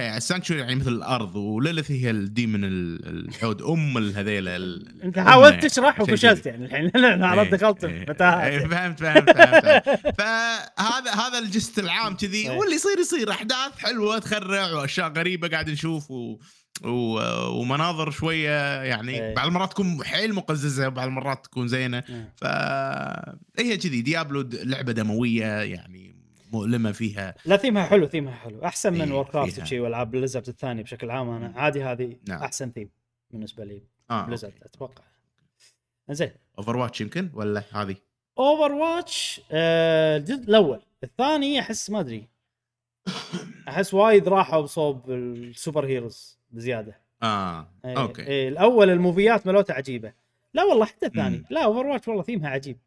[0.49, 5.69] يعني مثل الأرض وليلث هي الديمن ال- الحود أم الهذيله ال- أنت حاولت يعني.
[5.69, 6.45] تشرح وفشلت.
[6.45, 9.83] يعني الحين أنا عرفت إيه، دخلت إيه، متاهات إيه، فهمت فهمت فهمت.
[10.19, 12.49] فهذا هذا الجست العام كذي.
[12.49, 16.37] واللي يصير يصير أحداث حلوة تخرع وأشياء غريبة قاعد نشوف و...
[16.83, 17.19] و...
[17.61, 19.33] ومناظر شوية يعني.
[19.33, 22.03] بعض المرات تكون حيل مقززة وبعض المرات تكون زينة.
[22.35, 26.16] فهي كذي Diablo لعبة دموية يعني
[26.51, 27.35] مؤلمة فيها.
[27.45, 28.65] لا ثيمها حلو ثيمها حلو.
[28.65, 29.61] أحسن من إيه، Warcraft.
[29.61, 31.29] وشي وألعاب Blizzard الثانية بشكل عام.
[31.29, 32.43] أنا عادي هذه نعم.
[32.43, 32.89] أحسن ثيم
[33.31, 33.83] بالنسبة لي.
[34.11, 35.03] آه Blizzard أتوقع.
[36.09, 37.95] زين Overwatch يمكن ولا هذه؟
[38.39, 40.81] Overwatch آه الجزء الأول.
[41.03, 42.27] الثاني أحس ما أدري.
[43.67, 46.99] أحس وايد راحوا بصوب ال super heroes بزيادة.
[47.23, 48.27] آه إيه okay.
[48.27, 50.13] إيه الأول ال movie ات ملوته عجيبة.
[50.53, 51.43] لا والله حتى الثاني.
[51.49, 52.77] لا Overwatch والله ثيمها عجيب.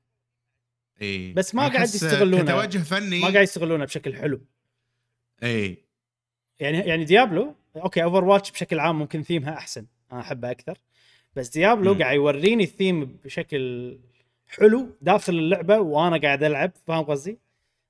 [1.01, 1.35] إيه.
[1.35, 2.43] بس ما قاعد يستغلونه.
[2.43, 3.21] كتوجه فني.
[3.21, 4.41] ما قاعد يستغلونه بشكل حلو.
[5.43, 5.77] إي.
[6.61, 9.87] يعني يعني Diablo okay Overwatch بشكل عام ممكن ثيمها أحسن.
[10.13, 10.79] أنا احبها أكثر.
[11.37, 11.95] بس Diablo.
[11.95, 13.99] قاعد يوريني الثيم بشكل
[14.49, 17.39] حلو داخل اللعبة وأنا قاعد ألعب فاهم قصدي؟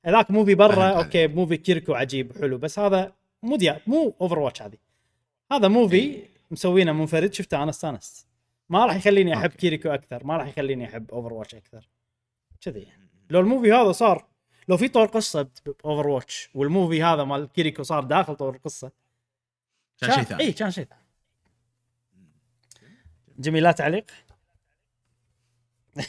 [0.05, 0.85] هذاك movie برا.
[0.85, 2.59] okay movie Kiriko عجيب حلو.
[2.59, 3.13] بس هذا
[3.43, 4.79] مو Diab مو Overwatch هذه.
[5.53, 7.33] هذا movie مسوينه منفرد.
[7.35, 8.27] شفته أنا استانست.
[8.69, 9.59] ما راح يخليني أحب okay.
[9.59, 10.27] Kiriko أكثر.
[10.27, 11.89] ما راح يخليني أحب Overwatch أكثر.
[12.61, 12.87] كذي
[13.31, 14.27] لو ال movie هذا صار
[14.69, 18.93] لو في طور قصة ب Overwatch وال movie هذا مال Kiriko صار داخل طور القصة
[20.01, 20.43] كان شيء ثاني.
[20.43, 21.01] اي كان شيء ثاني.
[23.39, 24.05] جميل لا تعليق؟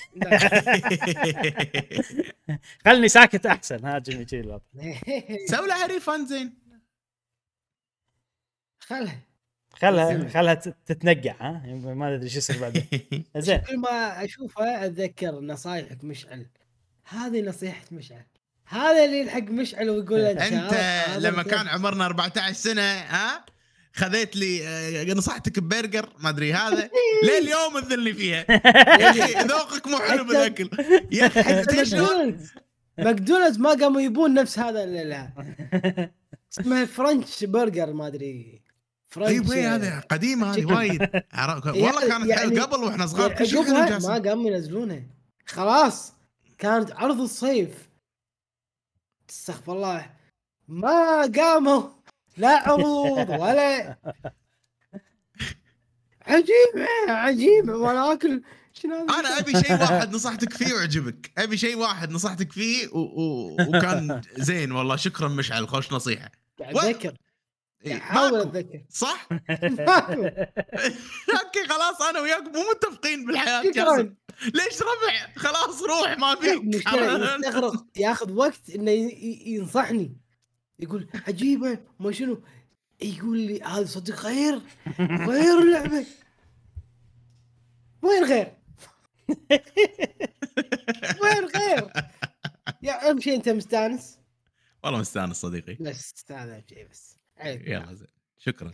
[2.85, 3.85] خلني ساكت أحسن.
[3.85, 4.59] ها جميل جميل
[5.51, 6.53] سوي لها ريفند زين.
[8.79, 9.19] خلها
[9.73, 12.85] خلها خلها تت- تتنقع ها؟ ما أدري إيش يصير بعدين.
[13.37, 13.57] زين.
[13.57, 16.45] كل ما اشوفها أتذكر نصايحك مشعل.
[17.11, 18.25] هذه نصيحة مشعل.
[18.65, 21.43] هذا اللي يلحق مشعل ويقول أنت هذا لما.
[21.43, 23.45] كان عمرنا 14 سنة ها؟
[23.93, 26.89] خذيت لي آه، نصحتك ببرجر ما أدري هذا.
[27.25, 28.45] ليه اليوم تذلني فيها؟
[29.01, 30.69] يا أخي ذوقك مو حلو بالأكل.
[31.11, 32.51] يا أخي حتى ماكدونالدز.
[32.97, 35.31] ماكدونالدز ما قاموا يبون نفس هذا
[36.53, 38.61] اسمها French burger ما أدري.
[39.09, 41.01] French طيب وي هذا قديم هذه وايد.
[41.65, 43.35] والله كانت يعني حلوة قبل وإحنا صغار.
[44.01, 45.03] ما قاموا ينزلونها
[45.45, 46.20] خلاص.
[46.61, 47.89] كانت عرض الصيف.
[49.29, 50.11] استغفر الله.
[50.67, 51.89] ما قاموا.
[52.37, 53.97] لا عروض ولا
[56.21, 58.41] عجيب عجيب اكل؟
[58.85, 62.99] أنا أبي شيء واحد نصحتك فيه وعجبك أبي شيء واحد نصحتك فيه و...
[62.99, 63.53] و...
[63.53, 64.95] وكان زين والله.
[64.95, 66.31] شكرا مشعل خوش نصيحة.
[66.61, 67.13] اتذكر
[67.85, 68.49] إيه، احاول ماكو.
[68.49, 68.83] أتذكر.
[68.89, 69.27] صح.
[71.41, 74.15] أوكي خلاص أنا وياك مو متفقين بالحياة جاسم.
[74.43, 76.61] ليش ربع خلاص روح ما فيك.
[76.75, 78.91] يستغرق ياخذ وقت إنه
[79.45, 80.17] ينصحني.
[80.79, 82.41] يقول عجيبة ما شنو؟
[83.01, 84.61] يقول لي هذا صدق خير
[84.99, 86.05] غير اللعبة.
[88.01, 88.57] وين غير؟
[91.21, 91.91] وين غير؟
[92.83, 94.19] يا أهم شيء أنت مستانس.
[94.83, 95.73] والله مستانس صديقي.
[95.79, 97.20] بس هذا شيء بس.
[97.45, 98.07] يلا زين.
[98.37, 98.71] شكرا.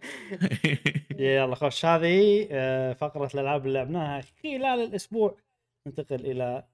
[1.18, 1.84] يلا خوش.
[1.84, 5.36] هذه آه، فقرة الألعاب اللي لعبناها خلال الأسبوع.
[5.86, 6.64] ننتقل إلى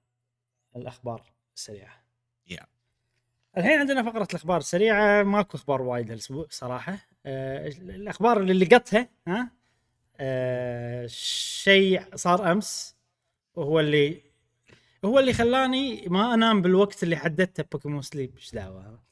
[0.75, 1.21] الأخبار
[1.55, 2.03] السريعة.
[2.49, 2.67] يا.
[3.57, 5.23] الحين عندنا فقرة الأخبار السريعة.
[5.23, 6.97] ماكو أخبار وايد هالأسبوع صراحة.
[7.25, 9.51] آه، الأخبار اللي لقيتها ها؟
[10.19, 12.95] آه، شيء صار أمس
[13.55, 14.21] وهو اللي
[15.05, 18.35] هو اللي خلاني ما أنام بالوقت اللي حددته Pokémon Sleep.
[18.35, 19.06] إيش دعوة؟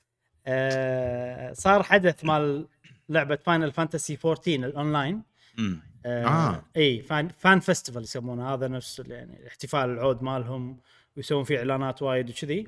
[0.48, 2.68] آه، صار حدث مال
[3.10, 5.22] لعبة Final Fantasy 14 الأونلاين.
[5.60, 5.82] أمم.
[6.06, 6.66] آه, آه.
[6.78, 8.54] إي Fan Fan Festival يسمونه.
[8.54, 10.80] هذا نفس يعني الاحتفال العود مالهم
[11.18, 12.68] ويسوون فيه إعلانات وايد وكذي.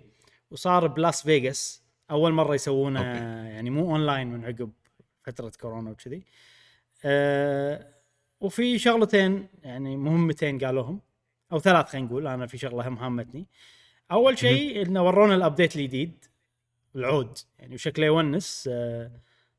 [0.51, 1.83] وصار بلاس فيغاس.
[2.11, 3.01] أول مرة يسوونه.
[3.47, 4.71] يعني مو أونلاين من عقب
[5.23, 6.23] فترة كورونا وكذي.
[7.05, 7.87] آه
[8.41, 11.01] وفي شغلتين يعني مهمتين قالوهم.
[11.51, 12.27] أو ثلاث خلينا نقول.
[12.27, 13.47] أنا في شغلة هم هامتني.
[14.11, 16.25] أول شيء إنه ورونا ال update الجديد.
[16.95, 17.37] العود.
[17.59, 19.11] يعني وشكله يونس آه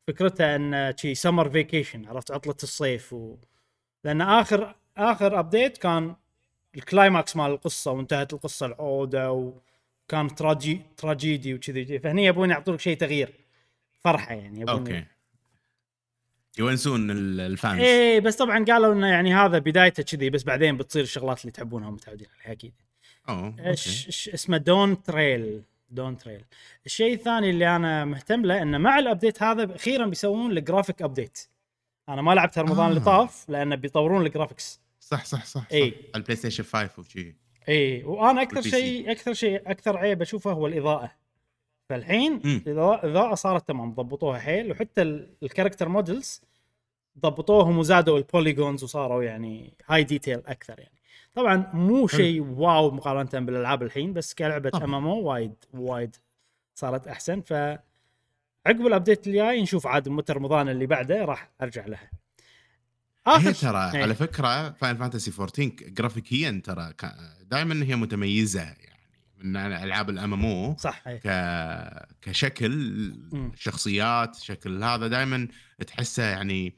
[0.07, 3.37] فكرته انه شي summer vacation عرفت؟ عطلة الصيف و...
[4.05, 6.15] لأن اخر آخر update كان
[6.77, 11.99] ال climax مال القصة وانتهت القصة العودة وكان تراجي تراجيدي وكذي.
[11.99, 13.33] فهني يبون يعطونك شيء تغيير
[14.01, 15.05] فرحة يعني يبون okay.
[16.59, 17.81] يونسون ال- ال fans.
[17.81, 21.89] إيه بس طبعا قالوا إنه يعني هذا بدايته كذي بس بعدين بتصير الشغلات اللي تحبونها
[21.89, 22.73] ومتعودين عليها أكيد
[23.29, 23.69] أوه okay.
[24.35, 26.45] اسمه؟ Dawntrail Dawntrail
[26.87, 31.03] الشيء الثاني اللي أنا مهتم له إنه مع ال update هذا أخيرا بيسوون ال graphic
[31.03, 31.49] update
[32.09, 33.05] أنا ما لعبت رمضان اللي آه.
[33.05, 35.67] طاف لأنه بيطورون الجرافيكس صح صح صح, صح.
[35.73, 35.93] إيه.
[36.17, 37.37] ال PlayStation 5 وشي
[37.69, 38.61] إي وأنا أكثر.
[38.63, 41.11] شيء أكثر شيء أكثر عيب أشوفه هو الإضاءة
[41.89, 42.41] فالحين.
[42.45, 46.43] الإضاءة صارت تمام ضبطوها حيل وحتى ال- ال character models
[47.19, 50.98] ضبطوهم وزادوا ال polygons وصاروا يعني high detail أكثر يعني
[51.39, 54.71] طبعا مو شيء wow مقارنة بالألعاب الحين بس كلعبة.
[54.75, 56.17] MMO وايد وايد
[56.75, 57.53] صارت أحسن ف
[58.67, 62.11] عقب ال update الجاي نشوف عاد متى رمضان اللي بعده راح أرجع لها
[63.27, 64.03] هي ش- ترى إيه.
[64.03, 66.93] على فكرة Final Fantasy 14 جرافيكيا ترى
[67.43, 68.99] دائما هي متميزة يعني
[69.39, 71.21] من ألعاب ال MMO صح إيه.
[71.25, 72.09] ك...
[72.23, 72.71] كشكل
[73.33, 73.53] مم.
[73.57, 75.49] شخصيات شكل هذا دائما
[75.87, 76.75] تحسه يعني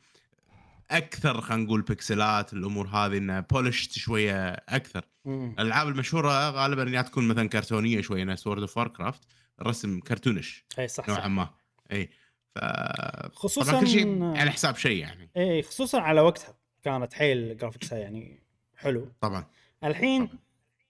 [0.90, 5.04] أكثر خلينا نقول بكسلات الأمور هذه انه polished شوية أكثر.
[5.24, 5.54] مم.
[5.58, 9.20] الألعاب المشهورة غالبا يا تكون مثلا كرتونية شوية نفس World of Warcraft
[9.60, 11.50] الرسم cartoonish إي صح نوعا ما.
[11.92, 12.10] إي
[12.54, 12.58] ف
[13.32, 15.30] خصوصا كل شيء على حساب شيء يعني.
[15.36, 18.42] إيه خصوصا على وقتها كانت حيل graphics ها يعني
[18.76, 19.12] حلو.
[19.20, 19.46] طبعا
[19.84, 20.38] الحين طبعاً.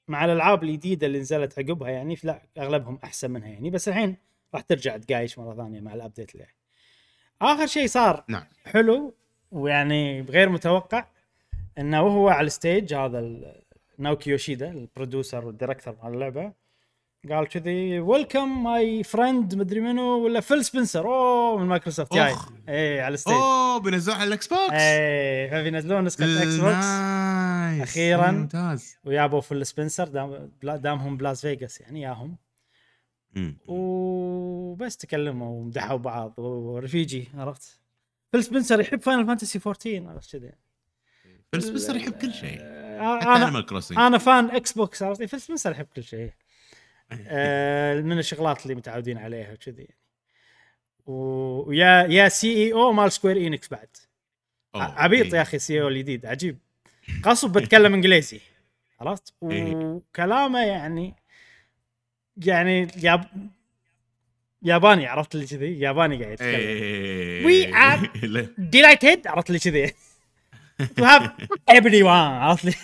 [0.08, 4.16] مع الألعاب الجديدة اللي نزلت عقبها يعني لا أغلبهم أحسن منها يعني بس الحين
[4.54, 6.46] راح ترجع تقايس مرة ثانية مع ال update اللي
[7.42, 8.46] آخر شيء صار نعم.
[8.64, 9.14] حلو
[9.50, 11.06] ويعني غير متوقع
[11.78, 13.40] إنه وهو على ال stage هذا
[13.98, 16.52] ناوكي يوشيدا ال producer وال director مال اللعبة.
[17.30, 22.34] قال كذي welcome my friend مدري منو ولا فيل سبنسر أوه من مايكروسوفت جاي.
[22.68, 23.34] اي على ال stage.
[23.34, 28.30] أوه بينزلون على الاكس بوكس اي فبينزلون نسخة إكس بوكس nice أخيراً.
[28.30, 28.96] ممتاز.
[29.04, 32.36] ويابوا فيل سبنسر دام دامهم بلاس فيغاس يعني ياهم.
[33.66, 37.79] وبس تكلموا ومدحوا بعض ورفيجي عرفت؟
[38.32, 40.52] فيل سبنسر يحب فاينل فانتسي 14 عرفت كذي
[41.52, 42.58] فيل سبنسر يحب كل شيء.
[42.60, 43.64] آه، أنا
[44.06, 46.32] أنا fan إكس بوكس عرفت؟ فيل سبنسر يحب كل شيء.
[47.12, 49.96] آه، من الشغلات اللي متعودين عليها وكذي يعني
[51.06, 53.88] ويا يا CEO مال سكوير انكس بعد.
[54.74, 56.58] عبيط يا أخي CEO الجديد عجيب.
[57.22, 58.40] غصب بتكلم إنجليزي
[59.00, 59.74] عرفت؟ إيه.
[59.74, 61.14] وكلامه يعني
[62.36, 62.88] يعني
[64.62, 66.48] ياباني عرفت اللي كذي؟ ياباني قاعد يتكلم.
[66.48, 67.44] إيه.
[67.46, 69.92] We are- delighted عرفت لي كذي؟
[70.96, 71.30] to have
[71.70, 72.74] everyone عرفت لي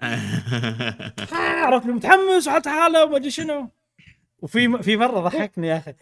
[1.32, 3.70] عرفت لي متحمس وحالته حاله وما أدري شنو.
[4.38, 5.94] وفي في مرة ضحكني يا أخي.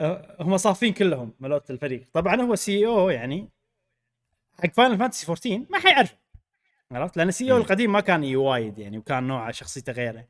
[0.00, 2.04] أه، هم صافين كلهم ملوت الفريق.
[2.12, 3.48] طبعا هو CEO يعني
[4.62, 6.14] حق فاينل فانتسي 14 ما حيعرف
[6.92, 7.62] عرفت؟ لأن ال CEO مم.
[7.62, 10.24] القديم ما كان يوايد يعني وكان نوعه شخصيته غيره.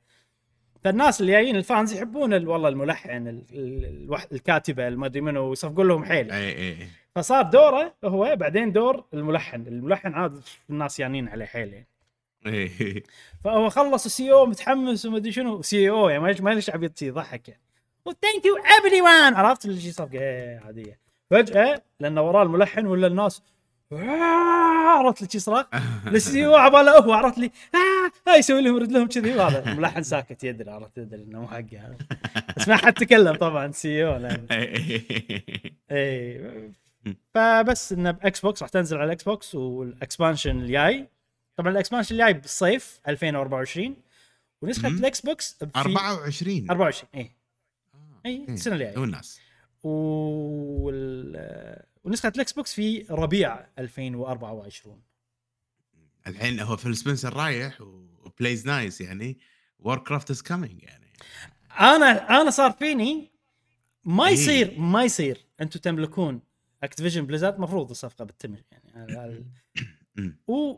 [0.86, 5.52] فالناس اللي جايين ال fans يحبون ال- والله الملحن ال- ال- الكاتبة ما أدري منو
[5.52, 6.30] يصفقون لهم حيل.
[6.32, 6.76] اي اي
[7.14, 9.66] فصار دوره هو بعدين دور الملحن.
[9.66, 10.40] الملحن عاد
[10.70, 11.86] الناس يانين عليه حيل يعني.
[12.46, 13.02] اي
[13.44, 15.62] فهو خلص ال CEO متحمس وما أدري شنو.
[15.62, 17.60] CEO يعني ما- ليش عبيط يضحك يعني.
[18.04, 20.98] و thank you everyone عرفت اللي صفقه إيه، عادية.
[21.30, 23.42] فجأة لأنه وراه الملحن ولا الناس
[23.92, 25.66] عرفت لي شي صراخ؟
[26.06, 27.50] ال CEO عباله هو عرفت لي.
[27.74, 29.34] آه آه، يسوي لهم يرد لهم كذي.
[29.36, 31.96] وهذا الملحن ساكت يدري عرفت يدري إنه مو حقه
[32.56, 34.46] بس ما حد تكلم طبعا CEO لأن
[35.90, 36.72] إي.
[37.34, 41.08] فبس انه باكس بوكس راح تنزل على الاكس بوكس وال expansion الجاي.
[41.56, 43.96] طبعا ال expansion الجاي بالصيف 2024
[44.62, 44.88] ونسخة.
[44.88, 47.20] الإكس بوكس في 24 24 إي.
[47.20, 47.30] إي
[48.26, 48.48] إيه.
[48.48, 49.04] السنة الجاية.
[49.04, 49.40] الناس
[49.82, 51.36] وال...
[52.06, 55.02] ونسخة الإكس بوكس في ربيع 2024
[56.26, 59.38] الحين هو فيل سبنسر رايح و plays nice يعني
[59.78, 61.12] وور كرافت is coming يعني
[61.80, 63.32] أنا أنا صار فيني
[64.04, 64.32] ما إيه.
[64.32, 66.40] يصير ما يصير أنتم تملكون
[66.82, 69.44] اكتيفيجن بليزرد المفروض الصفقة بتتم يعني.
[70.48, 70.76] و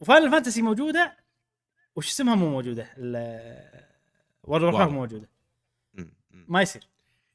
[0.00, 1.16] وفاينل فانتسي موجودة
[1.96, 2.90] وش اسمها مو موجودة
[4.42, 4.80] وورد اوف.
[4.80, 5.28] مو موجودة.
[6.32, 6.91] ما يصير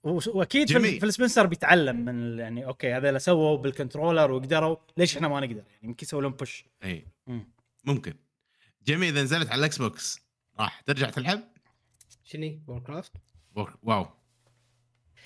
[0.08, 1.00] وأكيد جميل.
[1.00, 5.56] فيل سبنسر بيتعلم من يعني أوكي هذول سووا بال controller وقدروا ليش إحنا ما نقدر؟
[5.56, 7.06] يعني يمكن يسوي لهم push إي.
[7.28, 7.48] مم.
[7.86, 8.14] ممكن.
[8.86, 10.20] جميل إذا نزلت على الإكس بوكس
[10.60, 11.40] راح ترجع تلعب؟
[12.24, 13.12] شني؟ وور كرافت
[13.84, 14.08] wow.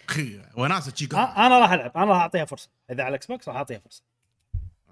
[0.09, 2.69] أخي وناسه شي آه، أنا راح ألعب أنا راح أعطيها فرصة.
[2.91, 4.03] إذا على الاكس بوكس راح أعطيها فرصة.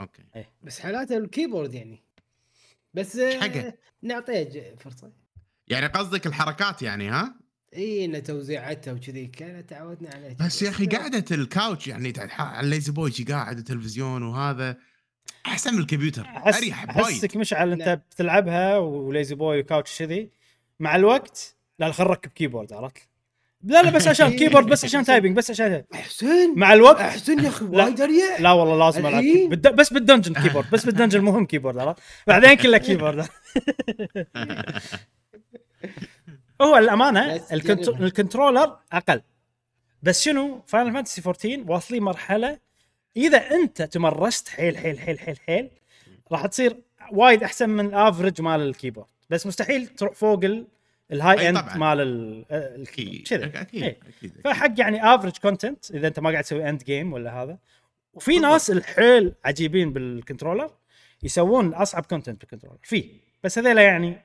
[0.02, 0.24] أوكي.
[0.64, 2.04] بس حالاته ال keyboard يعني.
[2.94, 5.12] بس حقه؟ آه، نعطيه فرصة.
[5.68, 7.36] يعني قصدك الحركات يعني ها؟
[7.76, 12.66] إي إن توزيعته وكذي كان تعودنا عليه بس يا أخي قعده ال couch يعني على
[12.66, 14.78] الليزي بوي شي قاعد التلفزيون وهذا
[15.46, 16.22] أحسن من الكمبيوتر.
[16.48, 17.96] أريح وايد أحسك مشعل أنت نعم.
[17.96, 20.30] بتلعبها وليزي بوي و couch كذي.
[20.80, 22.98] مع الوقت لا خل نركب keyboard عرفت؟
[23.64, 26.54] لا لا بس عشان keyboard بس عشان typing بس عشان أحسن.
[26.56, 27.84] مع الوقت أحسن يا أخي لا.
[27.84, 28.42] وايد أريح.
[28.42, 29.24] لا والله لازم ألعب.
[29.50, 33.28] بالد- بس بال dungeon keyboard بس بال dungeon مهم keyboard عرفت؟ بعدين كله keyboard.
[36.62, 37.86] هو الأمانة بس الكنت...
[37.86, 38.06] جربها.
[38.06, 39.22] ال controller أقل.
[40.04, 42.60] بس شنو؟ فاينل فانتسي 14 واصلين مرحلة
[43.18, 45.70] إذا أنت تمرست حيل حيل حيل حيل حيل
[46.32, 46.78] راح تصير
[47.12, 49.08] وايد أحسن من ال average مال ال keyboard.
[49.30, 50.68] بس مستحيل تروح فوق ال...
[51.12, 51.78] ال high end.
[51.78, 52.46] مال ال...
[52.52, 54.00] آه، ال keyboard أكيد كذا أكيد إيه.
[54.18, 57.58] أكيد فحق يعني average content إذا أنت ما قاعد تسوي end game ولا هذا.
[58.14, 60.72] وفي ناس الحيل عجيبين بال controller
[61.24, 63.12] يسوون أصعب content بال controller في
[63.44, 64.18] بس هذيلا يعني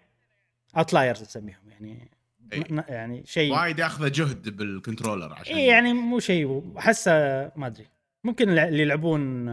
[0.77, 2.11] outliers نسميهم يعني.
[2.53, 2.85] إيه.
[2.89, 7.12] يعني شيء وايد ياخذ جهد بال controller عشان اي يعني مو شيء احسه
[7.57, 7.87] ما أدري
[8.25, 9.47] ممكن اللي يلعبون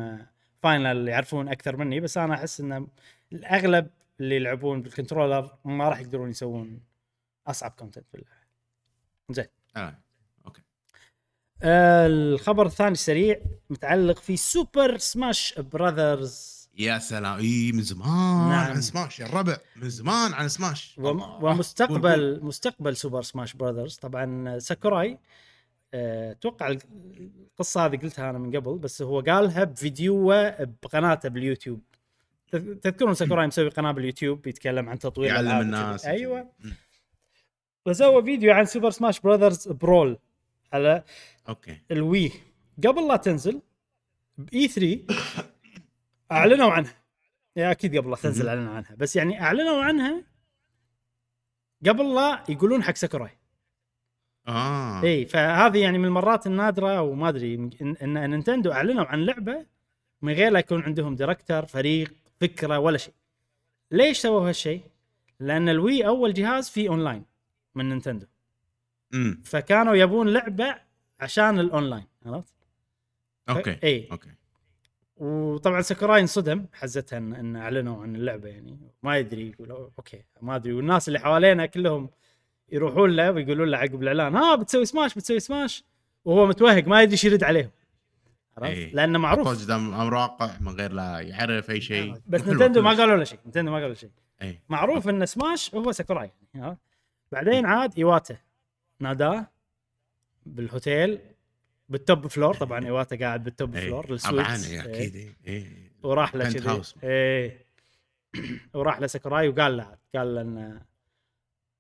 [0.64, 2.88] فاينل يعرفون أكثر مني بس أنا أحس ان
[3.34, 3.90] الأغلب
[4.20, 6.80] اللي يلعبون بال controller ما راح يقدرون يسوون
[7.48, 8.28] أصعب content بالله
[9.32, 9.46] زين
[9.76, 9.98] آه.
[10.46, 10.62] أوكي
[11.64, 17.40] آه، الخبر الثاني السريع متعلق في سوبر سماش براذرز يا سلام.
[17.40, 18.72] إي من زمان نعم.
[18.72, 20.96] عن سماش يا الربع من زمان عن سماش.
[20.98, 23.96] ومستقبل مستقبل سوبر سماش براذرز.
[23.96, 25.18] طبعا ساكوراي
[25.94, 26.76] آه، أتوقع
[27.60, 31.82] القصة هذه قلتها أنا من قبل بس هو قالها بفيديوه بقناته باليوتيوب.
[32.56, 36.06] تذ- تذكرون ساكوراي مسوي قناة باليوتيوب يتكلم عن تطوير يعلم الناس.
[36.06, 36.50] أيوه.
[37.86, 40.18] فسوى فيديو عن سوبر سماش براذرز برول
[40.74, 41.04] على
[41.50, 41.78] أوكي.
[41.92, 42.32] الوي.
[42.88, 43.62] قبل لا تنزل
[44.38, 45.00] بإي 3
[46.32, 46.94] أعلنوا عنها.
[47.56, 48.48] يا أكيد قبل لا تنزل.
[48.48, 48.96] أعلنوا عنها.
[48.96, 50.24] بس يعني أعلنوا عنها
[51.88, 53.38] قبل لا يقولون حق ساكوراي.
[54.48, 55.04] آه.
[55.04, 59.66] إي فهذه يعني من المرات النادرة وما أدري إن, نينتندو أعلنوا عن لعبة
[60.22, 63.14] من غير لا يكون عندهم director فريق فكرة ولا شيء.
[63.92, 64.82] ليش سووا هالشيء؟
[65.40, 67.26] لأن الوي أول جهاز فيه اونلاين
[67.76, 68.26] من نينتندو.
[69.14, 70.76] امم فكانوا يبون لعبة
[71.20, 72.56] عشان الاونلاين عرفت؟
[73.50, 73.80] أوكي.
[73.84, 74.08] إي.
[74.12, 74.30] أوكي.
[75.22, 80.56] وطبعا ساكوراي انصدم حزتها ان, إن أعلنوا عن اللعبة يعني ما يدري يقول أوكي ما
[80.56, 82.10] أدري والناس اللي حوالينا كلهم
[82.72, 85.84] يروحون له ويقولون له عقب الإعلان ها بتسوي سماش بتسوي سماش
[86.26, 87.70] وهو متوهق ما يدري إيش يرد عليهم
[88.58, 88.94] عرفت؟ إيه.
[88.94, 92.90] لأنه معروف قدام أمر واقع من غير لا يعرف أي شيء بس حلوة نتندو ما.
[92.90, 94.10] قالوا له شيء نتندو ما قالوا له شيء
[94.42, 96.78] اي معروف إن سماش هو ساكوراي يعني؟
[97.32, 98.38] بعدين عاد ايواتا
[99.00, 99.48] ناداه
[100.46, 101.20] بالهوتيل
[101.92, 103.78] بال top floor طبعا ايواتا قاعد بال top.
[103.78, 104.56] floor طبعا.
[104.56, 105.38] أكيد إيه.
[105.48, 105.92] إيه.
[106.04, 106.84] وراح له كذي.
[107.04, 107.66] إيه
[108.74, 110.82] وراح لساكوراي وقال له قال له إن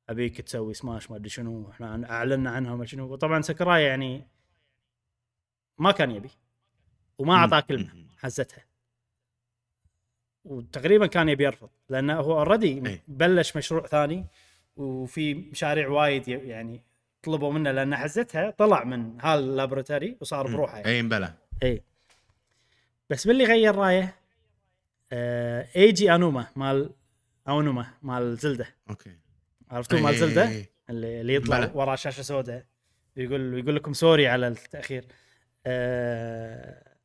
[0.10, 4.28] أبيك تسوي سماش ما أدري شنو إحنا اعلنا عنها وما شنو وطبعا ساكوراي يعني
[5.78, 6.30] ما كان يبي
[7.18, 7.60] وما أعطاه.
[7.60, 8.06] كلمة.
[8.18, 8.66] حزتها
[10.44, 13.02] وتقريبا كان يبي يرفض لأنه هو already.
[13.08, 14.26] بلش مشروع ثاني
[14.76, 16.82] وفي مشاريع وايد يعني
[17.23, 20.48] طلبوا منه لأن حزتها طلع من هاللابوراتوري وصار.
[20.48, 20.89] بروحه يعني.
[20.89, 21.34] إي مبلى
[21.64, 21.84] إي
[23.10, 24.15] بس باللي غير رايه
[25.11, 26.89] آه ايجي انوما مال
[27.48, 29.18] اونوما مال زلدة أوكي
[29.69, 30.69] عرفتوا إيه، مال إيه، زلدة إيه.
[30.89, 31.72] اللي, اللي يطلع بلى.
[31.76, 32.65] وراه شاشة سوداء
[33.18, 35.06] يقول يقول لكم سوري على التأخير
[35.65, 36.98] آه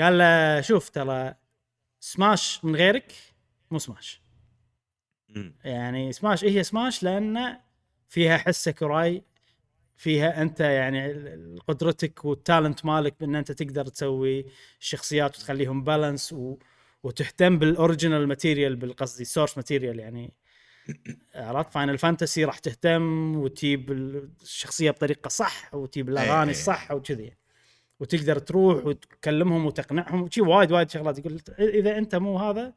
[0.00, 1.34] قال له شوف ترى
[2.00, 3.12] سماش من غيرك
[3.70, 4.22] مو سماش.
[5.64, 7.58] يعني سماش هي سماش لأن
[8.08, 9.22] فيها حس ساكوراي
[9.96, 11.12] فيها أنت يعني
[11.68, 14.46] قدرتك وال talent مالك بأن أنت تقدر تسوي
[14.80, 16.56] الشخصيات وتخليهم balance و...
[17.02, 20.32] وتهتم بال original material بالقصدي ال source material يعني.
[21.34, 23.92] عرفت؟ Final Fantasy راح تهتم وتجيب
[24.42, 26.50] الشخصية بطريقة صح وتجيب الأغاني إيه.
[26.50, 27.32] الصح وكذي.
[28.00, 30.22] وتقدر تروح وتكلمهم وتقنعهم.
[30.22, 31.18] وشي وايد وايد شغلات.
[31.18, 32.74] يقول إذا أنت مو هذا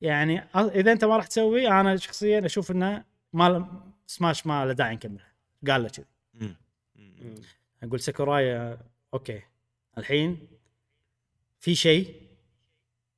[0.00, 4.94] يعني إذا أنت ما راح تسوي أنا شخصيا أشوف إنه ما سماش ما له داعي
[4.94, 5.33] نكملها
[5.70, 6.06] قال له كذي.
[7.82, 8.78] أقول ساكوراي
[9.14, 9.42] أوكي.
[9.98, 10.48] الحين
[11.58, 12.22] في شيء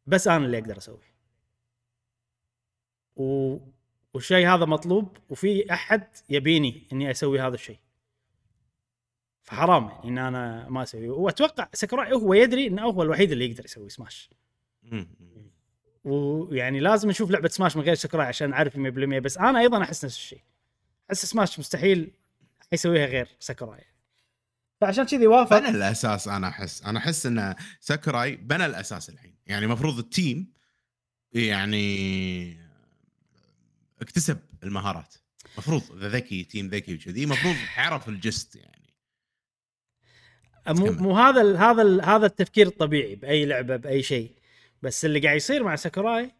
[0.07, 1.17] بس أنا اللي أقدر أسويه.
[3.17, 3.59] و...
[4.15, 7.79] والشيء هذا مطلوب وفي أحد يبيني إني أسوي هذا الشيء.
[9.43, 13.65] فحرام يعني إن أنا ما أسوي وأتوقع ساكوراي هو يدري إنه هو الوحيد اللي يقدر
[13.65, 14.31] يسوي سماش.
[16.05, 18.79] ويعني لازم نشوف لعبة سماش من غير ساكوراي عشان نعرف 100%
[19.19, 20.41] بس أنا أيضا أحس نفس الشيء.
[21.11, 22.13] أحس سماش مستحيل
[22.73, 23.85] يسويها غير ساكوراي.
[24.81, 29.35] فعشان كذي وافق بنى الأساس أنا أحس أنا أحس إن ساكوراي بنى الأساس الحين.
[29.47, 30.53] يعني المفروض ال team
[31.33, 32.59] يعني
[34.01, 35.15] اكتسب المهارات.
[35.55, 38.95] المفروض إذا ذكي team ذكي وكذي المفروض عرف ال gist يعني.
[40.69, 40.93] مو.
[40.93, 44.31] مو هذا ال هذا ال هذا التفكير الطبيعي بأي لعبة بأي شيء.
[44.83, 46.31] بس اللي قاعد يصير مع ساكوراي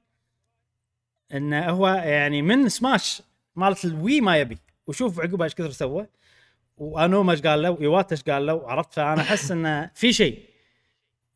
[1.33, 3.23] إنه هو يعني من سماش
[3.57, 4.59] مالت الوي ما يبي.
[4.87, 6.07] وشوف عقبها إيش كثر سوى.
[6.77, 10.49] واونوما إيش قال له وايواتا إيش قال له عرفت؟ فأنا أحس إنه في شيء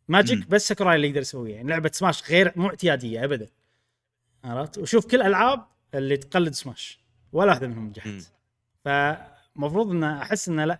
[0.09, 0.49] magic.
[0.49, 1.55] بس ساكوراي اللي يقدر يسويه.
[1.55, 3.49] يعني لعبة سماش غير مو اعتياديه ابدا.
[4.45, 7.01] عرفت؟ وشوف كل الالعاب اللي تقلد سماش
[7.33, 7.87] ولا واحدة منهم.
[7.87, 8.33] نجحت.
[8.85, 10.79] فمفروض ان أحس إنه لا.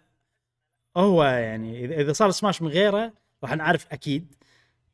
[0.97, 4.35] هو يعني إذا صار سماش من غيره راح نعرف أكيد.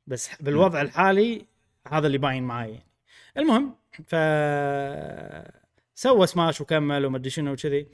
[0.06, 1.46] بس بالوضع الحالي
[1.88, 2.86] هذا اللي باين معي يعني.
[3.36, 3.74] المهم
[4.06, 4.14] ف
[5.98, 7.88] سوى سماش وكمل وما أدري شنو وكذي.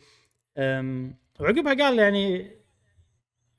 [1.40, 2.56] وعقبها قال يعني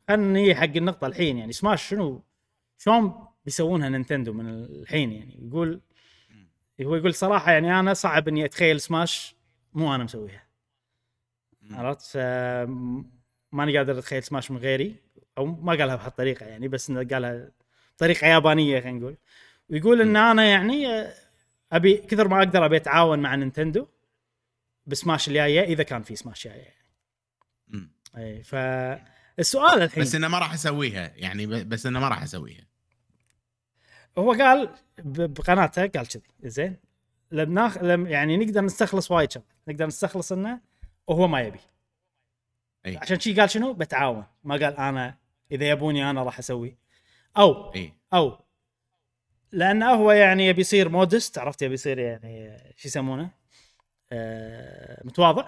[0.09, 2.23] خلنا نجي حق النقطة الحين يعني سماش شنو
[2.77, 5.81] شلون بيسوونها نينتندو من الحين يعني؟ يقول
[6.81, 9.35] هو يقول صراحة يعني أنا صعب إني أتخيل سماش
[9.73, 10.43] مو أنا مسويها.
[11.71, 12.17] عرفت؟
[13.51, 14.95] ماني قادر أتخيل سماش من غيري
[15.37, 17.51] أو ما قالها بهالطريقة يعني بس إنه قالها
[17.95, 19.17] بطريقة يابانية خلينا نقول.
[19.69, 21.07] ويقول إن أنا يعني
[21.71, 23.87] أبي كثر ما أقدر أبي أتعاون مع نينتندو
[24.85, 26.73] بسماش الجاية إذا كان في سماش جاية.
[28.17, 32.65] إي فالسؤال الحين بس إنه ما راح أسويها يعني بس إنه ما راح أسويها.
[34.17, 34.69] هو قال
[35.03, 36.77] بقناته قال كذي زين
[37.31, 40.61] لم ناخ لم يعني نقدر نستخلص وايد شغلات نقدر نستخلص إنه
[41.07, 41.59] وهو ما يبي.
[42.85, 42.97] إي.
[42.97, 44.25] عشان شي قال شنو؟ بتعاون.
[44.43, 45.17] ما قال أنا
[45.51, 46.77] إذا يبوني أنا راح أسوي.
[47.37, 47.93] أو إي.
[48.13, 48.39] أو
[49.51, 53.42] لأنه هو يعني يبي يصير مودست عرفت؟ يبي يصير يعني شو يسمونه؟
[55.03, 55.45] متواضع.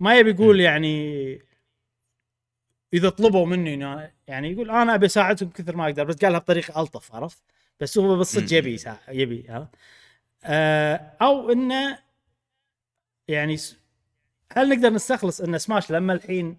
[0.00, 0.60] ما يبي يقول.
[0.60, 1.50] يعني
[2.94, 7.14] إذا طلبوا مني يعني يقول أنا أبي اساعدهم كثر ما أقدر بس قالها بطريقة ألطف
[7.14, 7.42] عرفت؟
[7.80, 8.52] بس هو بالصدق.
[8.52, 8.78] يبي
[9.08, 9.70] يبي عرفت
[10.44, 11.98] آه أو إنه
[13.28, 13.56] يعني
[14.52, 16.56] هل نقدر نستخلص إن سماش لما الحين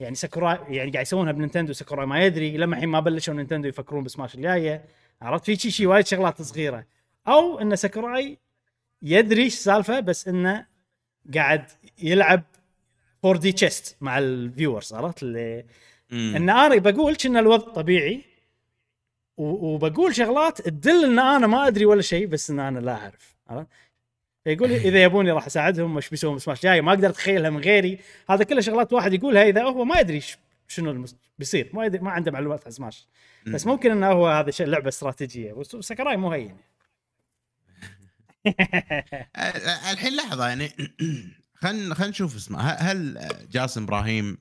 [0.00, 4.04] يعني ساكوراي يعني قاعد يسوونها بنينتندو ساكوراي ما يدري لما الحين ما بلشوا نينتندو يفكرون
[4.04, 4.84] بسماش الجاية
[5.22, 6.86] عرفت؟ في شيء شيء وايد شغلات صغيرة.
[7.28, 8.38] أو إن ساكوراي
[9.02, 10.66] يدري إيش السالفة بس إنه
[11.34, 11.64] قاعد
[12.02, 12.42] يلعب
[13.24, 15.64] 4D chess مع ال viewers عرفت؟ اللي
[16.10, 16.32] مم.
[16.36, 18.24] إن أنا بقول كنا الوضع طبيعي
[19.36, 23.68] وبقول شغلات تدل إن أنا ما أدري ولا شيء بس إن أنا لا أعرف عرفت؟
[24.46, 27.98] يقول إذا يبوني راح أساعدهم وش بيسوون؟ بسماش جاي ما أقدر اتخيلها من غيري.
[28.30, 30.22] هذا كله شغلات واحد يقولها إذا هو ما يدري
[30.68, 31.16] شنو المس...
[31.38, 31.70] بيصير.
[31.72, 33.08] ما يدري ما عنده معلومات عن سماش.
[33.46, 35.52] بس ممكن إنه هو هذا شيء لعبة استراتيجية.
[35.52, 36.56] بس ساكراي مو هين
[39.92, 40.68] الحين لحظة يعني.
[41.62, 42.60] خلينا خلينا نشوف اسمه.
[42.60, 44.38] هل جاسم إبراهيم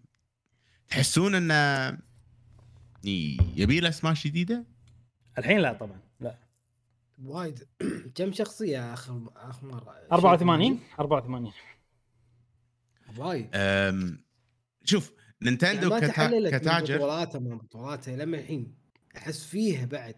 [0.90, 1.98] تحسون إنه
[3.56, 4.66] يبي له سماش جديدة؟
[5.38, 6.38] الحين لا طبعا لا.
[7.24, 7.68] وايد.
[8.16, 11.52] كم شخصية آخر آخر مرة؟ 84 84
[13.18, 13.50] وايد.
[13.54, 14.24] أم،
[14.84, 16.58] شوف يعني نينتندو ما كتا...
[16.58, 16.98] كتاجر.
[16.98, 18.76] بطولاته من بطولاته لما الحين
[19.18, 20.16] أحس فيه بعد.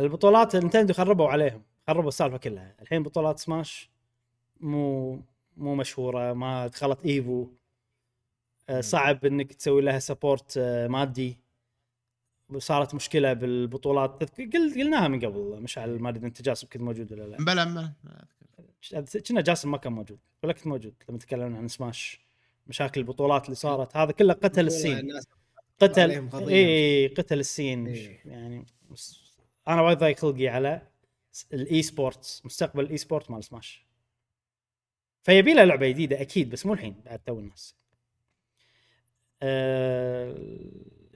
[0.00, 1.62] البطولات نينتندو خربوا عليهم.
[1.88, 2.74] خربوا السالفة كلها.
[2.82, 3.90] الحين بطولات سماش
[4.60, 5.20] مو
[5.56, 7.46] مو مشهورة ما دخلت إيفو.
[8.68, 10.58] آه، صعب إنك تسوي لها سبورت
[10.88, 11.38] مادي.
[12.58, 14.40] صارت مشكلة بالبطولات.
[14.54, 17.36] قلناها من قبل مشعل ما أدري أنت جاسم كنت موجود ولا لا.
[17.36, 17.92] بلا بلا
[19.28, 22.20] كنا جاسم ما كان موجود ولا كنت موجود لما تكلمنا عن سماش.
[22.66, 23.96] مشاكل البطولات اللي صارت.
[23.96, 25.20] هذا كله قتل السين
[25.80, 26.30] قتل.
[26.48, 28.20] اي قتل السين إيه.
[28.24, 28.66] يعني
[29.68, 30.82] أنا وايد ضايق خلقي على
[31.52, 33.86] ال esports مستقبل ال esport مال سماش.
[35.22, 37.74] فيبي له لعبة جديدة أكيد بس مو الحين بعد تو الناس.
[39.42, 40.36] آه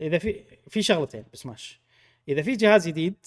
[0.00, 1.80] إذا في في شغلتين بسماش.
[2.28, 3.26] إذا في جهاز جديد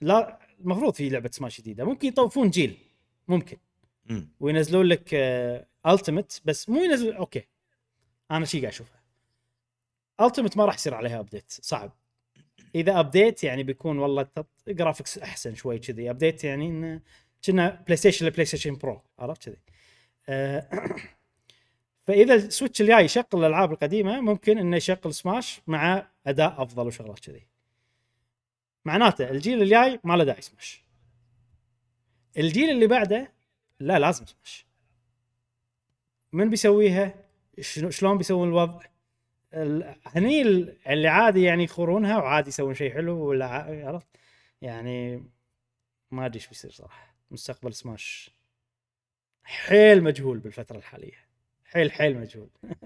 [0.00, 1.84] لا المفروض في لعبة سماش جديدة.
[1.84, 2.78] ممكن يطوفون جيل
[3.28, 3.56] ممكن.
[4.04, 4.28] مم.
[4.40, 5.14] وينزلون لك
[5.86, 7.44] Ultimate بس مو ينزل أوكي.
[8.30, 9.02] أنا شي قاعد اشوفها
[10.20, 11.92] Ultimate ما راح يصير عليها update صعب.
[12.74, 14.26] إذا update يعني بيكون والله
[14.68, 16.10] graphics أحسن شوي كذي.
[16.10, 17.00] update يعني انه
[17.44, 19.56] كنا PlayStation ل PlayStation Pro عرفت كذي؟
[20.28, 20.68] آه،
[22.06, 27.18] فإذا ال Switch الجاي يشغل الألعاب القديمة ممكن إنه يشغل سماش مع أداء أفضل وشغلات
[27.18, 27.46] كذي.
[28.84, 30.82] معناته الجيل الجاي ما له داعي سماش
[32.38, 33.32] الجيل اللي بعده
[33.80, 34.66] لا لازم سماش
[36.32, 37.14] من بيسويها؟
[37.90, 38.97] شلون بيسوون الوضع؟ ال-
[39.52, 43.46] هني ال- اللي عادي يعني يخورونها وعادي يسوون شيء حلو ولا
[43.86, 44.06] عرفت؟
[44.62, 45.16] يعني
[46.10, 47.16] ما أدري إيش بيصير صراحة.
[47.30, 48.30] مستقبل سماش
[49.42, 51.28] حيل مجهول بالفترة الحالية.
[51.64, 52.50] حيل حيل مجهول.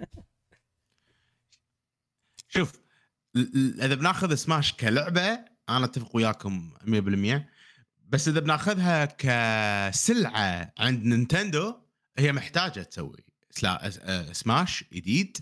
[2.48, 2.80] شوف
[3.36, 7.48] إذا بناخذ سماش كلعبة أنا أتفق وياكم 100%
[8.08, 11.74] بس إذا بناخذها كسلعة عند نينتندو
[12.18, 13.24] هي محتاجة تسوي
[13.64, 15.38] آه، سماش جديد.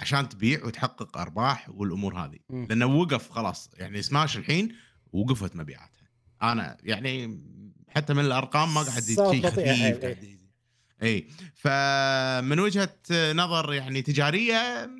[0.00, 2.38] عشان تبيع وتحقق أرباح والأمور هذه.
[2.68, 3.70] لأنه وقف خلاص.
[3.78, 4.76] يعني سماش الحين
[5.12, 6.08] وقفت مبيعاتها.
[6.42, 7.40] أنا يعني
[7.88, 10.38] حتى من الأرقام ما قاعد شيء خفيف قاعد.
[11.02, 11.28] إي.
[11.54, 12.96] فمن وجهة
[13.32, 14.90] نظر يعني تجارية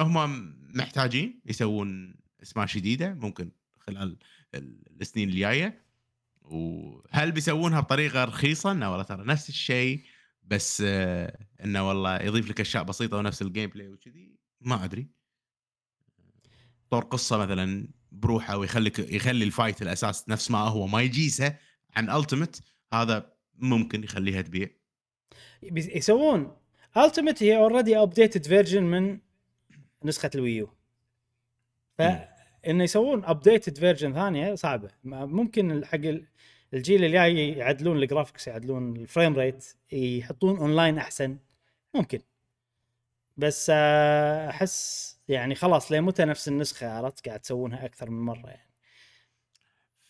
[0.00, 4.16] هم محتاجين يسوون سماش جديدة ممكن خلال
[4.54, 5.86] ال- السنين الجاية.
[6.42, 10.02] وهل بيسوونها بطريقة رخيصة؟ والله ترى نفس الشيء.
[10.46, 15.08] بس آه، إنه والله يضيف لك أشياء بسيطة ونفس ال gameplay وكذي ما أدري.
[16.90, 21.56] طور قصة مثلا بروحه ويخليك يخلي ال fight الأساس نفس ما هو ما يجيسه
[21.96, 22.60] عن ultimate
[22.92, 24.68] هذا ممكن يخليها تبيع.
[25.62, 26.56] يسوون.
[26.96, 29.20] ultimate هي already updated version من
[30.04, 30.68] نسخة الويو.
[31.98, 34.90] فإنه يسوون updated version ثانية صعبة.
[35.04, 36.00] ممكن حق
[36.72, 41.38] ال- الجيل الجاي يعدلون ال graphics يعدلون ال frame rate يحطون اونلاين أحسن.
[41.94, 42.20] ممكن.
[43.36, 48.46] بس آه، أحس يعني خلاص لين متى نفس النسخة عرفت قاعد تسوونها أكثر من مرة
[48.48, 48.72] يعني.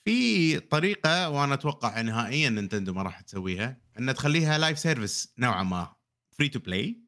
[0.05, 5.95] في طريقة وأنا أتوقع نهائيا نينتندو ما راح تسويها ان تخليها live service نوعا ما
[6.31, 7.01] free to play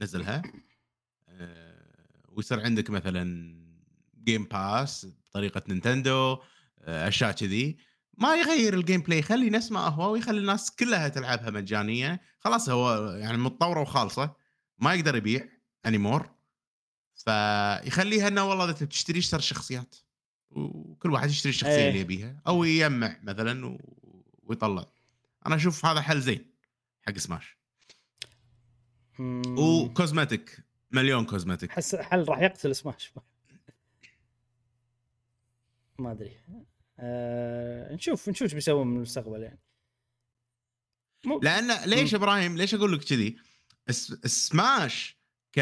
[0.00, 0.42] نزلها.
[1.28, 3.56] آه، ويصير عندك مثلا
[4.24, 6.38] game pass بطريقة نينتندو
[6.80, 7.76] آه، أشياء كذي.
[8.16, 12.20] ما يغير ال gameplay خلي نفس ما هو ويخلي الناس كلها تلعبها مجانية.
[12.40, 14.34] خلاص هو يعني متطورة وخالصة
[14.78, 15.48] ما يقدر يبيع
[15.86, 16.30] anymore
[17.14, 19.96] فيخليها إنه والله إذا تشتري اشتري الشخصيات
[20.50, 21.88] وكل واحد يشتري الشخصية إيه.
[21.88, 23.78] اللي يبيها أو يجمع مثلا و...
[24.42, 24.86] ويطلع.
[25.46, 26.46] أنا أشوف هذا حل زين
[27.06, 27.56] حق سماش
[29.18, 30.58] مم، و cosmetic
[30.90, 33.12] مليون cosmetic احس حل راح يقتل سماش
[35.98, 36.36] ما أدري.
[36.98, 39.60] آه نشوف نشوف إيش بيسوون من المستقبل يعني.
[41.24, 43.36] مو- لأن ليش إبراهيم ليش أقول لك كذي؟
[44.24, 45.16] سماش
[45.52, 45.60] ك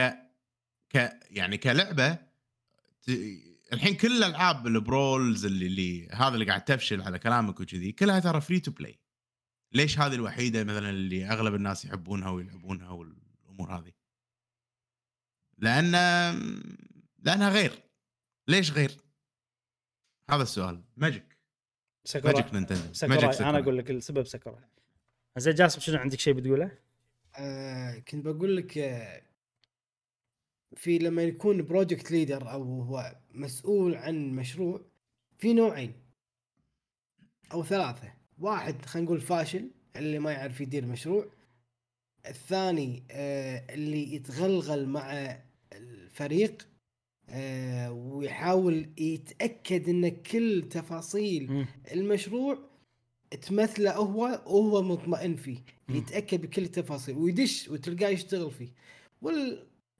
[0.90, 2.15] ك يعني كلعبة
[3.02, 3.09] ت...
[3.73, 8.20] الحين كل الالعاب ال brawlers اللي, اللي هذا اللي قاعد تفشل على كلامك وكذي كلها
[8.20, 9.01] ترى free to play
[9.73, 13.93] ليش هذه الوحيدة مثلا اللي أغلب الناس يحبونها ويلعبونها والأمور هذه؟
[15.59, 15.90] لأن
[17.19, 17.82] لأنها غير.
[18.48, 18.90] ليش غير؟
[20.31, 20.83] هذا السؤال.
[20.97, 21.39] magic
[22.05, 22.35] ساكوراي.
[22.35, 23.51] magic نينتندو ساكوراي.
[23.51, 24.65] أنا أقول لك السبب ساكوراي.
[25.39, 26.79] زين جاسم شنو عندك شيء بتقوله؟
[27.37, 29.23] آه كنت بقول لك آه
[30.77, 34.81] في لما يكون project leader أو هو مسؤول عن مشروع
[35.39, 35.95] في نوعين
[37.53, 38.13] أو ثلاثة.
[38.39, 41.31] واحد خلينا نقول فاشل اللي ما يعرف يدير مشروع.
[42.27, 45.39] الثاني آه اللي يتغلغل مع
[45.73, 46.69] الفريق.
[47.31, 51.67] آه ويحاول يتأكد إن كل تفاصيل مم.
[51.93, 52.59] المشروع
[53.41, 55.97] تمثله هو وهو مطمئن فيه مم.
[55.97, 58.69] يتأكد بكل التفاصيل ويدش وتلقاه يشتغل فيه
[59.23, 59.37] وال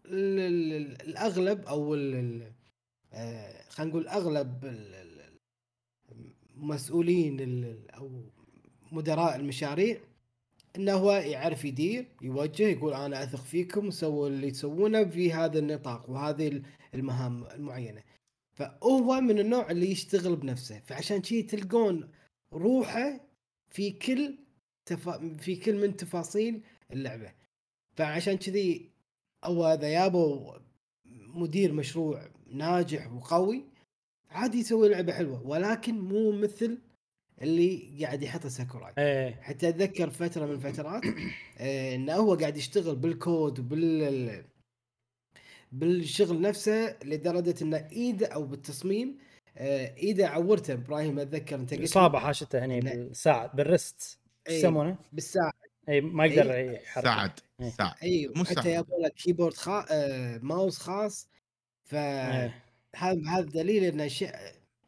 [0.07, 2.53] ال- ال- ال- الأغلب أو ال-
[3.13, 5.35] آه، خلينا نقول أغلب ال- ال-
[6.57, 8.11] المسؤولين ال- أو
[8.93, 9.99] مدراء المشاريع
[10.77, 16.11] إنه هو يعرف يدير يوجه يقول أنا أثق فيكم سووا اللي تسوونه في هذا النطاق
[16.11, 16.63] وهذه
[16.95, 18.03] المهام المعينة.
[18.53, 20.81] فهو من النوع اللي يشتغل بنفسه.
[20.81, 22.11] فعشان شي تلقون
[22.53, 23.21] روحه
[23.69, 24.39] في كل
[24.87, 25.37] تفا...
[25.41, 26.63] في كل من تفاصيل
[26.93, 27.33] اللعبة.
[27.97, 28.91] فعشان كذي
[29.45, 30.59] أو اذا يابوا
[31.35, 33.65] مدير مشروع ناجح وقوي
[34.31, 35.47] عادي يسوي لعبة حلوة.
[35.47, 36.79] ولكن مو مثل
[37.43, 39.41] اللي قاعد يحطه ساكوراي إيه.
[39.43, 41.03] حتى أتذكر فترة من الفترات
[41.95, 44.45] إنه هو قاعد يشتغل بالكود وبال
[45.75, 49.19] بالشغل نفسه لدرجة ان ايده أو بالتصميم
[49.57, 52.95] ايده عورته إبراهيم أتذكر أنت قلت إصابة حاشته هني لا.
[52.95, 54.59] بالساعد بالرست شو إيه.
[54.59, 55.53] يسمونه؟ بالساعة
[55.89, 57.31] اي ما يقدر يحرك ساعد
[57.61, 57.71] إيه.
[57.71, 58.75] ساعد اي مو حتى.
[58.75, 59.87] يبغى لك كيبورد خا...
[59.91, 61.29] آه، ماوس خاص
[61.85, 62.63] فهذا إيه.
[62.97, 64.33] هذا دليل إنه شيء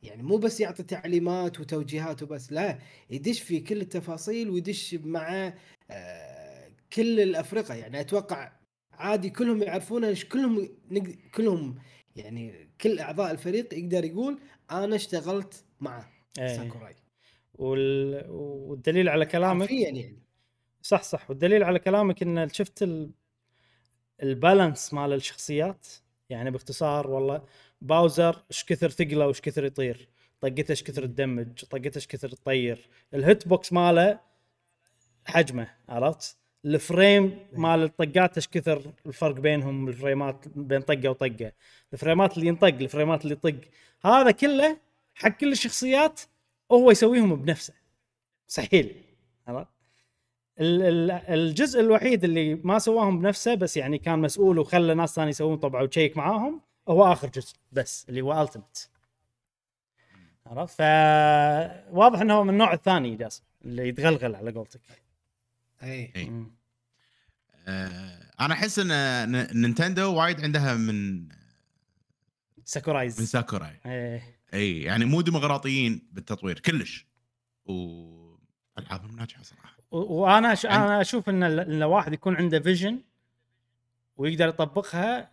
[0.03, 2.79] يعني مو بس يعطي تعليمات وتوجيهات وبس لا
[3.11, 5.53] يدش في كل التفاصيل ويدش مع
[5.91, 8.53] آه، كل الأفرقة يعني أتوقع
[8.98, 11.78] عادي كلهم يعرفونه كلهم نق- كلهم
[12.16, 14.39] يعني كل أعضاء الفريق يقدر يقول
[14.70, 16.09] أنا اشتغلت مع
[16.39, 16.56] إيه.
[16.56, 16.97] ساكوراي.
[17.55, 18.24] وال...
[18.31, 20.18] والدليل على كلامك يعني.
[20.82, 21.31] صح صح.
[21.31, 23.10] والدليل على كلامك إن شفت ال...
[24.23, 25.86] ال balance مال الشخصيات
[26.31, 27.43] يعني باختصار والله
[27.81, 30.09] باوزر إيش كثر ثقله وإيش كثر يطير
[30.40, 32.89] طقته إيش كثر تدمج طقته إيش كثر تطير.
[33.15, 34.20] ال hit box ماله
[35.27, 36.36] حجمه عرفت؟
[36.66, 41.53] ال frame مال الطقات إيش كثر الفرق بينهم الفريمات بين طقة وطقة.
[41.93, 43.61] الفريمات اللي ينطق الفريمات اللي يطق.
[44.05, 44.77] هذا كله
[45.15, 46.21] حق كل الشخصيات
[46.71, 47.75] وهو يسويهم بنفسه.
[48.49, 49.03] مستحيل
[49.49, 49.69] عرفت؟
[50.61, 55.31] ال- ال- الجزء الوحيد اللي ما سواهم بنفسه بس يعني كان مسؤول وخلى ناس ثانية
[55.31, 58.91] يسوون طبعا وتشيك معاهم هو آخر جزء بس اللي هو التمت
[60.47, 64.81] عرفت؟ فواضح إنه من النوع الثاني جاسم اللي يتغلغل على قولتك.
[65.82, 66.31] اي إيه.
[66.31, 66.51] مم.
[67.69, 71.28] آه، أنا أحس إن نينتندو وايد عندها من من
[72.65, 74.23] ساكورايز ساكوراي إيه
[74.55, 77.07] اي يعني مو ديمقراطيين بالتطوير كلش
[77.65, 80.48] والعابهم ناجحة صراحة وأنا.
[80.48, 83.01] عند- أنا أشوف إن ال- إن الواحد يكون عنده vision
[84.16, 85.31] ويقدر يطبقها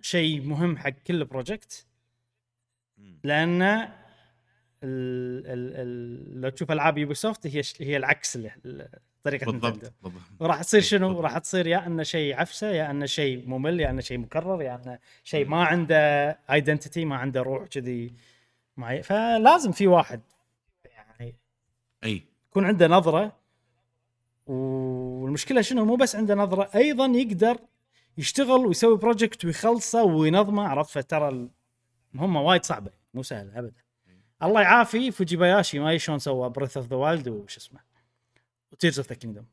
[0.00, 1.86] شيء مهم حق كل project.
[3.24, 3.88] لأن ال...
[4.82, 5.74] ال...
[5.76, 6.40] ال...
[6.40, 8.88] لو تشوف ألعاب يوبي سوفت هي هي العكس ل-
[9.24, 10.22] طريقة بالضبط بالضبط.
[10.40, 14.00] وراح تصير شنو؟ راح تصير يا أنه شيء عفسة يا أنه شيء ممل يا أنه
[14.00, 18.14] شيء مكرر يا أنه شيء ما عنده identity ما عنده روح كذي.
[18.76, 20.20] معي فلازم في واحد
[20.84, 21.34] يعني
[22.04, 22.22] أي.
[22.50, 23.36] يكون عنده نظرة.
[24.46, 27.58] والمشكلة شنو؟ مو بس عنده نظرة أيضا يقدر
[28.18, 30.68] يشتغل ويسوي project ويخلصه وينظمه.
[30.68, 31.48] عرفت؟ فترى
[32.14, 33.82] المهمه وايد صعبة مو سهلة ابدا.
[34.42, 37.93] الله يعافي فوجيباياشي ما شلون سوى Breath of the Wild وش اسمه.
[38.74, 39.46] و Tears of the Kingdom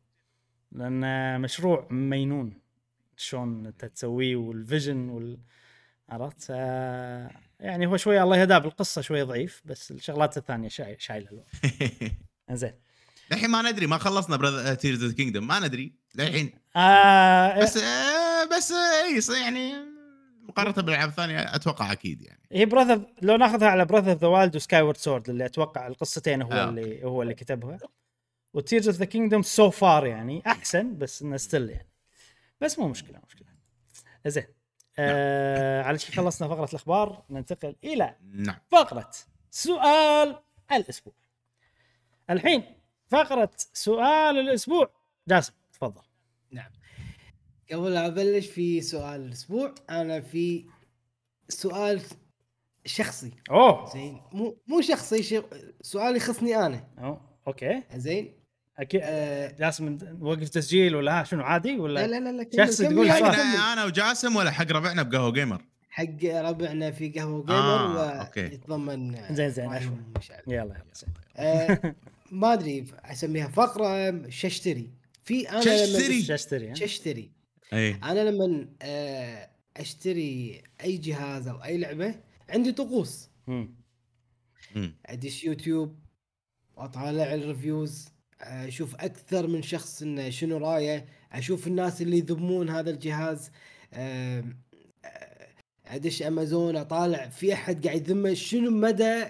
[0.71, 2.61] لأن مشروع مينون
[3.17, 5.37] شلون انت تسويه وال vision وال
[6.09, 6.49] عرفت؟
[7.59, 11.45] يعني هو شوي الله يهداه بالقصة شوي ضعيف بس الشغلات الثانية شاي- شايلة الوضع
[12.51, 12.73] زين
[13.31, 15.93] الحين ما ندري ما خلصنا براذر Tears of Kingdom ما ندري.
[16.15, 16.51] للحين.
[16.75, 19.73] آه بس آه بس آه، إي يعني
[20.41, 22.41] مقارنة بالألعاب الثانية أتوقع أكيد يعني.
[22.51, 26.41] هي براذر لو ناخذها على Breath of the Wild و Skyward Sword اللي أتوقع القصتين
[26.41, 26.69] هو آه.
[26.69, 27.77] اللي هو اللي كتبها.
[28.53, 31.89] و Tears of the Kingdom so far يعني أحسن بس إنه still يعني.
[32.61, 33.47] بس مو مشكلة مشكلة.
[34.27, 34.45] زين.
[34.99, 38.57] آه على شي خلصنا فقرة الأخبار ننتقل إلى نعم.
[38.71, 39.11] فقرة
[39.51, 40.41] سؤال
[40.71, 41.13] الأسبوع.
[42.29, 42.63] الحين
[43.07, 44.93] فقرة سؤال الأسبوع.
[45.27, 46.01] جاسم تفضل.
[47.71, 49.75] قبل لا أبلش في سؤال الأسبوع.
[49.89, 50.65] أنا في
[51.49, 52.01] سؤال
[52.85, 53.31] شخصي.
[53.49, 53.93] أوه.
[53.93, 54.21] زين.
[54.31, 55.41] مو مو شخصي شي
[55.81, 56.87] سؤال يخصني أنا.
[56.99, 57.37] أوه.
[57.47, 57.83] okay.
[57.95, 58.40] زين.
[58.81, 62.73] أكيد آه جاسم وقف تسجيل ولا ها شنو عادي لا ولا لا لا, لا كمل
[62.73, 63.11] تقول.
[63.11, 68.31] حقنا أنا وجاسم ولا حق ربعنا بقهوة جيمر حق ربعنا في قهوة جيمر آه،.
[68.37, 69.65] ويتضمن زين، زين،.
[69.73, 70.01] يلا
[70.47, 70.75] يلا.
[71.37, 71.95] آه
[72.31, 74.89] ما أدري أسميها فقرة ششتري
[75.23, 76.69] في أنا لما ششتري.
[76.69, 77.31] ها؟ ششتري
[77.73, 82.15] إي أنا لما آه أشتري أي جهاز أو أي لعبة
[82.49, 83.29] عندي طقوس.
[85.05, 85.99] أدش يوتيوب
[86.75, 88.09] واطالع ال reviews
[88.41, 93.51] أشوف أكثر من شخص انه شنو رأيه أشوف الناس اللي يذمون هذا الجهاز
[95.85, 99.25] أدش أمازون أطالع في أحد قاعد يذمه شنو مدى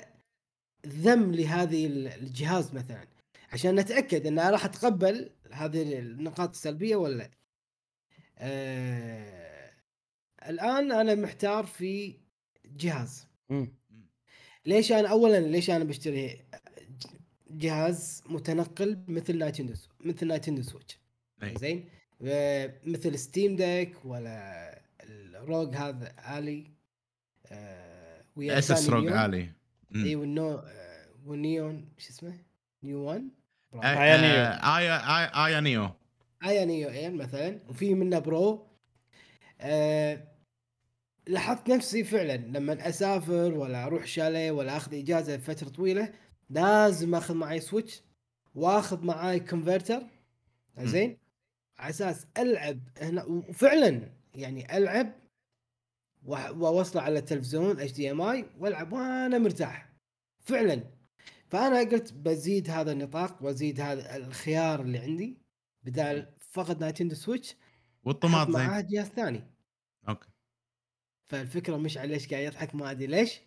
[0.87, 3.07] ذم لهذه ال- الجهاز مثلا
[3.53, 7.29] عشان نتاكد ان راح أتقبل هذه النقاط السلبية ولا لا.
[8.37, 9.71] آه
[10.49, 12.15] الآن أنا محتار في
[12.65, 13.27] جهاز.
[14.65, 16.45] ليش أنا اولا ليش أنا بشتري
[17.57, 19.73] جهاز متنقل مثل Nintendo
[20.05, 20.99] مثل Nintendo Switch.
[21.57, 21.85] زين
[22.85, 26.71] مثل Steam Deck ولا ال ROG هذا Ally
[27.45, 29.11] آه، ويا ثاني ROG.
[29.11, 29.49] Ally.
[29.95, 32.37] إي وال Neo آه، وال Neo شو اسمه؟
[32.83, 33.29] Neo 1
[33.73, 33.77] آه،
[34.21, 34.29] نيو.
[34.43, 35.89] آه، آيا آيا- آيا نيو
[36.43, 38.67] آيا نيو مثلا وفي منه Pro
[41.27, 46.13] لاحظت نفسي فعلا لما أسافر ولا أروح شاليه ولا أخذ إجازة فترة طويلة
[46.51, 48.01] لازم آخذ معي Switch
[48.55, 50.03] وآخذ معي converter
[50.79, 51.17] زين؟
[51.77, 55.13] على أساس ألعب هنا وفعلا يعني ألعب
[56.25, 59.93] وأوصله على التلفزيون HDMI وألعب وأنا مرتاح.
[60.39, 60.83] فعلا.
[61.47, 65.37] فأنا قلت بزيد هذا النطاق وازيد هذا الخيار اللي عندي
[65.83, 67.55] بدال فقط Nintendo Switch
[68.03, 69.43] والطماط زين معاه جهاز ثاني.
[70.09, 70.29] أوكي.
[71.27, 73.41] فالفكرة مش على ليش قاعد يضحك ما أدري ليش.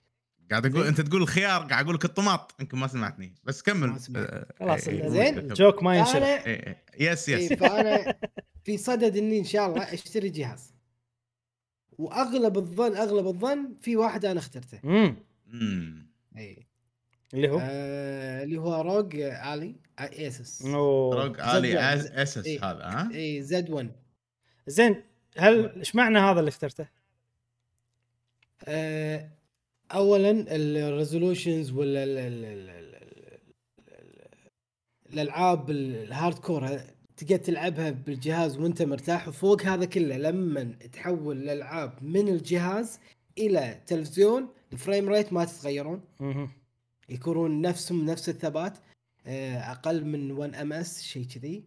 [0.50, 0.86] قاعد أقول.
[0.86, 3.98] أنت تقول الخيار قاعد أقول لك الطماط يمكن ما سمعتني بس كمل.
[4.16, 5.38] آه، خلاص إيه، إيه، زين.
[5.38, 7.10] ال joke ما ينشرح فانا إيه، إيه.
[7.12, 8.14] yes إيه، يس فأنا
[8.64, 10.74] في صدد إني إن شاء الله أشتري جهاز
[11.98, 15.16] وأغلب الظن أغلب الظن في واحد أنا اخترته مم.
[15.46, 16.06] مم.
[16.36, 16.66] اي
[17.34, 19.76] اللي هو آه اللي هو ROG Ally
[20.64, 21.22] أوه.
[21.24, 22.70] ROG Ally Z- S Z- S إيه.
[22.70, 23.90] هذا ها اي Z 1
[24.66, 25.02] زين
[25.38, 26.88] هل إيش معنى هذا اللي اخترته؟
[28.64, 29.28] آه،
[29.94, 33.34] اولا ال resolutions ولا ال- ال- ال- ال- ال-
[33.88, 36.78] ال- الألعاب ال hardcore
[37.16, 43.00] تقدر تلعبها بالجهاز وأنت مرتاح وفوق هذا كله لما تحول الألعاب من الجهاز
[43.38, 46.00] إلى تلفزيون ال frame rate ما تتغيرون.
[47.08, 48.78] يكونون نفسهم نفس الثبات
[49.26, 51.64] آه، أقل من 1 ms شيء كذي.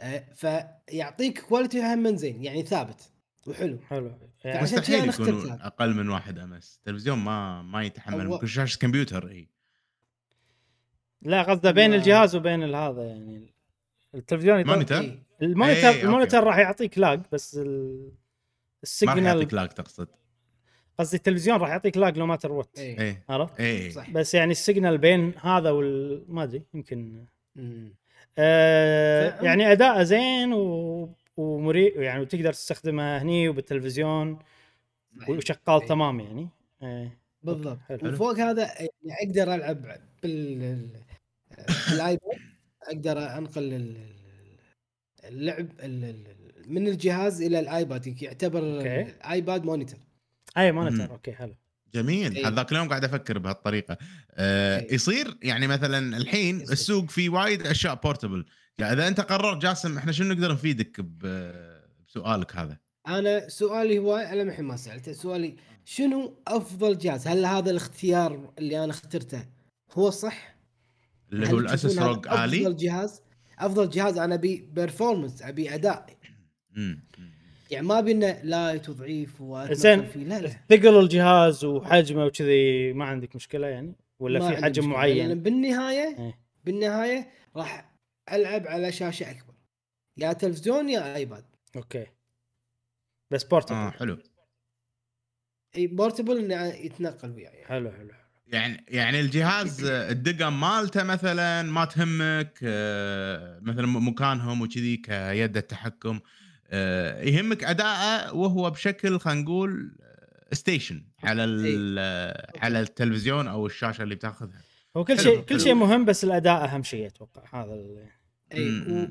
[0.00, 3.10] آه، فيعطيك quality هم زين يعني ثابت.
[3.48, 4.12] وحلو حلو
[4.44, 5.58] يعني عشان كذا مستحيل هذا.
[5.66, 9.48] أقل من واحد ms تلفزيون ما ما يتحمل هو- ممكن شاشه كمبيوتر إي
[11.22, 13.54] لا قصده بين ما- الجهاز وبين هذا يعني
[14.14, 14.64] التلفزيون إيه.
[14.74, 16.02] إيه، أوكي.
[16.02, 17.96] ال monitor راح يعطيك lag بس ال...
[17.96, 18.12] ما راح
[18.82, 20.08] ال signal يعطيك lag تقصد
[20.98, 22.78] قصدي التلفزيون راح يعطيك lag no matter what.
[22.78, 24.10] إيه عرفت؟ إيه صح.
[24.10, 27.24] بس يعني ال signal بين هذا وال ما أدري يمكن.
[28.38, 31.14] آه يعني اداءه زين و...
[31.36, 34.38] ومريح يعني وتقدر تستخدمه هني وبالتلفزيون
[35.28, 35.86] وشغال إيه.
[35.88, 36.48] تمام يعني
[36.82, 37.18] إيه.
[37.42, 38.12] بالضبط حلو.
[38.12, 38.90] وفوق هذا يعني
[39.30, 39.82] أقدر ألعب
[40.22, 40.88] بال ال-
[41.90, 42.38] بال iPad
[42.88, 44.58] أقدر أنقل ال- ال-
[45.24, 46.36] اللعب ال- ال-
[46.72, 48.58] من الجهاز إلى ال iPad يعتبر.
[48.62, 49.96] ال iPad monitor
[50.58, 51.10] أي monitor مم.
[51.12, 51.54] أوكي حلو
[51.94, 52.48] جميل إيه.
[52.48, 53.98] هذاك اليوم قاعد أفكر بهالطريقة
[54.34, 54.94] آه إيه.
[54.94, 56.60] يصير يعني مثلا الحين.
[56.60, 58.46] السوق فيه وايد أشياء portable
[58.78, 62.78] يعني إذا أنت قررت جاسم إحنا شنو نقدر نفيدك بسؤالك هذا؟
[63.08, 68.84] أنا سؤالي هو أنا الحين ما سألته سؤالي شنو أفضل جهاز هل هذا الاختيار اللي
[68.84, 69.44] أنا اخترته
[69.92, 70.56] هو صح؟
[71.32, 73.22] اللي هو ال ASUS ROG Ally أفضل جهاز؟
[73.58, 76.06] أفضل جهاز أنا أبي performance أبي أداء.
[77.70, 80.06] يعني ما بينا light وضعيف زين.
[80.06, 80.24] فيه.
[80.24, 80.50] لا لا.
[80.68, 86.18] ثقل الجهاز وحجمه وكذي ما عندك مشكلة يعني؟ ولا ما في حجم معين؟ لأن بالنهاية
[86.18, 86.38] إيه.
[86.64, 87.95] بالنهاية راح
[88.32, 89.54] ألعب على شاشة أكبر.
[90.16, 91.44] يا تلفزيون يا iPad.
[91.76, 92.06] أوكي.
[93.30, 94.18] بس portable آه حلو.
[95.76, 97.64] إي portable إنه يتنقل وياي.
[97.64, 98.10] حلو حلو
[98.46, 106.20] يعني يعني الجهاز آه، الدقم مالته مثلا ما تهمك آه، مثلا مكانهم وكذي كيد التحكم
[106.68, 109.98] آه، يهمك أداءه وهو بشكل خلينا نقول
[110.52, 114.60] station على ال- آه، على التلفزيون أو الشاشة اللي بتاخذها.
[114.96, 115.60] هو كل شيء كل.
[115.60, 117.42] شيء مهم بس الأداء أهم شيء أتوقع.
[117.62, 118.06] هذا ال-
[118.54, 119.08] إي و...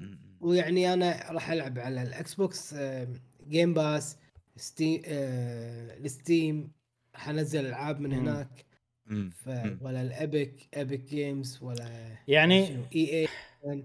[0.47, 4.17] ويعني أنا راح ألعب على ال Xbox Game Pass
[4.57, 6.71] Steam ال Steam
[7.15, 8.13] راح انزل ألعاب من.
[8.13, 8.65] هناك.
[9.31, 9.49] ف.
[9.81, 13.27] ولا ال Epic Epic Games ولا يعني اي
[13.65, 13.83] اي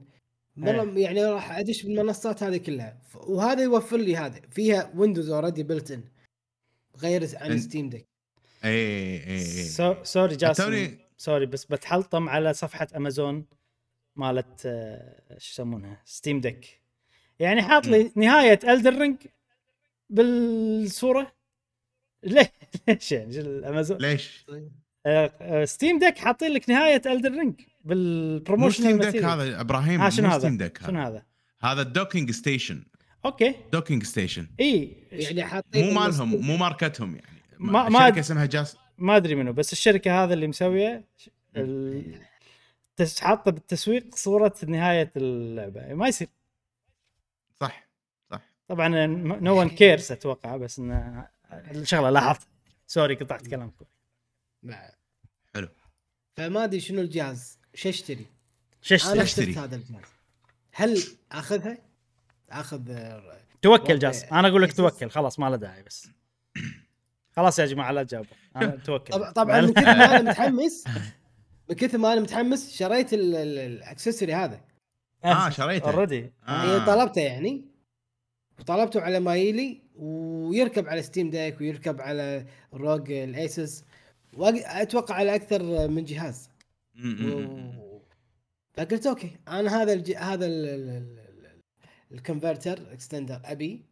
[0.57, 3.03] مره يعني راح أدش بالمنصات هذه كلها.
[3.15, 6.03] وهذا يوفر لي هذا فيها Windows already built in
[6.99, 8.07] غير عن Steam Deck
[8.65, 10.63] اي اي اي so- sorry جاسم.
[11.21, 13.45] sorry بس بتحلطم على صفحة أمازون
[14.17, 16.81] مالت آه، شو يسمونها؟ Steam Deck
[17.39, 19.17] يعني حاط لي نهاية Elden Ring
[20.11, 21.33] بالصورة؟
[22.23, 22.53] ليه
[22.89, 24.47] ليش يعني؟ الأمازون؟ ليش؟
[25.07, 29.61] آه، آه، Steam Deck حاطين لك نهاية Elden Ring مو بال promotion Steam Deck هذا
[29.61, 31.23] إبراهيم شنو هذا؟ Steam Deck شنو هذا؟
[31.61, 32.83] هذا؟ ال docking station
[33.25, 33.55] أوكي.
[33.73, 34.97] docking station إي.
[35.13, 37.41] يعني حاطين مو مالهم Steam- مو ماركتهم يعني.
[37.59, 41.05] ما- ما شركة اسمها JSAUX ما أدري منو بس الشركة هذا اللي مسوية
[41.57, 42.21] ال-
[43.21, 45.95] حاطة بالتسويق صورة نهاية اللعبة.
[45.95, 46.29] ما يصير.
[47.61, 47.89] صح
[48.31, 48.41] صح.
[48.69, 52.49] طبعا no one cares أتوقع بس انه الشغلة لاحظت.
[52.87, 53.85] sorry قطعت كلامكم.
[54.63, 54.99] لا.
[55.55, 55.69] حلو.
[56.37, 57.59] فما أدري شنو الجهاز.
[57.75, 58.27] شو أشتري؟ أنا
[58.93, 59.23] أشتري.
[59.23, 60.05] اشتريت هذا الجهاز.
[60.73, 60.99] هل
[61.33, 61.79] أخذها؟
[62.51, 62.93] أخذ
[63.63, 66.09] توكل جاس أنا أقول لك إحساس- توكل خلاص ما له داعي بس.
[67.37, 68.31] خلاص يا جماعة لا تجاوبوا.
[68.57, 69.13] أنا توكل.
[69.13, 70.85] طب- طبعا من كثر ما أنا متحمس
[71.71, 74.61] من كثر ما أنا متحمس شريت ال- ال- ال accessory هذا.
[75.25, 75.91] آه شريته.
[75.91, 76.65] already آه.
[76.75, 77.65] يعني طلبته يعني.
[78.59, 83.85] وطلبته على مايلي ويركب على Steam Deck ويركب على ROG ال ASUS
[84.33, 86.51] واتوقع على أكثر من جهاز.
[87.05, 87.47] و...
[88.75, 90.13] فقلت أوكي أنا هذا الج...
[90.13, 90.67] هذا ال...
[90.69, 90.89] ال...
[90.91, 91.61] ال...
[92.13, 93.85] ال converter extender أبي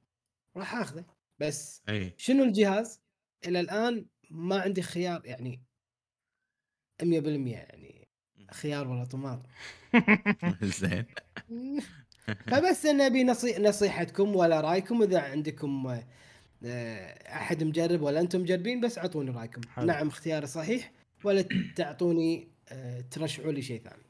[0.56, 1.04] راح آخذه.
[1.38, 2.12] بس إي.
[2.16, 3.00] شنو الجهاز؟
[3.46, 5.62] إلى الآن ما عندي خيار يعني
[7.02, 8.08] 100% يعني
[8.50, 9.46] خيار ولا طماط.
[10.80, 11.04] زين.
[12.50, 13.58] فبس أنا أبي نصي...
[13.58, 16.00] نصيحتكم ولا رأيكم إذا عندكم
[16.64, 19.60] آه، أحد مجرب ولا أنتم مجربين بس أعطوني رأيكم.
[19.74, 19.86] حلو.
[19.86, 20.92] نعم اختياري صحيح
[21.24, 21.44] ولا
[21.76, 24.02] تعطوني آه، ترشحوا لي شيء ثاني.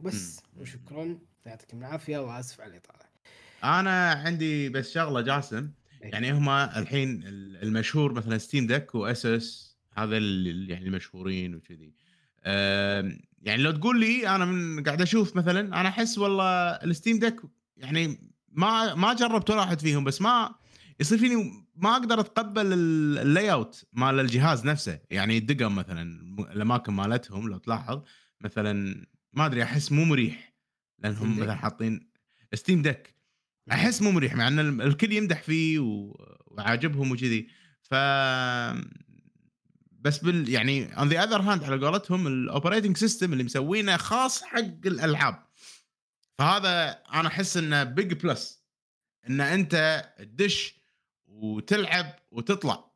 [0.00, 0.40] بس.
[0.60, 3.06] وشكرا يعطيكم العافية وأسف على الإطالة.
[3.64, 5.70] أنا عندي بس شغلة جاسم.
[6.12, 7.20] يعني هما الحين
[7.62, 11.92] المشهور مثلا Steam Deck و ASUS هذا اللي يعني المشهورين وكذي.
[13.42, 17.36] يعني لو تقول لي أنا من قاعد أشوف مثلا أنا أحس والله ال Steam Deck
[17.76, 18.18] يعني
[18.52, 20.54] ما ما جربت ولا واحد فيهم بس ما
[21.00, 24.98] يصير فيني ما أقدر أتقبل ال- ال layout مال الجهاز نفسه.
[25.10, 26.02] يعني الدقم مثلا
[26.52, 28.02] الأماكن مالتهم لو تلاحظ
[28.40, 30.54] مثلا ما أدري أحس مو مريح.
[30.98, 32.08] لأنهم؟ مثلا حاطين
[32.54, 33.15] Steam Deck
[33.72, 36.16] أحس مو مريح مع إن ال- الكل يمدح فيه و...
[36.46, 37.48] وعاجبهم وكذي.
[37.82, 37.94] ف
[40.00, 44.42] بس بال يعني on the other hand على قولتهم ال operating system اللي مسوينه خاص
[44.42, 45.46] حق الألعاب.
[46.38, 48.62] فهذا أنا أحس إنه big plus
[49.28, 50.74] إن أنت تدش
[51.26, 52.86] وتلعب وتطلع.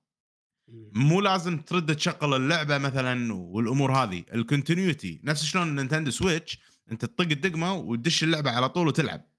[0.92, 4.24] مو لازم ترد تشغل اللعبة مثلا والأمور هذه.
[4.34, 6.58] ال continuity نفس شلون Nintendo Switch
[6.92, 9.29] أنت تطق الدقمة وتدش اللعبة على طول وتلعب.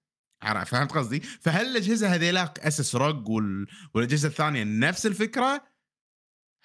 [0.42, 3.68] فهمت قصدي؟ فهل الأجهزة هذيلاك ASUS ROG وال...
[3.94, 5.64] والأجهزة الثانية نفس الفكرة؟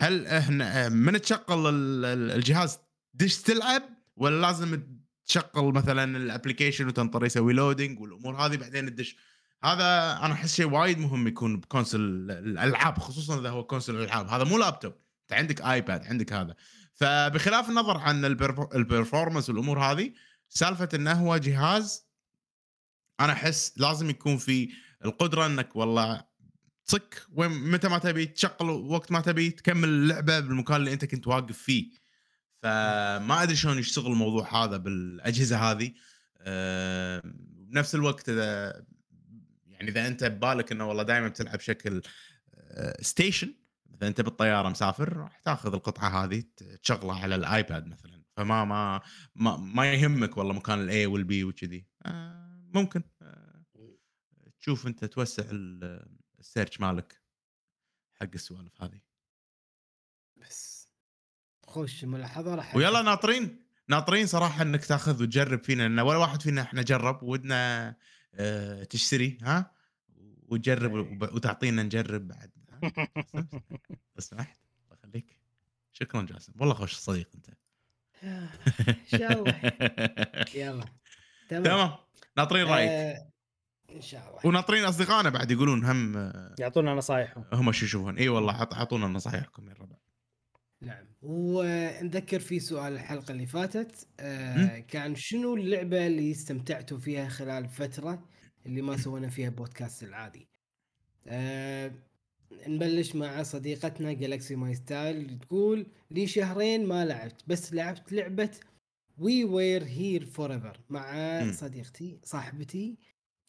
[0.01, 2.78] هل إحنا من تشغل ال- ال- الجهاز
[3.15, 3.82] دش تلعب؟
[4.16, 4.82] ولا لازم
[5.27, 9.16] تشغل مثلا ال application وتنطر يسوي loading والأمور هذه بعدين تدش؟
[9.65, 12.01] هذا أنا أحس شيء وايد مهم يكون ب console
[12.31, 14.28] الألعاب خصوصا إذا هو console الألعاب.
[14.28, 14.93] هذا مو لابتوب
[15.23, 16.55] أنت عندك iPad عندك هذا.
[16.94, 20.12] فبخلاف النظر عن ال perfo- ال performance والأمور هذه
[20.48, 22.06] سالفة إنه هو جهاز
[23.20, 24.68] أنا أحس لازم يكون في
[25.05, 26.24] القدرة إنك والله
[26.86, 31.26] تصك وين متى ما تبي تشغل وقت ما تبي تكمل اللعبة بالمكان اللي أنت كنت
[31.26, 31.90] واقف فيه.
[32.62, 35.93] فما أدري شلون يشتغل الموضوع هذا بالأجهزة هذه.
[36.40, 37.22] أه
[37.70, 38.84] بنفس الوقت إذا
[39.66, 42.02] يعني إذا أنت ببالك إنه والله دائما بتلعب بشكل
[42.55, 43.55] أه station
[43.94, 46.44] إذا أنت بالطيارة مسافر راح تاخذ القطعة هذه
[46.82, 48.22] تشغلها على ال iPad مثلا.
[48.36, 49.01] فما ما
[49.34, 51.86] ما, ما يهمك والله مكان ال A وال B وكذي.
[52.06, 52.45] أه
[52.77, 53.03] ممكن.
[54.61, 57.20] تشوف أنت توسع ال- ال search مالك
[58.20, 59.01] حق السوالف هذه.
[60.36, 60.89] بس.
[61.66, 63.66] خوش ملاحظة راح ويلا ناطرين.
[63.89, 67.94] ناطرين صراحة إنك تاخذ وتجرب فينا لأن ولا واحد فينا إحنا جرب ودنا
[68.35, 69.74] آه تشتري ها؟
[70.48, 72.51] وتجرب وب- وتعطينا نجرب بعد؟
[74.15, 74.61] لو سمحت.
[74.85, 75.36] الله يخليك.
[75.93, 76.53] شكرا جاسم.
[76.61, 77.48] والله خوش صديق أنت.
[78.89, 79.61] ان شاء الله
[80.55, 80.85] يلا.
[81.48, 81.65] تمام.
[81.65, 81.97] تمام.
[82.38, 82.90] ناطرين رأيك.
[82.90, 83.26] آه،
[83.96, 84.40] إن شاء الله.
[84.46, 88.18] وناطرين أصدقائنا بعد يقولون هم آه، يعطونا نصايحهم هم شو يشوفون.
[88.18, 89.96] إي والله حط- حطونا نصايحكم يا الربع
[90.80, 91.06] نعم.
[91.22, 98.28] ونذكر في سؤال الحلقة اللي فاتت آه كان شنو اللعبة اللي استمتعتوا فيها خلال الفترة
[98.66, 100.48] اللي ما سوينا فيها بودكاست العادي؟
[101.26, 101.92] آه
[102.68, 108.50] نبلش مع صديقتنا Galaxy My Style تقول لي شهرين ما لعبت بس لعبت لعبة
[109.18, 111.52] We Were Here Forever مع.
[111.52, 112.98] صديقتي صاحبتي.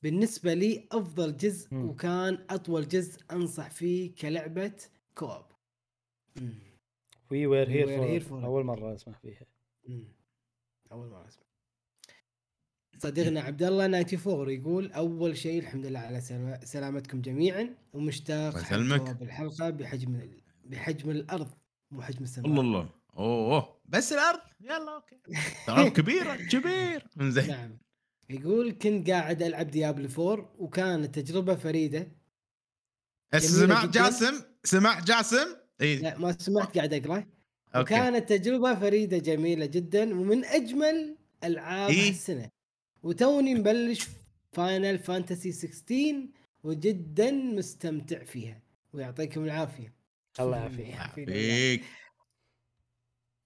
[0.03, 1.89] بالنسبة لي أفضل جزء مم.
[1.89, 4.73] وكان أطول جزء أنصح فيه كلعبة
[5.15, 5.45] co-op.
[7.31, 9.45] وي وير We were هير here فور for- أول مرة أسمع فيها.
[10.91, 11.43] أول مرة أسمع.
[12.97, 17.75] صديقنا عبد الله 94 يقول أول شيء الحمد لله على سلام- سلامتكم جميعا.
[17.93, 18.73] ومشتاق حق
[19.21, 20.29] الحلقة بحجم
[20.65, 21.51] بحجم الأرض
[21.91, 22.47] مو حجم السماء.
[22.47, 22.89] الله الله.
[23.17, 23.76] أوه.
[23.87, 24.39] بس الأرض.
[24.61, 25.19] يلا أوكي.
[25.67, 27.07] ترى كبيرة كبير.
[27.21, 27.77] زين نعم.
[28.29, 32.11] يقول كنت قاعد ألعب Diablo 4 وكانت تجربة فريدة.
[33.33, 34.01] بس جميلة سمعت جداً.
[34.03, 35.95] جاسم؟ سمعت جاسم؟ إي.
[35.95, 37.17] لا ما سمعت قاعد اقرا
[37.75, 37.93] أوكي.
[37.93, 42.49] وكانت تجربة فريدة جميلة جدا ومن أجمل ألعاب إيه؟ السنة.
[43.03, 44.07] وتوني مبلش
[44.51, 46.27] Final Fantasy 16
[46.63, 48.61] وجدا مستمتع فيها.
[48.93, 49.93] ويعطيكم العافية.
[50.39, 51.83] الله يعافيك.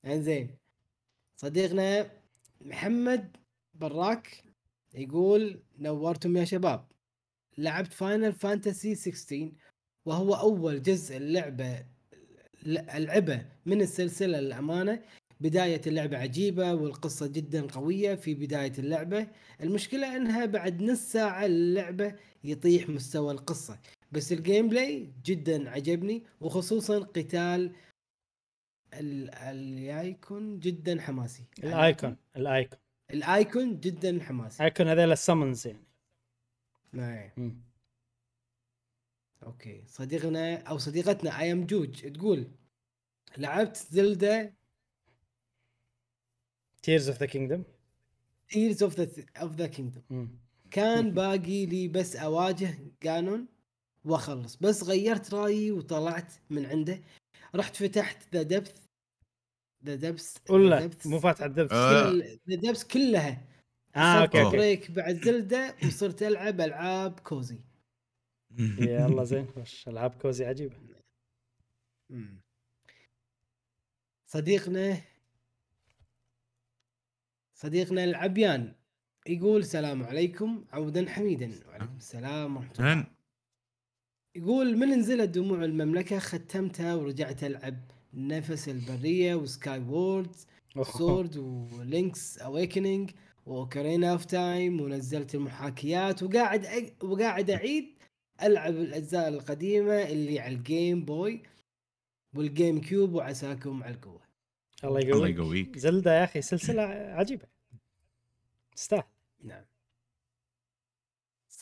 [0.05, 0.57] انزين.
[1.37, 2.11] صديقنا
[2.61, 3.37] محمد
[3.73, 4.43] براك
[4.93, 6.87] يقول نورتم يا شباب.
[7.57, 9.51] لعبت Final Fantasy 16
[10.05, 11.85] وهو أول جزء اللعبة
[12.65, 15.01] العبه من السلسلة للأمانة.
[15.39, 19.27] بداية اللعبة عجيبة والقصة جدا قوية في بداية اللعبة.
[19.61, 23.79] المشكلة إنها بعد نص ساعة اللعبة يطيح مستوى القصة.
[24.11, 27.71] بس ال gameplay جدا عجبني وخصوصا قتال ال-
[28.93, 31.45] ال Eikon جدا حماسي.
[31.63, 32.79] ال Eikon ال Eikon.
[33.11, 34.63] ال Eikon جدا حماسي.
[34.63, 35.87] Eikon هذول ال summons يعني.
[36.93, 37.61] نعم.
[39.43, 39.83] أوكي.
[39.87, 42.47] صديقنا أو صديقتنا I am جوج تقول
[43.37, 44.53] لعبت Zelda
[46.81, 47.63] Tears of the Kingdom
[48.49, 50.39] Tears of the of the Kingdom
[50.71, 53.47] كان باقي لي بس أواجه Ganon
[54.05, 54.55] وأخلص.
[54.55, 57.01] بس غيرت رأيي وطلعت من عنده.
[57.55, 58.87] رحت فتحت the depths
[59.85, 61.73] the Depths ولا مو فاتح ال Depths.
[61.73, 62.11] آه.
[62.49, 63.47] the Depths كلها.
[63.95, 64.57] آه okay okay.
[64.57, 67.63] break بعد Zelda وصرت ألعب ألعاب cozy.
[68.79, 70.75] يلا زين خوش ألعاب cozy عجيبة.
[74.25, 75.01] صديقنا
[77.53, 78.75] صديقنا العبيان
[79.27, 81.51] يقول السلام عليكم عودا حميدا.
[81.67, 83.20] وعليكم السلام ورحمة الله.
[84.35, 87.77] يقول من نزلت دموع المملكة ختمتها ورجعت ألعب
[88.13, 90.35] نفس البرية و Skyward
[90.81, 93.11] Sword و Link's Awakening
[93.45, 97.03] و Ocarina of Time ونزلت المحاكيات وقاعد أ...
[97.03, 97.85] وقاعد أعيد
[98.43, 101.43] ألعب الأجزاء القديمة اللي على ال Game Boy وال
[102.35, 104.21] GameCube وعساكم على القوة.
[104.83, 105.35] الله الله يقويك.
[105.35, 105.77] يقويك.
[105.77, 107.47] Zelda يا أخي سلسلة عجيبة.
[108.75, 109.03] تستاهل.
[109.43, 109.63] نعم.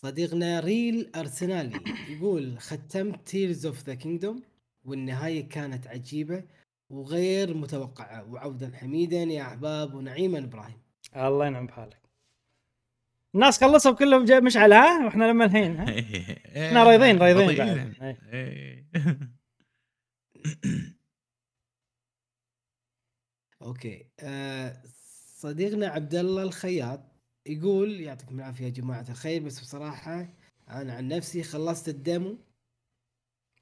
[0.01, 4.43] صديقنا ريل أرسنالي يقول ختمت Tears of the Kingdom
[4.85, 6.43] والنهاية كانت عجيبة
[6.89, 10.77] وغير متوقعة وعودا حميدا يا أحباب ونعيما إبراهيم
[11.15, 11.99] الله ينعم بحالك
[13.35, 15.85] الناس خلصوا كلهم جاي مشعل ها وإحنا لما الحين ها
[16.67, 17.57] إحنا رايضين رايضين.
[17.57, 17.93] بعد.
[18.33, 18.85] إيه.
[23.61, 24.81] okay آه
[25.37, 26.99] صديقنا عبد الله الخياط
[27.49, 30.27] يقول يعطيكم العافية يا جماعة الخير بس بصراحة
[30.69, 32.37] أنا عن نفسي خلصت ال demo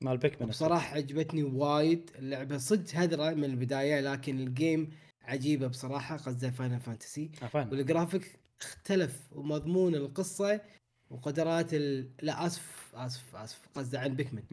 [0.02, 2.12] مال Pikmin بصراحه عجبتني وايد.
[2.20, 4.90] اللعبة صدق هذره من البداية لكن ال game
[5.22, 7.32] عجيبة بصراحة قصدي Final Fantasy
[7.72, 10.62] وال graphic اختلف ومضمون القصة
[11.10, 12.10] وقدرات ال...
[12.22, 14.44] لا آسف آسف آسف قصدي عن Pikmin.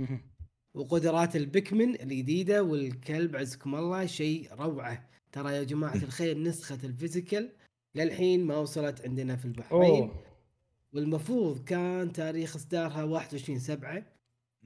[0.74, 5.09] وقدرات ال Pikmin الجديدة والكلب عزكم الله شيء روعة.
[5.32, 7.52] ترى يا جماعة الخير نسخة ال physical
[7.94, 10.10] للحين ما وصلت عندنا في البحرين.
[10.92, 14.02] والمفروض كان تاريخ إصدارها 21 7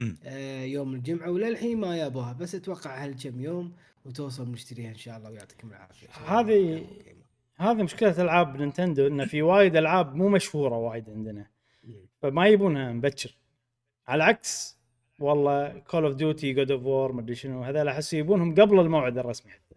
[0.01, 0.17] مم.
[0.23, 3.73] آه يوم الجمعة وللحين ما يابوها بس أتوقع هالكم يوم
[4.05, 6.07] وتوصل نشتريها إن شاء الله ويعطيكم العافية.
[6.09, 6.85] هذه-
[7.55, 11.47] هذه مشكلة ألعاب Nintendo انه في وايد ألعاب مو مشهورة وايد عندنا.
[12.21, 13.35] فما يبونها مبكر.
[14.07, 14.77] على العكس
[15.19, 19.51] والله Call of Duty God of War مدري شنو هذول أحس يبونهم قبل الموعد الرسمي
[19.51, 19.75] حتى.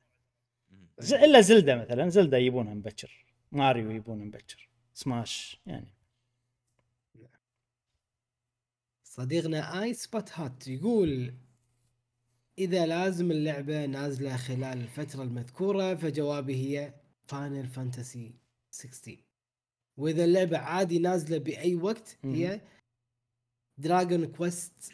[1.24, 3.24] إلا Zelda مثلا Zelda يبونها مبكر.
[3.52, 5.88] ماريو يبونها مبكر سماش يعني.
[9.04, 11.34] صديقنا اي سبوت هات يقول
[12.58, 16.94] إذا لازم اللعبة نازلة خلال الفترة المذكورة فجوابي هي
[17.24, 18.34] Final Fantasy
[18.70, 19.16] 16
[19.96, 22.60] وإذا اللعبة عادي نازلة بأي وقت هي
[23.78, 24.92] Dragon Quest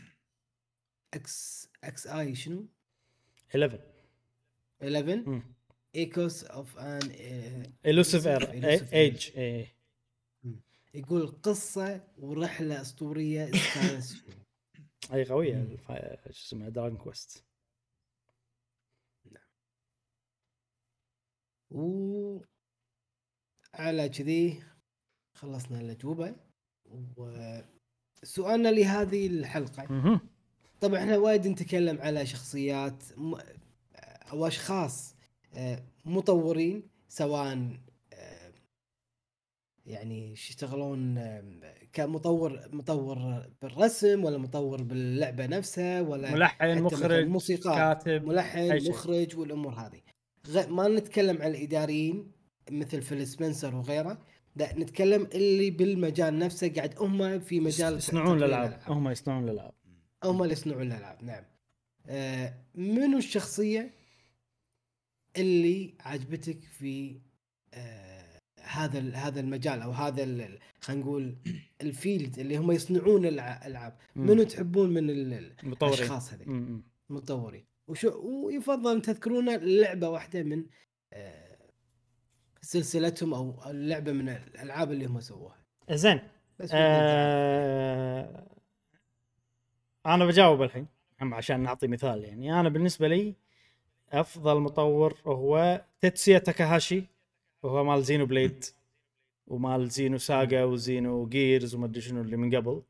[1.14, 2.66] X XI شنو؟
[3.50, 3.80] 11
[4.82, 5.42] 11
[5.94, 9.66] Echoes of an Elusive Age اي
[10.94, 15.14] يقول قصة ورحلة أسطورية استانست فيها.
[15.16, 15.92] اي قوية الف-
[16.30, 17.44] شو اسمها Dragon Quest
[21.70, 22.38] و
[23.74, 24.62] على كذي
[25.34, 26.36] خلصنا الاجوبه
[27.16, 30.20] وسؤالنا لهذه الحلقة.
[30.80, 33.02] طبعا إحنا وايد نتكلم على شخصيات.
[34.32, 35.14] أو أشخاص
[36.04, 37.70] مطورين سواء
[38.12, 38.52] آه،
[39.86, 41.42] يعني يشتغلون آه،
[41.92, 48.88] كمطور مطور بالرسم ولا مطور باللعبة نفسها ولا ملحن مخرج موسيقار كاتب ملحن.
[48.88, 50.00] مخرج والأمور هذه.
[50.68, 52.32] ما نتكلم عن الإداريين
[52.70, 54.18] مثل فيل سبنسر وغيره
[54.56, 59.72] لا نتكلم اللي بالمجال نفسه قاعد هم في مجال يصنعون الألعاب هم يصنعون الألعاب
[60.24, 61.44] هم اللي يصنعون الألعاب نعم
[62.06, 63.97] آه منو الشخصية
[65.38, 67.20] اللي عجبتك في
[67.74, 70.24] آه هذا هذا المجال أو هذا
[70.80, 71.36] خلينا نقول
[71.80, 73.96] الفيلد اللي هم يصنعون الع- الألعاب.
[74.16, 75.94] منو تحبون من ال- ال- مطورين.
[75.94, 76.82] الأشخاص هذي مم.
[77.10, 77.64] مطورين.
[77.88, 80.64] وشو ويفضل تذكرون لعبة واحدة من
[81.12, 81.58] آه
[82.60, 85.56] سلسلتهم أو اللعبه من الألعاب اللي هم سووها.
[85.90, 86.20] زين.
[86.72, 88.46] آه...
[90.06, 90.86] أنا بجاوب الحين
[91.20, 92.60] عشان نعطي مثال يعني.
[92.60, 93.34] أنا بالنسبة لي
[94.12, 97.04] أفضل مطور هو تيتسويا تاكاهاشي
[97.62, 98.64] وهو مال Xenoblade
[99.46, 102.82] ومال Xenosaga و Xenogears وما أدري شنو اللي من قبل.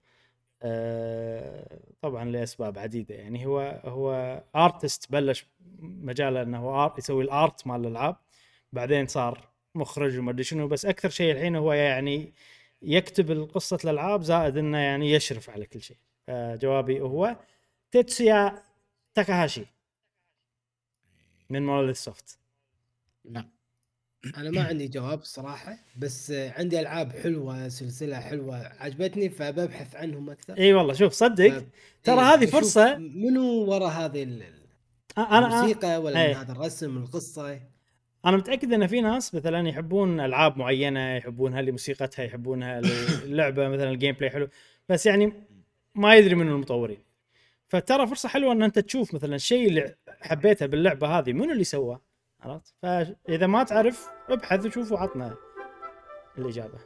[0.63, 1.81] آه...
[2.03, 3.15] طبعا لأسباب عديدة.
[3.15, 5.47] يعني هو هو artist بلش
[5.81, 6.95] مجاله إنه ar...
[6.99, 8.17] يسوي ال art مال الألعاب.
[8.73, 10.69] بعدين صار مخرج وما أدري شنو.
[10.69, 12.33] بس أكثر شيء الحين هو يعني
[12.83, 15.97] يكتب قصة الألعاب زائد أنه يعني يشرف على كل شيء.
[16.31, 17.37] جوابي هو
[17.91, 18.63] تيتسويا
[19.15, 19.78] تاكاهاشي.
[21.51, 22.39] من Monolith Soft
[24.37, 30.59] أنا ما عندي جواب صراحة بس عندي ألعاب حلوة سلسلة حلوة عجبتني فببحث عنهم أكثر.
[30.59, 31.65] إي والله شوف صدق ف-
[32.03, 32.97] ترى هذه فرصة.
[32.97, 34.69] منو ورا هذه ال- ال-
[35.19, 36.29] أنا الموسيقى ولا.
[36.29, 37.61] من هذا الرسم القصة.
[38.25, 42.79] أنا متأكد أن في ناس مثلا يحبون ألعاب معينة يحبونها لموسيقتها يحبونها
[43.25, 44.49] اللعبة مثلا ال gameplay حلو
[44.89, 45.33] بس يعني
[45.95, 46.99] ما يدري منو المطورين.
[47.69, 52.01] فترى فرصة حلوة أن أنت تشوف مثلا الشيء اللي حبيته باللعبة هذه منو اللي سواه
[52.41, 55.37] عرفت؟ فإذا ما تعرف ابحث وشوف وعطنا
[56.39, 56.79] الإجابة.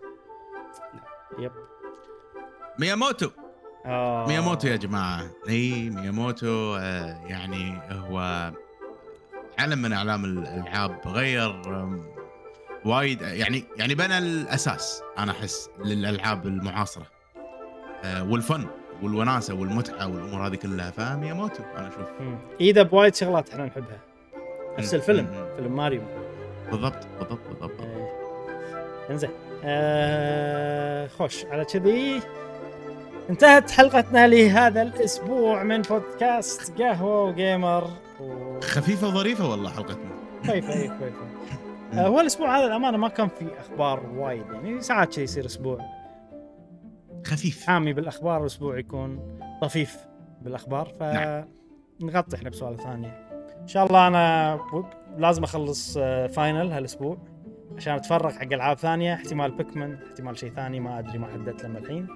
[1.38, 1.52] yep.
[2.78, 3.30] مياموتو.
[3.86, 4.26] آه.
[4.26, 5.30] مياموتو يا جماعة.
[5.48, 8.52] إي مياموتو آه، يعني هو
[9.58, 11.62] علم من أعلام الألعاب غير
[12.84, 17.06] وايد يعني يعني بنى الأساس أنا أحس للألعاب المعاصرة.
[18.04, 18.66] آه، والفن.
[19.02, 22.06] والوناسة والمتعة والأمور هذه كلها فمياموتو أنا أشوف.
[22.60, 23.98] ايده بوايد شغلات إحنا نحبها.
[24.78, 24.94] نفس.
[24.94, 25.56] الفيلم مم.
[25.56, 26.02] فيلم ماريو.
[26.70, 27.80] بالضبط بالضبط بالضبط.
[27.80, 28.08] إيه.
[29.10, 29.30] إنزين.
[29.64, 32.20] آه خوش على كذي.
[33.30, 37.90] انتهت حلقتنا لهذا الأسبوع من بودكاست قهوة وجيمر.
[38.20, 38.60] و...
[38.60, 40.10] خفيفة وظريفة والله حلقتنا.
[40.46, 41.14] كويسه اي كويسه
[41.94, 45.78] آه هو الأسبوع هذا الأمانة ما كان في أخبار وايد يعني ساعات شيء يصير أسبوع.
[47.26, 47.66] خفيف.
[47.66, 49.96] حامي بالأخبار والاسبوع يكون طفيف
[50.42, 51.44] بالأخبار نعم.
[52.00, 53.28] فنغطي إحنا بسوالف ثانية
[53.60, 54.60] إن شاء الله أنا
[55.18, 57.18] لازم أخلص آه، فاينل هالأسبوع
[57.76, 61.78] عشان أتفرغ حق ألعاب ثانية احتمال بيكمن احتمال شيء ثاني ما أدري ما حددت لما
[61.78, 62.08] الحين.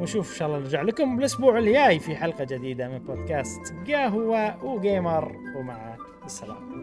[0.00, 5.36] ونشوف إن شاء الله نرجع لكم الأسبوع الجاي في حلقة جديدة من بودكاست قهوة وجيمر
[5.56, 6.74] ومع السلامة.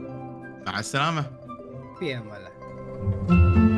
[0.67, 1.25] مع السلامة.
[1.99, 2.41] في أمان
[3.29, 3.68] الله.